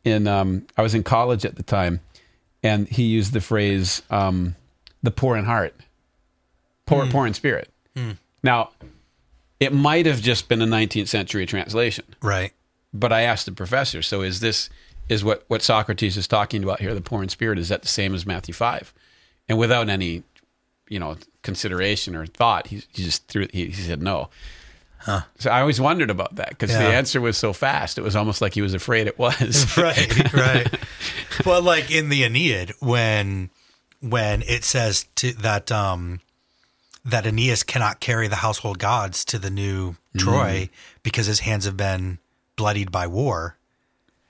In 0.04 0.28
um, 0.28 0.68
I 0.78 0.84
was 0.84 0.96
in 0.96 1.04
college 1.04 1.44
at 1.46 1.56
the 1.56 1.64
time, 1.64 2.00
and 2.64 2.88
he 2.88 3.04
used 3.04 3.34
the 3.34 3.42
phrase 3.42 4.04
um, 4.10 4.56
"the 5.04 5.12
poor 5.12 5.36
in 5.36 5.46
heart," 5.46 5.76
poor, 6.86 7.06
poor 7.08 7.28
in 7.28 7.34
spirit. 7.34 7.70
Now, 8.44 8.70
it 9.60 9.74
might 9.74 10.06
have 10.06 10.22
just 10.22 10.48
been 10.48 10.62
a 10.62 10.68
19th 10.68 11.08
century 11.08 11.46
translation, 11.46 12.06
right. 12.22 12.54
but 12.94 13.12
I 13.12 13.22
asked 13.24 13.48
the 13.48 13.52
professor, 13.52 14.02
"So 14.02 14.22
is 14.22 14.40
this 14.40 14.70
is 15.10 15.24
what 15.24 15.44
what 15.48 15.62
Socrates 15.62 16.16
is 16.16 16.28
talking 16.28 16.64
about 16.64 16.80
here? 16.80 16.94
The 16.94 17.02
poor 17.02 17.24
in 17.24 17.30
spirit 17.30 17.58
is 17.60 17.70
that 17.70 17.82
the 17.82 17.88
same 17.88 18.14
as 18.14 18.26
Matthew 18.26 18.54
five? 18.54 18.94
And 19.50 19.58
without 19.58 19.90
any, 19.90 20.24
you 20.90 21.00
know, 21.00 21.18
consideration 21.42 22.16
or 22.16 22.26
thought, 22.26 22.68
he, 22.68 22.84
he 22.92 23.04
just 23.04 23.28
threw. 23.28 23.48
He, 23.52 23.68
he 23.68 23.74
said 23.74 24.02
no. 24.02 24.30
Huh. 25.00 25.22
So 25.38 25.52
I 25.52 25.62
always 25.62 25.80
wondered 25.80 26.10
about 26.10 26.36
that 26.36 26.50
because 26.50 26.72
the 26.72 26.80
answer 26.80 27.22
was 27.22 27.38
so 27.38 27.54
fast. 27.54 27.98
It 27.98 28.02
was 28.02 28.16
almost 28.16 28.42
like 28.42 28.54
he 28.54 28.62
was 28.62 28.74
afraid 28.74 29.08
it 29.08 29.18
was. 29.20 29.78
right, 29.78 30.34
right. 30.34 30.68
Well, 31.46 31.62
like 31.62 31.92
in 31.92 32.10
the 32.10 32.24
Aeneid, 32.24 32.74
when 32.80 33.52
when 34.02 34.42
it 34.42 34.64
says 34.64 35.06
to, 35.18 35.34
that 35.34 35.72
um, 35.72 36.20
that 37.06 37.28
Aeneas 37.28 37.62
cannot 37.62 38.00
carry 38.00 38.28
the 38.28 38.38
household 38.38 38.80
gods 38.80 39.24
to 39.26 39.38
the 39.38 39.52
new 39.52 39.96
Mm. 40.18 40.24
Troy 40.24 40.70
because 41.04 41.28
his 41.28 41.42
hands 41.42 41.66
have 41.66 41.78
been 41.78 42.20
bloodied 42.56 42.92
by 42.92 43.08
war. 43.08 43.58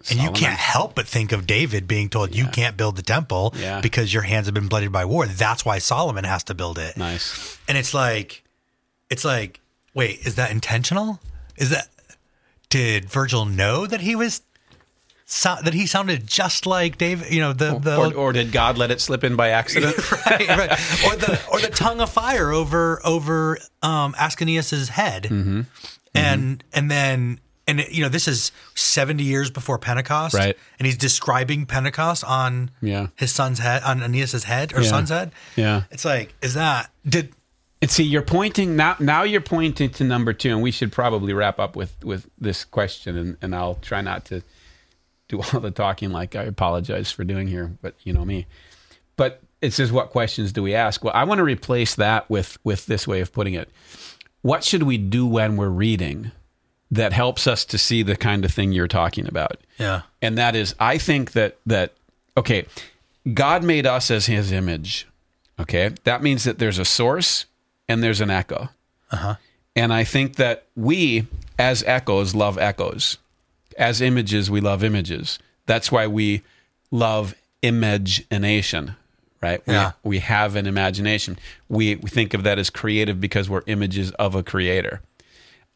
And 0.09 0.19
you 0.21 0.31
can't 0.31 0.57
help 0.59 0.93
but 0.95 1.07
think 1.07 1.31
of 1.31 1.47
David 1.47 1.87
being 1.87 2.07
told 2.09 2.33
you 2.35 2.45
can't 2.47 2.77
build 2.77 2.95
the 2.97 3.01
temple 3.01 3.53
Yeah. 3.57 3.81
because 3.81 4.13
your 4.13 4.23
hands 4.23 4.45
have 4.45 4.53
been 4.53 4.67
bloodied 4.67 4.91
by 4.91 5.05
war. 5.05 5.25
That's 5.25 5.65
why 5.65 5.79
Solomon 5.79 6.23
has 6.23 6.43
to 6.45 6.53
build 6.53 6.77
it. 6.77 6.95
nice. 6.97 7.57
And 7.67 7.77
it's 7.77 7.93
like, 7.93 8.43
it's 9.09 9.25
like, 9.25 9.59
wait, 9.93 10.19
is 10.25 10.35
that 10.35 10.51
intentional? 10.51 11.19
Is 11.57 11.71
that 11.71 11.89
did 12.69 13.05
Virgil 13.09 13.45
know 13.45 13.87
that 13.87 14.01
he 14.01 14.15
was 14.15 14.41
so, 15.25 15.55
that 15.63 15.73
he 15.73 15.85
sounded 15.87 16.27
just 16.27 16.65
like 16.65 16.97
David? 16.97 17.33
You 17.33 17.39
know 17.41 17.53
the 17.53 17.79
the 17.79 17.97
Or, 17.97 18.13
or 18.13 18.33
did 18.33 18.51
God 18.51 18.77
let 18.77 18.91
it 18.91 19.01
slip 19.01 19.23
in 19.23 19.35
by 19.35 19.49
accident? 19.49 19.95
right, 20.25 20.47
right. 20.47 20.71
or 21.05 21.15
the 21.15 21.39
or 21.51 21.59
the 21.59 21.69
tongue 21.73 21.99
of 22.01 22.09
fire 22.11 22.51
over 22.51 23.01
over 23.05 23.57
um, 23.81 24.13
Ascanius's 24.13 24.89
head, 24.89 25.23
Mm-hmm. 25.23 25.61
and 26.13 26.63
and 26.73 26.91
then. 26.91 27.39
And 27.67 27.85
you 27.91 28.01
know 28.01 28.09
this 28.09 28.27
is 28.27 28.51
seventy 28.75 29.23
years 29.23 29.49
before 29.49 29.77
Pentecost, 29.77 30.33
Right. 30.33 30.57
And 30.79 30.85
he's 30.85 30.97
describing 30.97 31.65
Pentecost 31.65 32.23
on 32.23 32.71
Yeah. 32.81 33.07
his 33.15 33.31
son's 33.33 33.59
head, 33.59 33.83
on 33.83 34.01
Aeneas's 34.01 34.45
head 34.45 34.73
or 34.73 34.81
Yeah. 34.81 34.89
son's 34.89 35.09
head. 35.09 35.31
Yeah. 35.55 35.83
It's 35.91 36.05
like, 36.05 36.33
is 36.41 36.53
that 36.53 36.89
did 37.07 37.33
And 37.81 37.91
see, 37.91 38.03
you're 38.03 38.21
pointing 38.23 38.75
now. 38.75 38.95
Now 38.99 39.23
you're 39.23 39.41
pointing 39.41 39.89
to 39.91 40.03
number 40.03 40.33
two, 40.33 40.49
and 40.51 40.61
we 40.63 40.71
should 40.71 40.91
probably 40.91 41.33
wrap 41.33 41.59
up 41.59 41.75
with 41.75 41.93
with 42.03 42.27
this 42.39 42.63
question. 42.65 43.17
And, 43.17 43.37
and 43.41 43.53
I'll 43.53 43.75
try 43.75 44.01
not 44.01 44.23
to 44.25 44.41
do 45.27 45.41
all 45.53 45.59
the 45.59 45.69
talking. 45.71 46.11
Like 46.11 46.35
I 46.35 46.43
apologize 46.43 47.11
for 47.11 47.23
doing 47.25 47.47
here, 47.47 47.71
but 47.81 47.95
you 48.03 48.13
know 48.13 48.23
me. 48.25 48.47
But 49.17 49.41
it 49.61 49.73
says, 49.73 49.91
what 49.91 50.09
questions 50.11 50.53
do 50.53 50.63
we 50.63 50.73
ask? 50.73 51.03
Well, 51.03 51.13
I 51.15 51.23
want 51.25 51.39
to 51.39 51.43
replace 51.43 51.95
that 51.95 52.29
with 52.29 52.57
with 52.63 52.85
this 52.85 53.05
way 53.07 53.19
of 53.19 53.33
putting 53.33 53.55
it. 53.55 53.69
What 54.41 54.63
should 54.63 54.83
we 54.83 54.97
do 54.97 55.27
when 55.27 55.57
we're 55.57 55.67
reading 55.69 56.31
that 56.91 57.11
helps 57.13 57.47
us 57.47 57.65
to 57.65 57.77
see 57.77 58.01
the 58.03 58.15
kind 58.15 58.45
of 58.45 58.51
thing 58.51 58.71
you're 58.71 58.87
talking 58.87 59.27
about? 59.27 59.57
yeah. 59.77 60.01
And 60.21 60.37
that 60.37 60.55
is 60.55 60.73
i 60.79 60.97
think 60.97 61.31
that 61.33 61.57
that 61.65 61.93
okay 62.35 62.65
god 63.33 63.63
made 63.63 63.85
us 63.85 64.09
as 64.11 64.25
his 64.25 64.51
image 64.51 65.07
okay? 65.59 65.89
That 66.03 66.21
means 66.21 66.43
that 66.43 66.59
there's 66.59 66.77
a 66.79 66.85
source 66.85 67.45
and 67.89 68.03
there's 68.03 68.21
an 68.21 68.29
echo. 68.29 68.69
Uh-huh. 69.11 69.35
and 69.75 69.93
i 69.93 70.03
think 70.03 70.35
that 70.35 70.65
we 70.75 71.25
as 71.59 71.83
echoes 71.87 72.35
love 72.35 72.57
echoes. 72.57 73.17
As 73.77 74.01
images 74.01 74.49
we 74.51 74.59
love 74.61 74.83
images. 74.83 75.39
That's 75.65 75.91
why 75.91 76.07
we 76.07 76.41
love 76.91 77.35
imagination 77.61 78.95
right? 79.39 79.61
We, 79.67 79.73
Yeah. 79.75 79.91
we 80.03 80.17
have 80.19 80.55
an 80.55 80.65
imagination. 80.65 81.37
We, 81.69 81.95
we 81.95 82.09
think 82.09 82.33
of 82.33 82.41
that 82.43 82.57
as 82.57 82.71
creative 82.71 83.21
because 83.21 83.47
we're 83.47 83.61
images 83.67 84.09
of 84.13 84.33
a 84.33 84.41
creator 84.41 84.99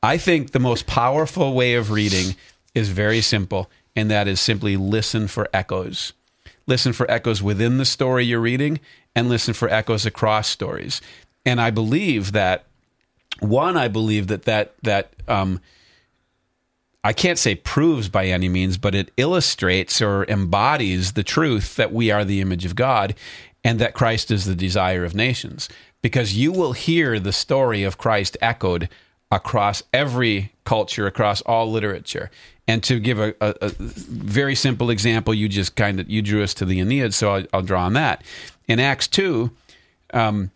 I 0.03 0.17
think 0.17 0.51
the 0.51 0.59
most 0.59 0.87
powerful 0.87 1.53
way 1.53 1.75
of 1.75 1.91
reading 1.91 2.35
is 2.73 2.89
very 2.89 3.21
simple, 3.21 3.69
and 3.95 4.09
that 4.09 4.27
is 4.27 4.39
simply 4.39 4.75
listen 4.75 5.27
for 5.27 5.47
echoes. 5.53 6.13
Listen 6.65 6.93
for 6.93 7.09
echoes 7.09 7.43
within 7.43 7.77
the 7.77 7.85
story 7.85 8.25
you're 8.25 8.39
reading, 8.39 8.79
and 9.15 9.29
listen 9.29 9.53
for 9.53 9.69
echoes 9.69 10.05
across 10.05 10.47
stories. 10.47 11.01
And 11.45 11.59
I 11.59 11.69
believe 11.69 12.31
that 12.31 12.65
one, 13.39 13.77
I 13.77 13.87
believe 13.87 14.27
that 14.27 14.43
that 14.43 14.75
that 14.83 15.13
um, 15.27 15.59
I 17.03 17.13
can't 17.13 17.39
say 17.39 17.55
proves 17.55 18.09
by 18.09 18.27
any 18.27 18.49
means, 18.49 18.77
but 18.77 18.95
it 18.95 19.11
illustrates 19.17 20.01
or 20.01 20.25
embodies 20.25 21.13
the 21.13 21.23
truth 21.23 21.75
that 21.75 21.91
we 21.91 22.11
are 22.11 22.23
the 22.23 22.41
image 22.41 22.65
of 22.65 22.75
God 22.75 23.15
and 23.63 23.79
that 23.79 23.93
Christ 23.93 24.31
is 24.31 24.45
the 24.45 24.55
desire 24.55 25.03
of 25.03 25.15
nations. 25.15 25.69
Because 26.01 26.37
you 26.37 26.51
will 26.51 26.73
hear 26.73 27.19
the 27.19 27.33
story 27.33 27.83
of 27.83 27.97
Christ 27.97 28.37
echoed 28.41 28.89
across 29.31 29.81
every 29.93 30.51
culture, 30.65 31.07
across 31.07 31.41
all 31.41 31.71
literature. 31.71 32.29
And 32.67 32.83
to 32.83 32.99
give 32.99 33.19
a, 33.19 33.33
a, 33.41 33.55
a 33.61 33.69
very 33.69 34.55
simple 34.55 34.89
example, 34.89 35.33
you 35.33 35.49
just 35.49 35.75
kind 35.75 35.99
of 35.99 36.09
you 36.09 36.21
drew 36.21 36.43
us 36.43 36.53
to 36.55 36.65
the 36.65 36.79
Aeneid, 36.79 37.13
so 37.13 37.35
I'll, 37.35 37.45
I'll 37.53 37.61
draw 37.61 37.85
on 37.85 37.93
that. 37.93 38.23
In 38.67 38.79
Acts 38.79 39.07
two, 39.07 39.51
um, 40.13 40.51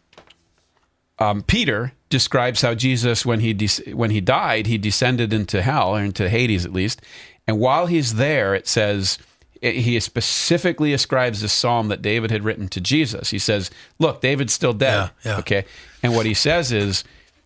Peter 1.47 1.93
describes 2.09 2.61
how 2.61 2.76
Jesus, 2.76 3.26
when 3.26 3.39
he 3.39 3.53
de- 3.53 3.93
when 3.93 4.11
he 4.11 4.21
died, 4.21 4.67
he 4.67 4.78
descended 4.78 5.34
into 5.34 5.61
hell 5.61 5.95
or 5.95 6.03
into 6.03 6.30
Hades 6.30 6.65
at 6.65 6.71
least, 6.71 7.01
and 7.47 7.59
while 7.59 7.88
he's 7.88 8.15
there, 8.15 8.53
it 8.55 8.67
says 8.67 9.17
he 9.61 9.99
specifically 9.99 10.93
ascribes 10.93 11.41
the 11.41 11.49
psalm 11.49 11.88
that 11.88 12.01
David 12.01 12.30
had 12.30 12.43
written 12.43 12.67
to 12.69 12.80
Jesus. 12.80 13.32
He 13.32 13.39
says, 13.39 13.71
"Look, 13.99 14.21
David's 14.21 14.53
still 14.53 14.73
dead." 14.73 15.09
Yeah, 15.23 15.32
yeah. 15.32 15.39
Okay, 15.39 15.65
and 16.03 16.15
what 16.15 16.26
he 16.26 16.34
says 16.34 16.71
is, 16.71 17.03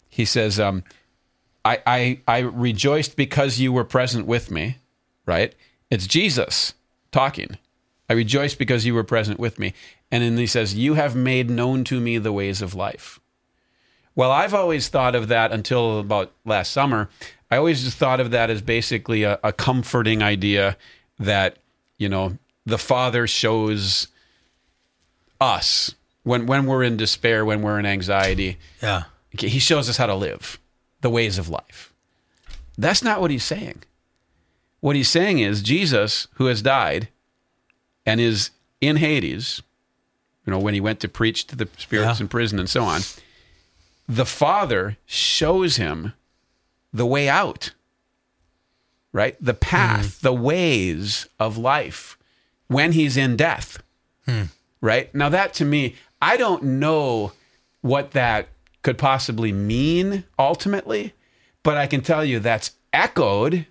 he 0.10 0.26
says, 0.26 0.60
um, 0.60 0.84
I, 1.66 1.82
"I 1.86 2.20
I 2.28 2.40
rejoiced 2.40 3.16
because 3.16 3.60
you 3.60 3.72
were 3.72 3.84
present 3.84 4.26
with 4.26 4.52
me." 4.52 4.78
Right? 5.26 5.54
It's 5.90 6.08
Jesus 6.08 6.74
talking. 7.12 7.58
I 8.10 8.14
rejoiced 8.14 8.58
because 8.58 8.86
you 8.86 8.94
were 8.96 9.04
present 9.04 9.40
with 9.40 9.60
me. 9.60 9.74
And 10.12 10.24
then 10.24 10.38
he 10.38 10.48
says, 10.48 10.74
You 10.74 10.96
have 10.96 11.16
made 11.16 11.50
known 11.50 11.84
to 11.86 12.00
me 12.00 12.18
the 12.18 12.34
ways 12.34 12.62
of 12.62 12.74
life. 12.74 13.20
Well, 14.16 14.32
I've 14.32 14.54
always 14.54 14.88
thought 14.88 15.16
of 15.16 15.28
that 15.28 15.52
until 15.52 16.00
about 16.00 16.32
last 16.44 16.72
summer. 16.72 17.10
I 17.52 17.58
always 17.58 17.84
just 17.84 17.98
thought 17.98 18.20
of 18.20 18.32
that 18.32 18.50
as 18.50 18.62
basically 18.62 19.24
a, 19.24 19.40
a 19.44 19.54
comforting 19.54 20.22
idea 20.22 20.78
that, 21.20 21.58
you 21.98 22.10
know, 22.10 22.38
the 22.66 22.78
Father 22.78 23.28
shows 23.28 24.08
us 25.40 25.96
when, 26.24 26.48
when 26.48 26.66
we're 26.66 26.84
in 26.84 26.98
despair, 26.98 27.46
when 27.46 27.62
we're 27.62 27.80
in 27.80 27.86
anxiety, 27.86 28.58
yeah 28.82 29.04
he 29.38 29.60
shows 29.60 29.90
us 29.90 29.98
how 29.98 30.08
to 30.08 30.16
live 30.16 30.60
the 31.02 31.10
ways 31.10 31.38
of 31.38 31.50
life. 31.50 31.94
That's 32.78 33.04
not 33.04 33.22
what 33.22 33.32
he's 33.32 33.44
saying. 33.44 33.84
What 34.80 34.96
he's 34.96 35.10
saying 35.10 35.40
is 35.40 35.62
Jesus, 35.62 36.28
who 36.36 36.46
has 36.46 36.62
died 36.62 37.10
and 38.06 38.22
is 38.22 38.52
in 38.80 38.98
Hades, 38.98 39.62
you 40.46 40.52
know, 40.52 40.60
when 40.60 40.74
he 40.74 40.82
went 40.82 41.00
to 41.02 41.10
preach 41.10 41.46
to 41.48 41.56
the 41.56 41.68
spirits 41.78 42.20
Yeah. 42.20 42.24
in 42.24 42.28
prison 42.30 42.60
and 42.60 42.70
so 42.70 42.84
on, 42.84 43.02
the 44.08 44.26
Father 44.26 44.98
shows 45.06 45.76
him 45.76 46.14
the 46.92 47.06
way 47.06 47.30
out, 47.30 47.74
right? 49.12 49.36
The 49.40 49.54
path, 49.54 50.20
hmm. 50.20 50.26
the 50.26 50.34
ways 50.34 51.28
of 51.40 51.58
life 51.58 52.18
when 52.68 52.94
he's 52.94 53.18
in 53.18 53.36
death, 53.36 53.84
hmm. 54.26 54.44
right? 54.82 55.14
Now, 55.14 55.30
that 55.30 55.54
to 55.56 55.66
me, 55.66 55.96
I 56.22 56.38
don't 56.38 56.64
know 56.64 57.34
what 57.82 58.12
that 58.12 58.48
could 58.90 58.98
possibly 58.98 59.52
mean 59.52 60.24
ultimately, 60.40 61.14
but 61.62 61.78
I 61.78 61.86
can 61.86 62.02
tell 62.02 62.26
you 62.26 62.40
that's 62.40 62.72
echoed 62.92 63.68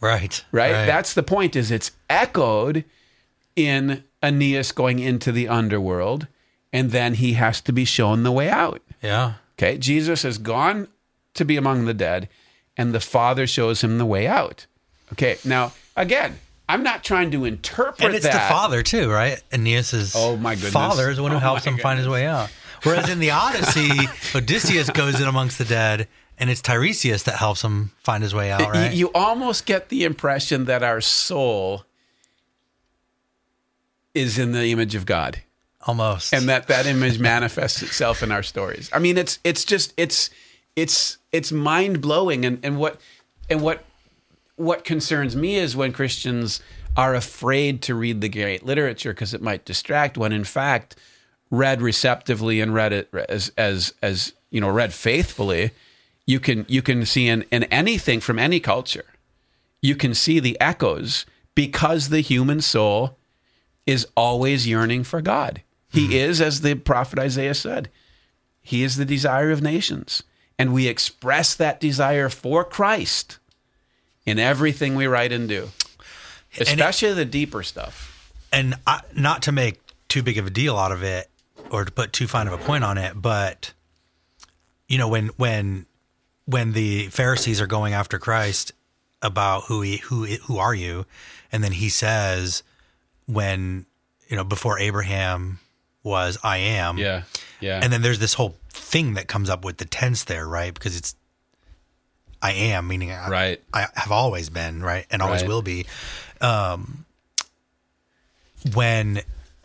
right 0.00 0.42
right? 0.50 0.86
That's 0.86 1.12
the 1.12 1.22
point. 1.22 1.54
Is 1.54 1.70
it's 1.70 1.90
echoed 2.08 2.84
in 3.54 4.02
Aeneas 4.22 4.72
going 4.72 4.98
into 4.98 5.30
the 5.30 5.46
underworld, 5.48 6.26
and 6.72 6.90
then 6.90 7.14
he 7.14 7.34
has 7.34 7.60
to 7.60 7.72
be 7.72 7.84
shown 7.84 8.22
the 8.22 8.32
way 8.32 8.48
out. 8.48 8.80
yeah 9.02 9.34
Okay, 9.58 9.76
Jesus 9.76 10.22
has 10.22 10.38
gone 10.38 10.88
to 11.34 11.44
be 11.44 11.58
among 11.58 11.84
the 11.84 11.92
dead, 11.92 12.30
and 12.74 12.94
the 12.94 13.00
Father 13.00 13.46
shows 13.46 13.82
him 13.84 13.98
the 13.98 14.06
way 14.06 14.26
out. 14.26 14.64
Okay, 15.12 15.36
now 15.44 15.72
again, 15.96 16.38
I'm 16.66 16.82
not 16.82 17.04
trying 17.04 17.30
to 17.32 17.44
interpret 17.44 18.06
and 18.06 18.14
it's 18.14 18.24
that. 18.24 18.32
the 18.48 18.54
father 18.54 18.82
too, 18.82 19.10
right? 19.10 19.38
Aeneas's 19.52 20.14
Oh, 20.16 20.38
my 20.38 20.54
goodness. 20.54 20.72
father 20.72 21.10
is 21.10 21.18
the 21.18 21.22
one 21.22 21.32
who 21.32 21.36
Oh, 21.36 21.40
helps 21.40 21.64
him 21.64 21.76
find 21.76 21.98
his 21.98 22.08
way 22.08 22.26
out. 22.26 22.48
Whereas 22.82 23.08
in 23.08 23.18
the 23.18 23.30
Odyssey, 23.30 23.90
Odysseus 24.34 24.90
goes 24.90 25.20
in 25.20 25.28
amongst 25.28 25.58
the 25.58 25.64
dead, 25.64 26.08
and 26.38 26.50
it's 26.50 26.60
Tiresias 26.60 27.24
that 27.24 27.36
helps 27.36 27.62
him 27.62 27.92
find 27.98 28.22
his 28.22 28.34
way 28.34 28.50
out, 28.50 28.60
right? 28.72 28.92
You 28.92 29.10
almost 29.14 29.66
get 29.66 29.88
the 29.88 30.04
impression 30.04 30.64
that 30.64 30.82
our 30.82 31.00
soul 31.00 31.84
is 34.14 34.38
in 34.38 34.52
the 34.52 34.72
image 34.72 34.94
of 34.94 35.06
God 35.06 35.42
almost. 35.86 36.32
and 36.32 36.48
that 36.48 36.68
that 36.68 36.86
image 36.86 37.18
manifests 37.18 37.82
itself 37.82 38.22
in 38.22 38.30
our 38.32 38.42
stories. 38.42 38.90
I 38.92 38.98
mean, 38.98 39.16
it's 39.16 39.38
it's 39.44 39.64
just 39.64 39.92
it's 39.96 40.30
it's 40.76 41.18
it's 41.32 41.52
mind 41.52 42.00
blowing, 42.00 42.44
and 42.44 42.58
and 42.64 42.78
what 42.78 43.00
and 43.48 43.62
what 43.62 43.84
what 44.56 44.84
concerns 44.84 45.34
me 45.34 45.56
is 45.56 45.76
when 45.76 45.92
Christians 45.92 46.60
are 46.96 47.14
afraid 47.14 47.80
to 47.82 47.94
read 47.94 48.20
the 48.20 48.28
great 48.28 48.64
literature 48.64 49.12
because 49.12 49.32
it 49.32 49.40
might 49.40 49.64
distract. 49.64 50.18
When 50.18 50.32
in 50.32 50.44
fact, 50.44 50.96
read 51.52 51.82
receptively 51.82 52.60
and 52.60 52.74
read 52.74 52.92
it 52.92 53.14
as 53.28 53.52
as 53.56 53.92
as 54.02 54.32
you 54.50 54.60
know, 54.60 54.70
read 54.70 54.92
faithfully, 54.92 55.70
you 56.26 56.40
can 56.40 56.66
you 56.66 56.82
can 56.82 57.06
see 57.06 57.28
in 57.28 57.42
in 57.52 57.64
anything 57.64 58.18
from 58.18 58.40
any 58.40 58.58
culture, 58.58 59.04
you 59.80 59.94
can 59.94 60.14
see 60.14 60.40
the 60.40 60.60
echoes 60.60 61.24
because 61.54 62.08
the 62.08 62.22
human 62.22 62.60
soul 62.60 63.18
is 63.86 64.08
always 64.16 64.66
yearning 64.66 65.04
for 65.04 65.20
God. 65.20 65.62
He 65.88 66.06
hmm. 66.06 66.12
is, 66.12 66.40
as 66.40 66.62
the 66.62 66.74
prophet 66.74 67.18
Isaiah 67.18 67.54
said, 67.54 67.90
he 68.62 68.82
is 68.82 68.96
the 68.96 69.04
desire 69.04 69.50
of 69.50 69.60
nations. 69.60 70.22
And 70.58 70.72
we 70.72 70.86
express 70.86 71.54
that 71.56 71.80
desire 71.80 72.28
for 72.28 72.64
Christ 72.64 73.38
in 74.24 74.38
everything 74.38 74.94
we 74.94 75.06
write 75.06 75.32
and 75.32 75.48
do, 75.48 75.70
it- 76.52 76.68
especially 76.68 77.12
the 77.12 77.24
deeper 77.24 77.62
stuff. 77.62 78.32
and 78.52 78.76
I, 78.86 79.00
not 79.14 79.42
to 79.42 79.52
make 79.52 79.80
too 80.08 80.22
big 80.22 80.38
of 80.38 80.46
a 80.46 80.50
deal 80.50 80.78
out 80.78 80.92
of 80.92 81.02
it 81.02 81.28
or 81.72 81.84
to 81.84 81.90
put 81.90 82.12
too 82.12 82.26
fine 82.28 82.46
of 82.46 82.52
a 82.52 82.58
point 82.58 82.84
on 82.84 82.98
it, 82.98 83.20
but 83.20 83.72
you 84.88 84.98
know 84.98 85.08
when 85.08 85.28
when 85.38 85.86
when 86.44 86.72
the 86.72 87.08
Pharisees 87.08 87.60
are 87.60 87.66
going 87.66 87.94
after 87.94 88.18
Christ 88.18 88.72
about 89.22 89.64
who 89.64 89.80
he 89.80 89.96
who 89.98 90.24
who 90.26 90.58
are 90.58 90.74
you, 90.74 91.06
and 91.50 91.64
then 91.64 91.72
he 91.72 91.88
says 91.88 92.62
when 93.26 93.86
you 94.28 94.36
know 94.36 94.44
before 94.44 94.78
Abraham 94.78 95.58
was 96.02 96.36
I 96.42 96.58
am, 96.58 96.98
Yeah. 96.98 97.22
Yeah. 97.60 97.80
and 97.82 97.92
then 97.92 98.02
there's 98.02 98.18
this 98.18 98.34
whole 98.34 98.56
thing 98.70 99.14
that 99.14 99.28
comes 99.28 99.48
up 99.48 99.64
with 99.64 99.76
the 99.78 99.84
tense 99.84 100.24
there, 100.24 100.46
right? 100.48 100.74
Because 100.74 100.96
it's 100.96 101.14
I 102.42 102.52
am, 102.52 102.88
meaning 102.88 103.12
I, 103.12 103.28
Right. 103.28 103.62
I 103.72 103.86
have 103.94 104.10
always 104.10 104.50
been, 104.50 104.82
right, 104.82 105.06
and 105.12 105.22
always 105.22 105.42
Right. 105.42 105.48
will 105.48 105.62
be. 105.62 105.86
Um, 106.40 107.04
when 108.74 109.22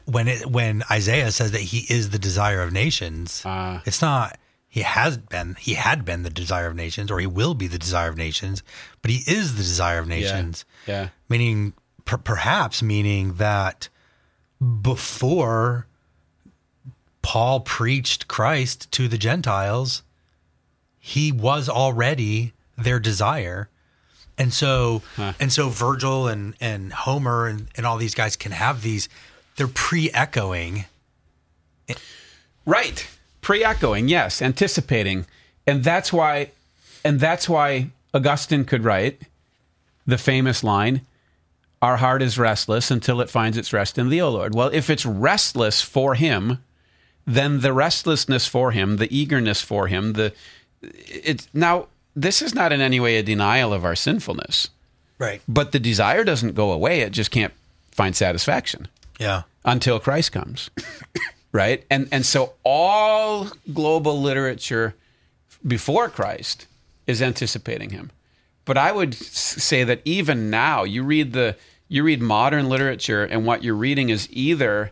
when 0.08 0.28
it 0.28 0.46
when 0.46 0.84
Isaiah 0.90 1.32
says 1.32 1.52
that 1.52 1.62
he 1.62 1.86
is 1.94 2.10
the 2.10 2.20
desire 2.20 2.62
of 2.62 2.72
nations, 2.72 3.42
Ah. 3.46 3.82
it's 3.86 4.02
not 4.02 4.38
he 4.68 4.82
has 4.82 5.18
been 5.18 5.56
he 5.60 5.74
had 5.74 6.06
been 6.06 6.24
the 6.24 6.30
desire 6.30 6.68
of 6.68 6.76
nations, 6.76 7.12
or 7.12 7.20
he 7.20 7.28
will 7.28 7.54
be 7.54 7.68
the 7.68 7.78
desire 7.80 8.10
of 8.10 8.18
nations, 8.18 8.64
but 9.02 9.12
he 9.12 9.24
is 9.30 9.56
the 9.56 9.64
desire 9.64 10.00
of 10.00 10.08
nations 10.08 10.66
yeah. 10.88 11.10
meaning 11.30 11.74
per- 12.06 12.18
perhaps 12.18 12.82
meaning 12.82 13.34
that 13.36 13.90
before 14.82 15.88
Paul 17.22 17.60
preached 17.62 18.28
Christ 18.28 18.92
to 18.94 19.08
the 19.08 19.18
Gentiles, 19.18 20.04
he 21.00 21.32
was 21.32 21.68
already 21.70 22.54
their 22.78 23.00
desire. 23.00 23.70
And 24.38 24.54
so 24.54 25.02
and 25.40 25.52
so 25.52 25.70
Virgil 25.70 26.28
and, 26.28 26.54
and 26.62 26.94
Homer 26.94 27.48
and, 27.48 27.68
and 27.76 27.86
all 27.86 27.98
these 27.98 28.16
guys 28.16 28.36
can 28.36 28.52
have 28.52 28.82
these 28.84 29.10
they're 29.58 29.68
pre-echoing. 29.68 30.86
Right. 32.66 33.08
Pre-echoing, 33.42 34.08
yes, 34.08 34.42
anticipating. 34.42 35.26
And 35.66 35.84
that's 35.84 36.14
why 36.14 36.52
and 37.04 37.20
that's 37.20 37.48
why 37.48 37.90
Augustine 38.14 38.66
could 38.66 38.84
write 38.84 39.22
the 40.06 40.18
famous 40.18 40.64
line, 40.64 41.02
our 41.82 41.98
heart 41.98 42.22
is 42.22 42.38
restless 42.40 42.90
until 42.90 43.22
it 43.22 43.30
finds 43.30 43.58
its 43.58 43.72
rest 43.72 43.98
in 43.98 44.10
thee, 44.10 44.22
O 44.22 44.30
Lord. 44.30 44.56
Well, 44.56 44.70
if 44.74 44.90
it's 44.90 45.06
restless 45.06 45.82
for 45.82 46.16
him, 46.16 46.64
then 47.26 47.60
the 47.62 47.74
restlessness 47.74 48.48
for 48.48 48.72
him, 48.72 48.98
the 48.98 49.16
eagerness 49.16 49.62
for 49.62 49.88
him, 49.88 50.14
the 50.14 50.34
it's 50.82 51.48
now 51.54 51.88
this 52.16 52.42
is 52.42 52.54
not 52.56 52.72
in 52.72 52.82
any 52.82 53.00
way 53.00 53.18
a 53.18 53.24
denial 53.24 53.74
of 53.74 53.86
our 53.86 53.96
sinfulness, 53.96 54.70
Right. 55.20 55.42
but 55.48 55.72
the 55.72 55.80
desire 55.80 56.24
doesn't 56.24 56.56
go 56.56 56.72
away. 56.72 57.02
It 57.02 57.12
just 57.12 57.32
can't 57.32 57.54
find 57.92 58.16
satisfaction 58.16 58.88
Yeah. 59.20 59.44
until 59.66 60.00
Christ 60.00 60.32
comes. 60.32 60.70
right? 61.52 61.84
And 61.90 62.08
and 62.12 62.26
so 62.26 62.54
all 62.64 63.48
global 63.74 64.22
literature 64.22 64.96
before 65.66 66.10
Christ 66.10 66.68
is 67.06 67.22
anticipating 67.22 67.90
him. 67.90 68.12
But 68.66 68.78
I 68.78 68.92
would 68.92 69.14
say 69.14 69.84
that 69.84 70.02
even 70.06 70.50
now 70.50 70.84
you 70.84 71.04
read 71.04 71.34
the 71.34 71.56
you 71.88 72.04
read 72.04 72.22
modern 72.22 72.68
literature 72.70 73.24
and 73.24 73.46
what 73.46 73.64
you're 73.64 73.76
reading 73.76 74.10
is 74.10 74.28
either 74.32 74.92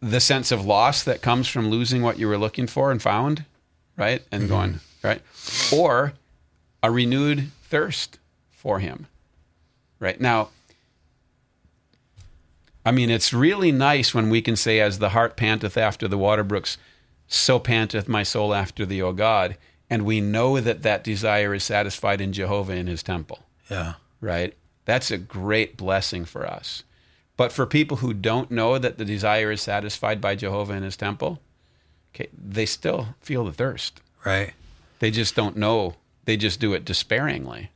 the 0.00 0.20
sense 0.20 0.52
of 0.52 0.64
loss 0.64 1.02
that 1.04 1.22
comes 1.22 1.48
from 1.48 1.70
losing 1.70 2.02
what 2.02 2.18
you 2.18 2.28
were 2.28 2.36
looking 2.36 2.66
for 2.66 2.90
and 2.90 3.00
found, 3.00 3.44
right? 3.96 4.22
And 4.30 4.42
mm-hmm. 4.42 4.52
going, 4.52 4.80
right? 5.02 5.22
Or 5.72 6.12
a 6.82 6.90
renewed 6.90 7.50
thirst 7.62 8.18
for 8.50 8.80
him. 8.80 9.06
Right? 9.98 10.20
Now, 10.20 10.48
I 12.84 12.90
mean, 12.90 13.10
it's 13.10 13.32
really 13.32 13.70
nice 13.72 14.12
when 14.14 14.28
we 14.30 14.42
can 14.42 14.56
say, 14.56 14.80
as 14.80 14.98
the 14.98 15.10
hart 15.10 15.36
panteth 15.36 15.76
after 15.76 16.08
the 16.08 16.18
water 16.18 16.42
brooks, 16.42 16.78
so 17.28 17.58
panteth 17.58 18.08
my 18.08 18.22
soul 18.22 18.52
after 18.54 18.84
thee, 18.84 19.00
O 19.02 19.12
God. 19.12 19.56
And 19.88 20.04
we 20.04 20.20
know 20.20 20.58
that 20.60 20.82
that 20.82 21.04
desire 21.04 21.54
is 21.54 21.64
satisfied 21.64 22.20
in 22.20 22.32
Jehovah 22.32 22.74
in 22.74 22.86
his 22.86 23.02
temple, 23.02 23.40
Yeah. 23.70 23.94
right? 24.20 24.54
That's 24.84 25.10
a 25.10 25.18
great 25.18 25.76
blessing 25.76 26.24
for 26.24 26.46
us. 26.46 26.82
But 27.36 27.52
for 27.52 27.66
people 27.66 27.98
who 27.98 28.14
don't 28.14 28.50
know 28.50 28.78
that 28.78 28.98
the 28.98 29.04
desire 29.04 29.50
is 29.52 29.60
satisfied 29.62 30.20
by 30.20 30.34
Jehovah 30.34 30.74
in 30.74 30.82
his 30.82 30.96
temple, 30.96 31.40
okay, 32.14 32.28
they 32.32 32.66
still 32.66 33.14
feel 33.20 33.44
the 33.44 33.52
thirst. 33.52 34.00
Right. 34.24 34.54
They 34.98 35.10
just 35.10 35.34
don't 35.34 35.56
know. 35.56 35.96
They 36.24 36.36
just 36.36 36.60
do 36.60 36.72
it 36.74 36.84
despairingly. 36.84 37.70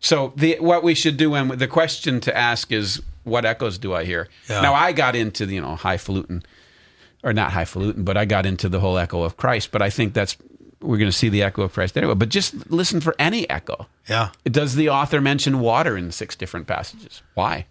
So 0.00 0.32
the 0.36 0.56
what 0.60 0.82
we 0.82 0.94
should 0.94 1.16
do 1.16 1.34
and 1.34 1.50
the 1.50 1.68
question 1.68 2.20
to 2.20 2.36
ask 2.36 2.72
is 2.72 3.02
what 3.24 3.44
echoes 3.44 3.78
do 3.78 3.94
I 3.94 4.04
hear? 4.04 4.28
Yeah. 4.48 4.60
Now 4.60 4.74
I 4.74 4.92
got 4.92 5.16
into 5.16 5.46
the, 5.46 5.56
you 5.56 5.60
know 5.60 5.76
highfalutin 5.76 6.42
or 7.22 7.32
not 7.32 7.52
highfalutin, 7.52 8.04
but 8.04 8.16
I 8.16 8.24
got 8.24 8.46
into 8.46 8.68
the 8.68 8.80
whole 8.80 8.96
echo 8.96 9.22
of 9.22 9.36
Christ. 9.36 9.70
But 9.70 9.82
I 9.82 9.90
think 9.90 10.14
that's 10.14 10.36
we're 10.80 10.98
going 10.98 11.10
to 11.10 11.16
see 11.16 11.28
the 11.28 11.42
echo 11.42 11.62
of 11.62 11.72
Christ 11.72 11.96
anyway. 11.96 12.14
But 12.14 12.28
just 12.28 12.70
listen 12.70 13.00
for 13.00 13.14
any 13.18 13.48
echo. 13.50 13.88
Yeah. 14.08 14.30
Does 14.44 14.76
the 14.76 14.88
author 14.88 15.20
mention 15.20 15.60
water 15.60 15.96
in 15.96 16.12
six 16.12 16.36
different 16.36 16.66
passages? 16.66 17.22
Why? 17.34 17.66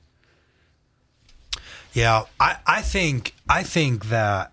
Yeah, 1.93 2.23
I, 2.39 2.57
I 2.67 2.81
think 2.81 3.33
I 3.49 3.63
think 3.63 4.09
that 4.09 4.51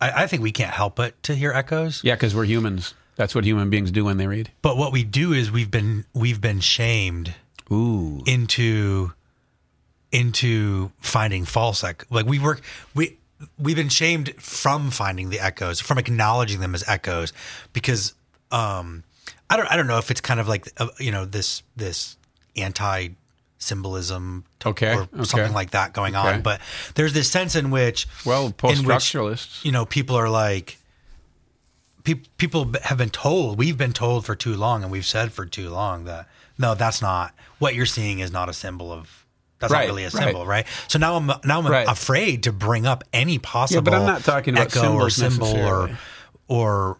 I, 0.00 0.22
I 0.22 0.26
think 0.26 0.42
we 0.42 0.52
can't 0.52 0.72
help 0.72 0.96
but 0.96 1.20
to 1.24 1.34
hear 1.34 1.52
echoes. 1.52 2.02
Yeah, 2.04 2.14
because 2.14 2.34
we're 2.34 2.44
humans. 2.44 2.94
That's 3.20 3.34
what 3.34 3.44
human 3.44 3.68
beings 3.68 3.90
do 3.90 4.06
when 4.06 4.16
they 4.16 4.26
read. 4.26 4.50
But 4.62 4.78
what 4.78 4.92
we 4.92 5.04
do 5.04 5.34
is 5.34 5.52
we've 5.52 5.70
been 5.70 6.06
we've 6.14 6.40
been 6.40 6.60
shamed 6.60 7.34
Ooh. 7.70 8.22
into 8.24 9.12
into 10.10 10.90
finding 11.00 11.44
false 11.44 11.84
ec- 11.84 12.06
like 12.10 12.24
we 12.24 12.38
work 12.38 12.62
we 12.94 13.18
we've 13.58 13.76
been 13.76 13.90
shamed 13.90 14.34
from 14.40 14.90
finding 14.90 15.28
the 15.28 15.38
echoes 15.38 15.80
from 15.80 15.98
acknowledging 15.98 16.60
them 16.60 16.74
as 16.74 16.82
echoes 16.88 17.32
because 17.74 18.14
um 18.50 19.04
I 19.50 19.56
don't 19.58 19.70
I 19.70 19.76
don't 19.76 19.86
know 19.86 19.98
if 19.98 20.10
it's 20.10 20.20
kind 20.22 20.40
of 20.40 20.48
like 20.48 20.66
uh, 20.78 20.88
you 20.98 21.12
know 21.12 21.26
this 21.26 21.62
this 21.76 22.16
anti 22.56 23.08
symbolism 23.58 24.44
Okay, 24.64 24.94
or 24.94 25.02
okay. 25.02 25.24
something 25.24 25.52
like 25.52 25.72
that 25.72 25.92
going 25.92 26.16
Okay. 26.16 26.28
on 26.36 26.40
but 26.42 26.60
there's 26.94 27.12
this 27.12 27.30
sense 27.30 27.54
in 27.54 27.70
which 27.70 28.08
Well, 28.24 28.50
post 28.50 28.82
structuralists. 28.82 29.62
you 29.64 29.72
know 29.72 29.84
people 29.84 30.16
are 30.16 30.30
like 30.30 30.78
pe- 32.04 32.20
people 32.38 32.72
have 32.84 32.98
been 32.98 33.10
told 33.10 33.58
we've 33.58 33.76
been 33.78 33.92
told 33.92 34.24
for 34.26 34.34
too 34.34 34.54
long 34.54 34.82
and 34.82 34.90
we've 34.92 35.06
said 35.06 35.32
for 35.32 35.44
too 35.46 35.68
long 35.70 36.04
that 36.04 36.26
no 36.58 36.74
that's 36.74 37.00
not 37.02 37.34
what 37.58 37.74
you're 37.74 37.86
seeing 37.86 38.18
is 38.20 38.30
not 38.32 38.48
a 38.48 38.52
symbol 38.52 38.92
of 38.92 39.24
that's 39.58 39.72
Right, 39.72 39.80
not 39.80 39.86
really 39.88 40.04
a 40.04 40.10
symbol 40.10 40.46
right, 40.46 40.66
so 40.88 40.98
now 40.98 41.16
i'm 41.16 41.26
now 41.26 41.58
i'm 41.60 41.66
Right. 41.66 41.86
afraid 41.88 42.44
to 42.44 42.52
bring 42.52 42.86
up 42.86 43.04
any 43.12 43.38
possible 43.38 43.76
Yeah, 43.78 43.90
but 43.90 43.94
I'm 43.94 44.06
not 44.06 44.24
talking 44.24 44.54
about 44.54 44.74
echo 44.74 44.94
or 44.94 45.10
symbol 45.10 45.48
or 45.56 45.98
or 46.48 46.98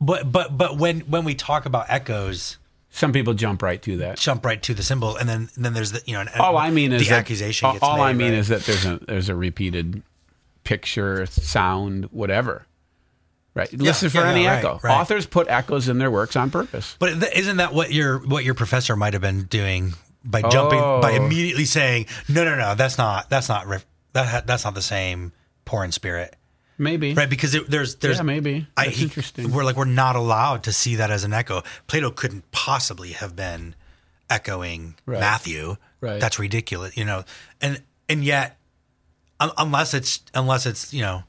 but 0.00 0.30
but 0.30 0.56
but 0.56 0.76
when 0.76 1.00
when 1.00 1.24
we 1.24 1.34
talk 1.34 1.64
about 1.66 1.86
echoes 1.88 2.58
Some 2.90 3.12
people 3.12 3.32
jump 3.34 3.62
right 3.62 3.80
to 3.82 3.96
that. 3.98 4.18
jump 4.18 4.44
right 4.44 4.62
to 4.62 4.74
the 4.74 4.82
symbol 4.82 5.16
and 5.16 5.26
then 5.28 5.48
and 5.56 5.64
then 5.64 5.72
there's 5.72 5.92
the 5.92 6.02
you 6.04 6.12
know 6.14 6.20
an, 6.20 6.28
All 6.38 6.56
I 6.58 6.70
mean 6.70 6.92
is 6.92 7.02
the 7.04 7.08
that- 7.10 7.20
accusation 7.20 7.66
all- 7.66 7.78
all 7.80 7.96
made, 7.96 8.02
I 8.02 8.12
mean 8.12 8.30
right? 8.32 8.38
is 8.38 8.48
that 8.48 8.64
there's 8.64 8.84
a 8.84 9.00
there's 9.08 9.28
a 9.30 9.34
repeated 9.34 10.02
picture, 10.64 11.26
sound, 11.26 12.06
whatever. 12.06 12.66
Right. 13.54 13.72
Listen 13.72 14.10
for 14.10 14.18
yeah, 14.18 14.30
any 14.30 14.42
yeah, 14.44 14.54
echo. 14.54 14.80
right. 14.82 15.00
Authors 15.00 15.26
put 15.26 15.46
echoes 15.48 15.88
in 15.88 15.98
their 15.98 16.10
works 16.10 16.34
on 16.34 16.50
purpose. 16.50 16.96
But 16.98 17.22
isn't 17.36 17.58
that 17.58 17.72
what 17.72 17.92
your 17.92 18.18
what 18.18 18.44
your 18.44 18.54
professor 18.54 18.96
might 18.96 19.12
have 19.12 19.22
been 19.22 19.44
doing 19.44 19.94
by 20.24 20.42
jumping 20.42 20.80
by 20.80 21.12
Oh. 21.12 21.24
immediately 21.24 21.64
saying 21.64 22.06
no 22.28 22.44
no 22.44 22.56
no 22.56 22.74
that's 22.74 22.98
not 22.98 23.30
that's 23.30 23.48
not 23.48 23.66
that 24.14 24.26
ha- 24.26 24.42
that's 24.44 24.64
not 24.64 24.74
the 24.74 24.82
same 24.82 25.32
poor 25.66 25.84
in 25.84 25.92
spirit 25.92 26.34
Maybe. 26.78 27.14
right 27.14 27.28
because 27.30 27.54
it, 27.54 27.70
there's 27.70 27.94
there's 27.96 28.16
Yeah, 28.16 28.22
maybe. 28.22 28.66
I, 28.76 28.86
That's 28.86 28.96
he- 28.96 29.04
interesting. 29.04 29.52
We're 29.52 29.62
like 29.64 29.76
we're 29.76 29.84
not 29.84 30.16
allowed 30.16 30.64
to 30.64 30.72
see 30.72 30.96
that 30.96 31.10
as 31.12 31.22
an 31.22 31.32
echo. 31.32 31.62
Plato 31.86 32.10
couldn't 32.10 32.50
possibly 32.50 33.12
have 33.12 33.36
been 33.36 33.76
echoing 34.28 34.94
Right. 35.06 35.20
Matthew. 35.20 35.76
Right. 36.00 36.20
That's 36.20 36.38
ridiculous, 36.38 36.96
you 36.96 37.04
know. 37.04 37.24
And 37.60 37.82
and 38.08 38.24
yet, 38.24 38.58
un- 39.40 39.52
unless 39.56 39.94
it's 39.94 40.20
unless 40.34 40.66
it's 40.66 40.92
you 40.92 41.02
know 41.02 41.22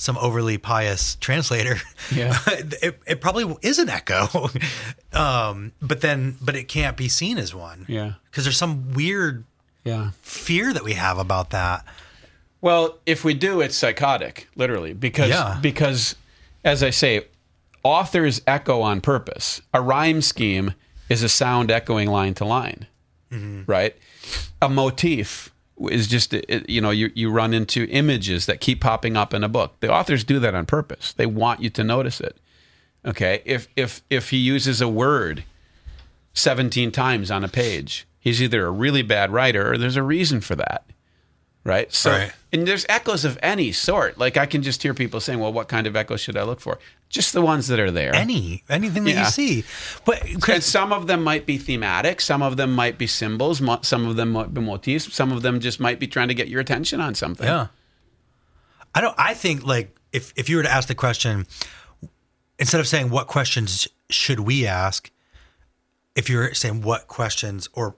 some 0.00 0.16
overly 0.16 0.56
pious 0.56 1.16
translator, 1.16 1.76
Yeah. 2.10 2.38
it, 2.46 2.98
it 3.06 3.20
probably 3.20 3.54
is 3.60 3.78
an 3.78 3.90
echo. 3.90 4.28
um, 5.12 5.72
but 5.82 6.00
then, 6.00 6.36
but 6.40 6.56
it 6.56 6.68
can't 6.68 6.96
be 6.96 7.06
seen 7.06 7.36
as 7.36 7.54
one. 7.54 7.84
Yeah. 7.86 8.14
because 8.30 8.44
there's 8.44 8.56
some 8.56 8.92
weird 8.94 9.44
Yeah. 9.84 10.12
fear 10.22 10.72
that 10.72 10.84
we 10.84 10.94
have 10.94 11.18
about 11.18 11.50
that. 11.50 11.84
Well, 12.62 12.98
if 13.04 13.24
we 13.24 13.34
do, 13.34 13.60
it's 13.60 13.76
psychotic, 13.76 14.48
literally, 14.56 14.94
because 14.94 15.28
Yeah. 15.28 15.58
because 15.60 16.16
as 16.64 16.82
I 16.82 16.90
say, 16.90 17.26
authors 17.82 18.40
echo 18.46 18.80
on 18.80 19.00
purpose. 19.02 19.60
A 19.74 19.80
rhyme 19.82 20.22
scheme 20.22 20.74
is 21.10 21.22
a 21.22 21.28
sound 21.28 21.70
echoing 21.70 22.08
line 22.08 22.32
to 22.34 22.44
line, 22.46 22.86
right? 23.66 23.94
A 24.62 24.68
motif 24.70 25.50
is 25.88 26.06
just 26.06 26.34
you 26.68 26.80
know 26.80 26.90
you 26.90 27.10
you 27.14 27.30
run 27.30 27.54
into 27.54 27.88
images 27.88 28.46
that 28.46 28.60
keep 28.60 28.80
popping 28.80 29.16
up 29.16 29.32
in 29.32 29.44
a 29.44 29.48
book. 29.48 29.78
The 29.80 29.92
authors 29.92 30.24
do 30.24 30.38
that 30.40 30.54
on 30.54 30.66
purpose. 30.66 31.12
They 31.12 31.26
want 31.26 31.60
you 31.60 31.70
to 31.70 31.84
notice 31.84 32.20
it. 32.20 32.36
Okay, 33.04 33.42
if 33.44 33.68
if 33.76 34.02
if 34.10 34.30
he 34.30 34.36
uses 34.36 34.80
a 34.80 34.88
word 34.88 35.44
17 36.34 36.92
times 36.92 37.30
on 37.30 37.44
a 37.44 37.48
page, 37.48 38.06
he's 38.18 38.42
either 38.42 38.66
a 38.66 38.70
really 38.70 39.02
bad 39.02 39.30
writer 39.30 39.72
or 39.72 39.78
there's 39.78 39.96
a 39.96 40.02
reason 40.02 40.40
for 40.40 40.54
that 40.56 40.84
right? 41.64 41.92
So, 41.92 42.10
Right. 42.10 42.32
and 42.52 42.66
there's 42.66 42.86
echoes 42.88 43.24
of 43.24 43.38
any 43.42 43.72
sort. 43.72 44.18
Like 44.18 44.36
I 44.36 44.46
can 44.46 44.62
just 44.62 44.82
hear 44.82 44.94
people 44.94 45.20
saying, 45.20 45.38
"Well, 45.38 45.52
what 45.52 45.68
kind 45.68 45.86
of 45.86 45.94
echoes 45.96 46.20
should 46.20 46.36
I 46.36 46.42
look 46.42 46.60
for?" 46.60 46.78
Just 47.08 47.32
the 47.32 47.42
ones 47.42 47.66
that 47.68 47.80
are 47.80 47.90
there. 47.90 48.14
Any 48.14 48.62
anything 48.68 49.04
that 49.04 49.10
Yeah. 49.12 49.24
you 49.24 49.30
see, 49.30 49.64
but 50.04 50.22
and 50.48 50.62
some 50.62 50.92
of 50.92 51.06
them 51.06 51.22
might 51.24 51.44
be 51.46 51.58
thematic. 51.58 52.20
Some 52.20 52.40
of 52.42 52.56
them 52.56 52.72
might 52.74 52.98
be 52.98 53.06
symbols. 53.06 53.60
Some 53.82 54.06
of 54.06 54.16
them 54.16 54.30
might 54.30 54.54
be 54.54 54.60
motifs. 54.60 55.12
Some 55.12 55.32
of 55.32 55.42
them 55.42 55.58
just 55.60 55.80
might 55.80 55.98
be 55.98 56.06
trying 56.06 56.28
to 56.28 56.34
get 56.34 56.48
your 56.48 56.60
attention 56.60 57.00
on 57.00 57.14
something. 57.14 57.46
Yeah. 57.46 57.66
I 58.94 59.00
don't 59.00 59.14
I 59.18 59.34
think 59.34 59.64
like 59.64 59.96
if 60.12 60.32
if 60.36 60.48
you 60.48 60.56
were 60.56 60.62
to 60.62 60.70
ask 60.72 60.88
the 60.88 60.94
question 60.94 61.46
instead 62.58 62.80
of 62.80 62.86
saying 62.88 63.10
what 63.10 63.26
questions 63.26 63.88
should 64.08 64.40
we 64.40 64.66
ask, 64.66 65.10
if 66.14 66.28
you're 66.28 66.52
saying 66.54 66.82
what 66.82 67.06
questions 67.06 67.68
or 67.72 67.96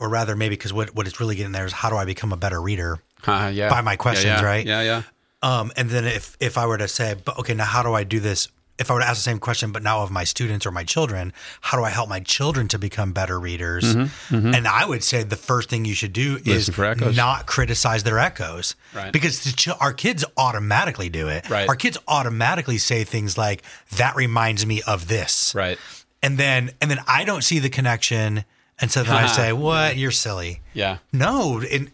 or 0.00 0.08
rather 0.08 0.34
maybe 0.34 0.54
because 0.56 0.72
what 0.72 0.94
what 0.94 1.06
it's 1.06 1.20
really 1.20 1.36
getting 1.36 1.52
there 1.52 1.66
is 1.66 1.72
how 1.72 1.90
do 1.90 1.96
I 1.96 2.04
become 2.04 2.32
a 2.32 2.36
better 2.36 2.60
reader? 2.60 2.98
Uh, 3.26 3.50
yeah. 3.54 3.68
By 3.68 3.80
my 3.82 3.96
questions, 3.96 4.26
Yeah, 4.26 4.40
yeah. 4.40 4.46
right? 4.46 4.66
Yeah, 4.66 4.82
yeah. 4.82 5.02
Um 5.42 5.72
and 5.76 5.88
then 5.90 6.04
if 6.04 6.36
if 6.40 6.58
I 6.58 6.66
were 6.66 6.78
to 6.78 6.88
say, 6.88 7.14
but 7.24 7.38
okay, 7.38 7.54
now 7.54 7.64
how 7.64 7.82
do 7.82 7.92
I 7.94 8.04
do 8.04 8.18
this? 8.20 8.48
If 8.78 8.90
I 8.90 8.94
were 8.94 9.00
to 9.00 9.06
ask 9.06 9.16
the 9.18 9.22
same 9.30 9.38
question, 9.40 9.72
but 9.72 9.82
now 9.82 10.00
of 10.00 10.10
my 10.10 10.24
students 10.24 10.64
or 10.64 10.70
my 10.70 10.84
children, 10.84 11.34
how 11.60 11.76
do 11.76 11.84
I 11.84 11.90
help 11.90 12.08
my 12.08 12.20
children 12.20 12.66
to 12.68 12.78
become 12.78 13.12
better 13.12 13.38
readers? 13.38 13.84
And 14.30 14.66
I 14.66 14.86
would 14.86 15.04
say 15.04 15.22
the 15.22 15.36
first 15.36 15.68
thing 15.68 15.84
you 15.84 15.92
should 15.94 16.14
do 16.14 16.36
is 16.46 16.70
Mm-hmm, 16.70 16.80
Listen 16.80 16.84
echoes. 17.04 17.16
not 17.16 17.44
criticize 17.46 18.04
their 18.04 18.18
echoes, 18.18 18.74
Right. 18.94 19.12
Because 19.12 19.44
the 19.44 19.52
ch- 19.52 19.68
our 19.80 19.92
kids 19.92 20.24
automatically 20.38 21.10
do 21.10 21.28
it. 21.28 21.46
Right. 21.50 21.68
Our 21.68 21.76
kids 21.76 21.98
automatically 22.08 22.78
say 22.78 23.04
things 23.04 23.36
like, 23.36 23.62
"That 23.98 24.16
reminds 24.16 24.64
me 24.64 24.80
of 24.86 25.08
this," 25.08 25.54
Right. 25.54 25.78
and 26.22 26.38
then 26.38 26.70
and 26.80 26.90
then 26.90 27.00
I 27.06 27.24
don't 27.24 27.44
see 27.44 27.58
the 27.58 27.68
connection, 27.70 28.46
and 28.80 28.90
so 28.90 29.02
then 29.02 29.12
I 29.14 29.26
say, 29.40 29.52
"What? 29.52 29.96
You're 29.96 30.10
silly." 30.10 30.60
Yeah. 30.74 30.98
No, 31.12 31.60
and 31.70 31.90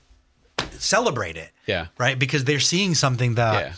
celebrate 0.79 1.37
it. 1.37 1.51
Yeah. 1.67 1.87
Right, 1.99 2.19
because 2.19 2.45
they're 2.45 2.61
seeing 2.61 2.95
something 2.95 3.35
that 3.35 3.55
Yeah. 3.67 3.73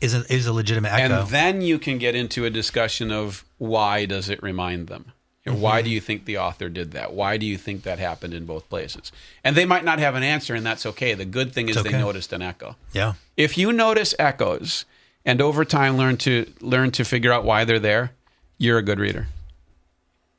is 0.00 0.14
a, 0.14 0.32
is 0.32 0.46
a 0.46 0.52
legitimate 0.52 0.92
echo. 0.92 1.20
And 1.20 1.28
then 1.28 1.62
you 1.62 1.78
can 1.78 1.98
get 1.98 2.14
into 2.14 2.44
a 2.44 2.50
discussion 2.50 3.10
of 3.10 3.44
why 3.58 4.04
does 4.06 4.28
it 4.28 4.42
remind 4.42 4.88
them? 4.88 5.12
You 5.44 5.52
know, 5.52 5.58
Why 5.58 5.78
Mm-hmm. 5.80 5.84
do 5.84 5.90
you 5.90 6.00
think 6.00 6.24
the 6.24 6.38
author 6.38 6.68
did 6.68 6.92
that? 6.92 7.14
Why 7.14 7.36
do 7.36 7.46
you 7.46 7.56
think 7.56 7.82
that 7.84 7.98
happened 7.98 8.34
in 8.34 8.44
both 8.44 8.68
places? 8.68 9.10
And 9.42 9.56
they 9.56 9.64
might 9.64 9.84
not 9.84 9.98
have 9.98 10.14
an 10.14 10.22
answer, 10.22 10.54
and 10.54 10.64
that's 10.66 10.84
okay. 10.86 11.14
The 11.14 11.24
good 11.24 11.52
thing 11.52 11.68
is 11.68 11.76
It's 11.76 11.84
they 11.90 11.98
noticed 11.98 12.32
an 12.32 12.42
echo. 12.42 12.76
yeah. 12.92 13.14
If 13.36 13.56
you 13.56 13.72
notice 13.72 14.14
echoes 14.18 14.84
and 15.24 15.40
over 15.40 15.64
time 15.64 15.96
learn 15.96 16.16
to 16.18 16.46
learn 16.60 16.90
to 16.92 17.04
figure 17.04 17.32
out 17.32 17.44
why 17.44 17.64
they're 17.64 17.78
there, 17.80 18.12
you're 18.58 18.78
a 18.78 18.82
good 18.82 18.98
reader. 19.00 19.28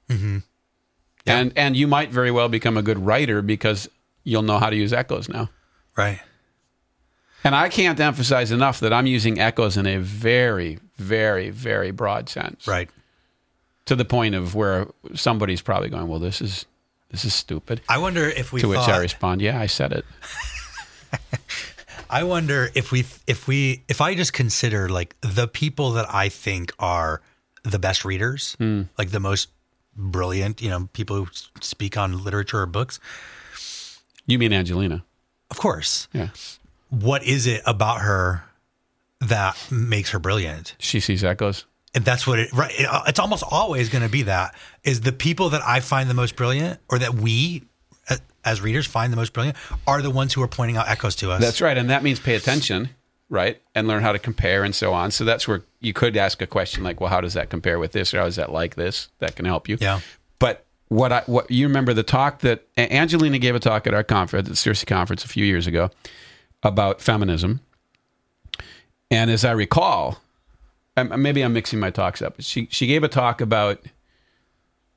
Mm-hmm. 0.10 0.38
And 1.26 1.54
and 1.56 1.76
you 1.76 1.88
might 1.88 2.10
very 2.12 2.32
well 2.32 2.50
become 2.50 2.78
a 2.78 2.82
good 2.82 3.00
writer 3.00 3.42
because 3.42 3.90
you'll 4.24 4.42
know 4.42 4.60
how 4.60 4.70
to 4.70 4.76
use 4.76 4.92
echoes 4.94 5.30
now. 5.30 5.50
Right. 5.96 6.20
And 7.46 7.54
I 7.56 7.70
can't 7.70 8.00
emphasize 8.00 8.52
enough 8.52 8.80
that 8.80 8.94
I'm 8.94 9.06
using 9.06 9.40
echoes 9.40 9.76
in 9.78 9.86
a 9.86 9.98
very, 9.98 10.80
very, 10.98 11.50
very 11.50 11.92
broad 11.92 12.30
sense. 12.30 12.68
Right. 12.68 12.90
To 13.88 13.96
the 13.98 14.06
point 14.06 14.34
of 14.36 14.56
where 14.56 14.88
somebody's 15.14 15.62
probably 15.62 15.90
going, 15.90 16.08
Well, 16.08 16.20
this 16.20 16.42
is 16.42 16.66
this 17.10 17.26
is 17.26 17.34
stupid. 17.34 17.82
I 17.88 17.98
wonder 18.00 18.26
if 18.30 18.52
we 18.54 18.62
to 18.62 18.68
which 18.70 18.80
I 18.80 18.98
respond, 19.00 19.42
Yeah, 19.42 19.60
I 19.60 19.68
said 19.68 19.92
it. 19.94 20.06
I 22.10 22.24
wonder 22.24 22.70
if 22.76 22.92
we 22.92 23.06
if 23.28 23.48
we 23.48 23.84
if 23.88 24.00
I 24.02 24.14
just 24.16 24.34
consider 24.34 24.88
like 24.90 25.16
the 25.22 25.48
people 25.48 25.92
that 25.94 26.06
I 26.14 26.30
think 26.30 26.72
are 26.80 27.22
the 27.64 27.80
best 27.80 28.06
readers, 28.06 28.56
Hmm. 28.58 28.84
like 28.98 29.12
the 29.12 29.20
most 29.20 29.50
brilliant, 29.96 30.62
you 30.62 30.70
know, 30.70 30.90
people 30.94 31.16
who 31.18 31.28
speak 31.62 31.98
on 31.98 32.24
literature 32.24 32.60
or 32.62 32.66
books. 32.66 33.00
You 34.26 34.40
mean 34.40 34.54
Angelina. 34.54 35.04
Of 35.52 35.58
course. 35.58 36.08
Yeah. 36.14 36.30
What 36.90 37.24
is 37.24 37.48
it 37.48 37.62
about 37.66 38.02
her 38.02 38.44
that 39.22 39.58
makes 39.72 40.12
her 40.12 40.20
brilliant? 40.20 40.76
She 40.80 41.00
sees 41.00 41.24
echoes. 41.24 41.66
And 41.96 42.04
that's 42.04 42.26
what 42.26 42.40
it 42.40 42.52
right 42.54 42.72
it- 42.80 42.88
uh, 42.90 43.04
it's 43.08 43.20
almost 43.20 43.44
always 43.50 43.90
going 43.90 44.04
to 44.04 44.10
be 44.10 44.24
that 44.24 44.56
is 44.84 45.02
the 45.02 45.12
people 45.12 45.50
that 45.50 45.62
I 45.66 45.80
find 45.80 46.10
the 46.10 46.14
most 46.16 46.36
brilliant 46.36 46.80
or 46.90 47.00
that 47.00 47.14
we 47.16 47.64
as 48.46 48.60
readers 48.62 48.86
find 48.86 49.14
the 49.14 49.18
most 49.18 49.32
brilliant 49.32 49.56
are 49.88 50.02
the 50.02 50.10
ones 50.10 50.34
who 50.34 50.42
are 50.42 50.48
pointing 50.50 50.76
out 50.76 50.90
echoes 50.90 51.16
to 51.18 51.32
us. 51.32 51.40
That's 51.40 51.62
right. 51.62 51.78
And 51.78 51.90
that 51.90 52.04
means 52.04 52.20
pay 52.20 52.36
attention, 52.36 52.90
right? 53.34 53.60
And 53.74 53.88
learn 53.88 54.04
how 54.04 54.12
to 54.12 54.20
compare 54.20 54.64
and 54.64 54.76
so 54.76 54.94
on. 54.94 55.10
So 55.10 55.26
that's 55.26 55.48
where 55.48 55.64
you 55.80 55.92
could 55.92 56.16
ask 56.16 56.40
a 56.42 56.48
question 56.48 56.84
like, 56.84 57.02
well, 57.02 57.10
how 57.10 57.20
does 57.20 57.34
that 57.34 57.50
compare 57.50 57.80
with 57.80 57.92
this? 57.92 58.14
Or 58.14 58.20
how 58.20 58.26
is 58.28 58.36
that 58.36 58.52
like 58.52 58.76
this? 58.76 59.10
That 59.18 59.36
can 59.36 59.46
help 59.46 59.68
you. 59.68 59.78
Yeah. 59.82 60.02
But 60.38 60.66
what 60.88 61.12
I 61.12 61.24
what 61.26 61.50
you 61.50 61.68
remember 61.68 61.96
the 61.96 62.04
talk 62.04 62.42
that 62.42 62.68
Angelina 62.78 63.40
gave 63.40 63.56
a 63.56 63.60
talk 63.60 63.88
at 63.88 63.94
our 63.96 64.04
conference, 64.04 64.48
at 64.48 64.52
the 64.54 64.56
CiRCE 64.56 64.86
conference 64.86 65.26
a 65.26 65.28
few 65.28 65.44
years 65.44 65.66
ago 65.66 65.90
about 66.62 67.02
feminism. 67.02 67.62
And 69.10 69.32
as 69.32 69.44
I 69.44 69.52
recall, 69.52 70.20
maybe 70.96 71.42
I'm 71.42 71.54
mixing 71.54 71.80
my 71.80 71.90
talks 71.90 72.22
up. 72.22 72.36
She 72.40 72.68
she 72.70 72.86
gave 72.86 73.04
a 73.04 73.08
talk 73.08 73.42
about 73.42 73.82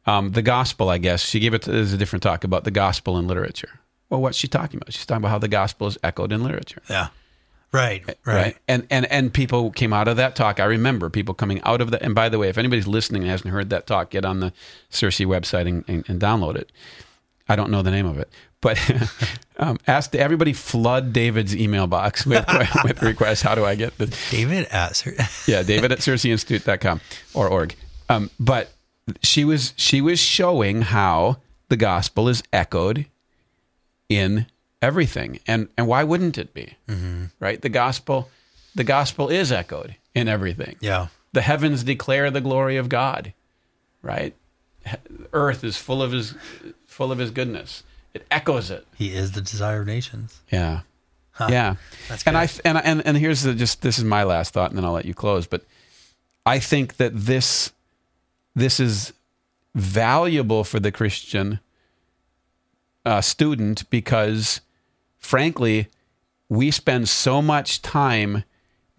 um, 0.05 0.33
the 0.33 0.43
gospel. 0.43 0.91
I 0.91 0.99
guess 0.99 1.25
she 1.25 1.41
gave 1.41 1.55
it 1.55 1.67
as 1.67 1.95
a 1.95 1.97
different 1.97 2.23
talk 2.23 2.45
about 2.45 2.65
the 2.65 2.71
gospel 2.71 3.17
in 3.17 3.27
literature. 3.27 3.81
Well, 4.11 4.21
what's 4.21 4.37
she 4.37 4.47
talking 4.47 4.77
about? 4.77 4.93
She's 4.93 5.07
talking 5.07 5.23
about 5.23 5.31
how 5.31 5.39
the 5.39 5.49
gospel 5.49 5.87
is 5.87 5.97
echoed 6.05 6.33
in 6.33 6.45
literature 6.45 6.83
yeah. 6.91 7.09
Right. 7.73 8.05
Right. 8.25 8.57
and 8.69 8.87
and 8.91 9.07
and 9.07 9.35
people 9.35 9.71
came 9.71 9.93
out 9.93 10.09
of 10.09 10.17
that 10.17 10.35
talk. 10.37 10.61
I 10.61 10.65
remember 10.65 11.11
people 11.11 11.35
coming 11.35 11.61
out 11.63 11.81
of 11.81 11.91
that. 11.91 12.03
And 12.03 12.15
by 12.15 12.29
the 12.29 12.39
way, 12.39 12.49
if 12.49 12.59
anybody's 12.59 12.87
listening 12.87 13.23
and 13.23 13.31
hasn't 13.31 13.53
heard 13.53 13.71
that 13.71 13.87
talk, 13.87 14.11
get 14.11 14.25
on 14.25 14.41
the 14.41 14.53
CiRCE 14.91 15.27
website 15.27 15.69
and, 15.69 15.85
and, 15.89 16.09
and 16.09 16.21
download 16.21 16.57
it. 16.57 16.73
I 17.49 17.55
don't 17.55 17.71
know 17.71 17.83
the 17.83 17.91
name 17.91 18.07
of 18.07 18.19
it, 18.19 18.29
but 18.61 18.79
um, 19.59 19.79
ask 19.87 20.15
everybody 20.15 20.53
flood 20.53 21.13
David's 21.13 21.55
email 21.55 21.87
box 21.87 22.25
with 22.27 22.45
with 22.85 23.03
requests. 23.03 23.43
How 23.43 23.55
do 23.55 23.65
I 23.65 23.75
get 23.75 23.99
the 23.99 24.07
David 24.31 24.67
at 24.71 24.97
Sir- 24.97 25.17
yeah 25.47 25.63
David 25.63 25.93
at 25.93 25.99
CirceInstitute.com 25.99 27.01
or 27.35 27.49
org. 27.49 27.75
Um, 28.09 28.31
but 28.41 28.73
she 29.23 29.45
was 29.45 29.75
she 29.77 30.01
was 30.01 30.19
showing 30.19 30.83
how 30.83 31.39
the 31.69 31.77
gospel 31.77 32.29
is 32.29 32.43
echoed 32.53 33.07
in 34.09 34.47
everything. 34.83 35.41
And 35.47 35.69
and 35.77 35.87
why 35.87 36.05
wouldn't 36.05 36.39
it 36.39 36.53
be? 36.55 36.77
Right? 37.41 37.61
The 37.61 37.69
gospel 37.69 38.31
the 38.75 38.85
gospel 38.85 39.29
is 39.29 39.51
echoed 39.53 39.97
in 40.15 40.29
everything. 40.29 40.77
Yeah. 40.81 41.09
the 41.33 41.41
heavens 41.43 41.83
declare 41.85 42.31
the 42.31 42.41
glory 42.41 42.77
of 42.77 42.89
god 42.89 43.33
right? 44.03 44.35
Earth 45.33 45.65
is 45.65 45.77
full 45.77 46.01
of 46.03 46.13
his 46.13 46.35
full 46.87 47.11
of 47.11 47.19
his 47.19 47.31
goodness. 47.33 47.83
It 48.15 48.25
echoes 48.31 48.71
it. 48.71 48.87
He 48.95 49.13
is 49.15 49.33
the 49.33 49.41
desire 49.41 49.81
of 49.81 49.87
nations. 49.87 50.41
yeah. 50.51 50.81
Yeah. 51.41 51.77
That's 52.09 52.23
and 52.27 52.37
i 52.39 52.49
and, 52.65 52.79
and 52.79 53.07
and 53.07 53.17
here's 53.19 53.43
the 53.43 53.53
just 53.55 53.83
this 53.83 53.99
is 53.99 54.05
my 54.05 54.23
last 54.25 54.55
thought 54.55 54.71
and 54.71 54.79
then 54.79 54.85
i'll 54.85 54.93
let 54.93 55.05
you 55.05 55.15
close. 55.15 55.47
But 55.47 55.65
i 56.47 56.59
think 56.59 56.97
that 56.97 57.13
this 57.15 57.73
this 58.55 58.79
is 58.81 59.13
valuable 59.75 60.65
for 60.65 60.81
the 60.81 60.91
christian 60.91 61.61
uh, 63.05 63.21
student 63.21 63.89
because 63.91 64.61
frankly 65.19 65.89
we 66.49 66.71
spend 66.71 67.09
so 67.09 67.43
much 67.43 67.83
time 67.83 68.45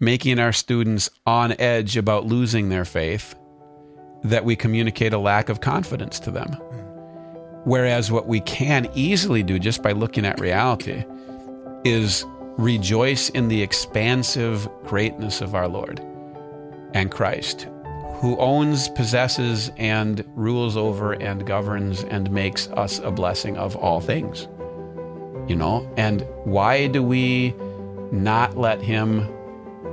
making 0.00 0.38
our 0.38 0.52
students 0.52 1.08
on 1.26 1.52
edge 1.58 1.96
about 1.96 2.26
losing 2.26 2.68
their 2.68 2.84
faith 2.84 3.34
that 4.22 4.44
we 4.44 4.54
communicate 4.54 5.12
a 5.12 5.18
lack 5.18 5.48
of 5.48 5.60
confidence 5.60 6.20
to 6.20 6.30
them 6.30 6.52
whereas 7.64 8.10
what 8.10 8.26
we 8.26 8.40
can 8.40 8.88
easily 8.94 9.42
do 9.42 9.58
just 9.58 9.82
by 9.82 9.92
looking 9.92 10.24
at 10.24 10.40
reality 10.40 11.04
is 11.84 12.24
rejoice 12.58 13.28
in 13.30 13.48
the 13.48 13.62
expansive 13.62 14.68
greatness 14.84 15.40
of 15.40 15.54
our 15.54 15.68
Lord 15.68 16.00
and 16.94 17.10
Christ, 17.10 17.68
who 18.14 18.36
owns, 18.38 18.88
possesses, 18.88 19.70
and 19.76 20.24
rules 20.34 20.76
over 20.76 21.12
and 21.12 21.46
governs 21.46 22.02
and 22.04 22.30
makes 22.30 22.68
us 22.70 22.98
a 22.98 23.10
blessing 23.10 23.56
of 23.56 23.76
all 23.76 24.00
things. 24.00 24.48
You 25.48 25.56
know, 25.56 25.90
and 25.96 26.26
why 26.44 26.86
do 26.88 27.02
we 27.02 27.54
not 28.12 28.56
let 28.56 28.80
him? 28.82 29.22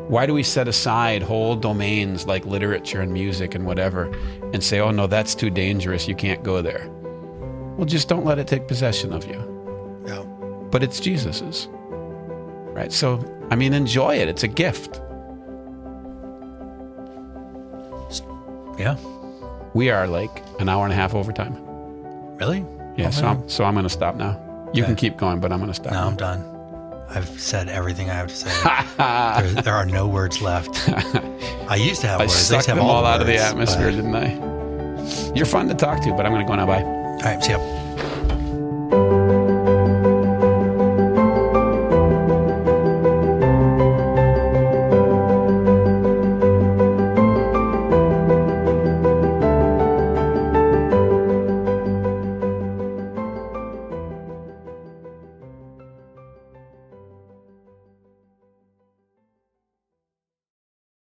Why 0.09 0.25
do 0.25 0.33
we 0.33 0.43
set 0.43 0.67
aside 0.67 1.23
whole 1.23 1.55
domains 1.55 2.27
like 2.27 2.45
literature 2.45 3.01
and 3.01 3.11
music 3.11 3.55
and 3.55 3.65
whatever 3.65 4.11
and 4.53 4.63
say, 4.63 4.79
oh 4.79 4.91
no, 4.91 5.07
that's 5.07 5.33
too 5.33 5.49
dangerous, 5.49 6.07
you 6.07 6.15
can't 6.15 6.43
go 6.43 6.61
there? 6.61 6.89
Well, 7.77 7.85
just 7.85 8.07
don't 8.07 8.25
let 8.25 8.37
it 8.37 8.47
take 8.47 8.67
possession 8.67 9.13
of 9.13 9.25
you. 9.25 10.03
Yeah. 10.05 10.23
But 10.71 10.83
it's 10.83 10.99
Jesus's. 10.99 11.67
Right? 11.71 12.91
So, 12.91 13.23
I 13.49 13.55
mean, 13.55 13.73
enjoy 13.73 14.15
it. 14.17 14.27
It's 14.27 14.43
a 14.43 14.47
gift. 14.47 15.01
Yeah. 18.77 18.97
We 19.73 19.89
are 19.89 20.07
like 20.07 20.43
an 20.59 20.69
hour 20.69 20.83
and 20.83 20.91
a 20.93 20.95
half 20.95 21.15
overtime. 21.15 21.55
Really? 22.37 22.65
Yeah, 22.97 23.07
Oh, 23.07 23.11
so. 23.11 23.25
I'm, 23.27 23.49
so 23.49 23.63
I'm 23.63 23.73
going 23.73 23.83
to 23.83 23.89
stop 23.89 24.15
now. 24.15 24.41
You 24.73 24.83
Okay. 24.83 24.89
can 24.91 24.95
keep 24.95 25.17
going, 25.17 25.39
but 25.39 25.51
I'm 25.51 25.59
going 25.59 25.69
to 25.69 25.73
stop. 25.75 25.91
No, 25.93 26.01
now. 26.01 26.07
I'm 26.07 26.15
done. 26.15 26.51
I've 27.09 27.27
said 27.39 27.69
everything 27.69 28.09
I 28.09 28.13
have 28.13 28.27
to 28.27 28.35
say. 28.35 28.49
there, 29.53 29.61
there 29.61 29.73
are 29.75 29.85
no 29.85 30.07
words 30.07 30.41
left. 30.41 30.89
I 31.69 31.75
used 31.75 32.01
to 32.01 32.07
have 32.07 32.19
I 32.19 32.23
words. 32.23 32.33
sucked 32.35 32.57
used 32.57 32.69
to 32.69 32.75
them 32.75 32.83
all 32.83 33.03
the 33.03 33.07
out 33.07 33.21
of 33.21 33.27
the 33.27 33.37
atmosphere, 33.37 33.91
but- 33.91 33.95
didn't 33.95 34.15
I? 34.15 35.33
You're 35.35 35.45
fun 35.45 35.67
to 35.69 35.75
talk 35.75 36.01
to, 36.03 36.13
but 36.13 36.25
I'm 36.25 36.31
going 36.33 36.45
to 36.45 36.49
go 36.49 36.55
now. 36.55 36.65
Bye. 36.65 36.81
All 36.83 37.19
right, 37.21 37.41
see 37.43 37.51
ya. 37.51 37.57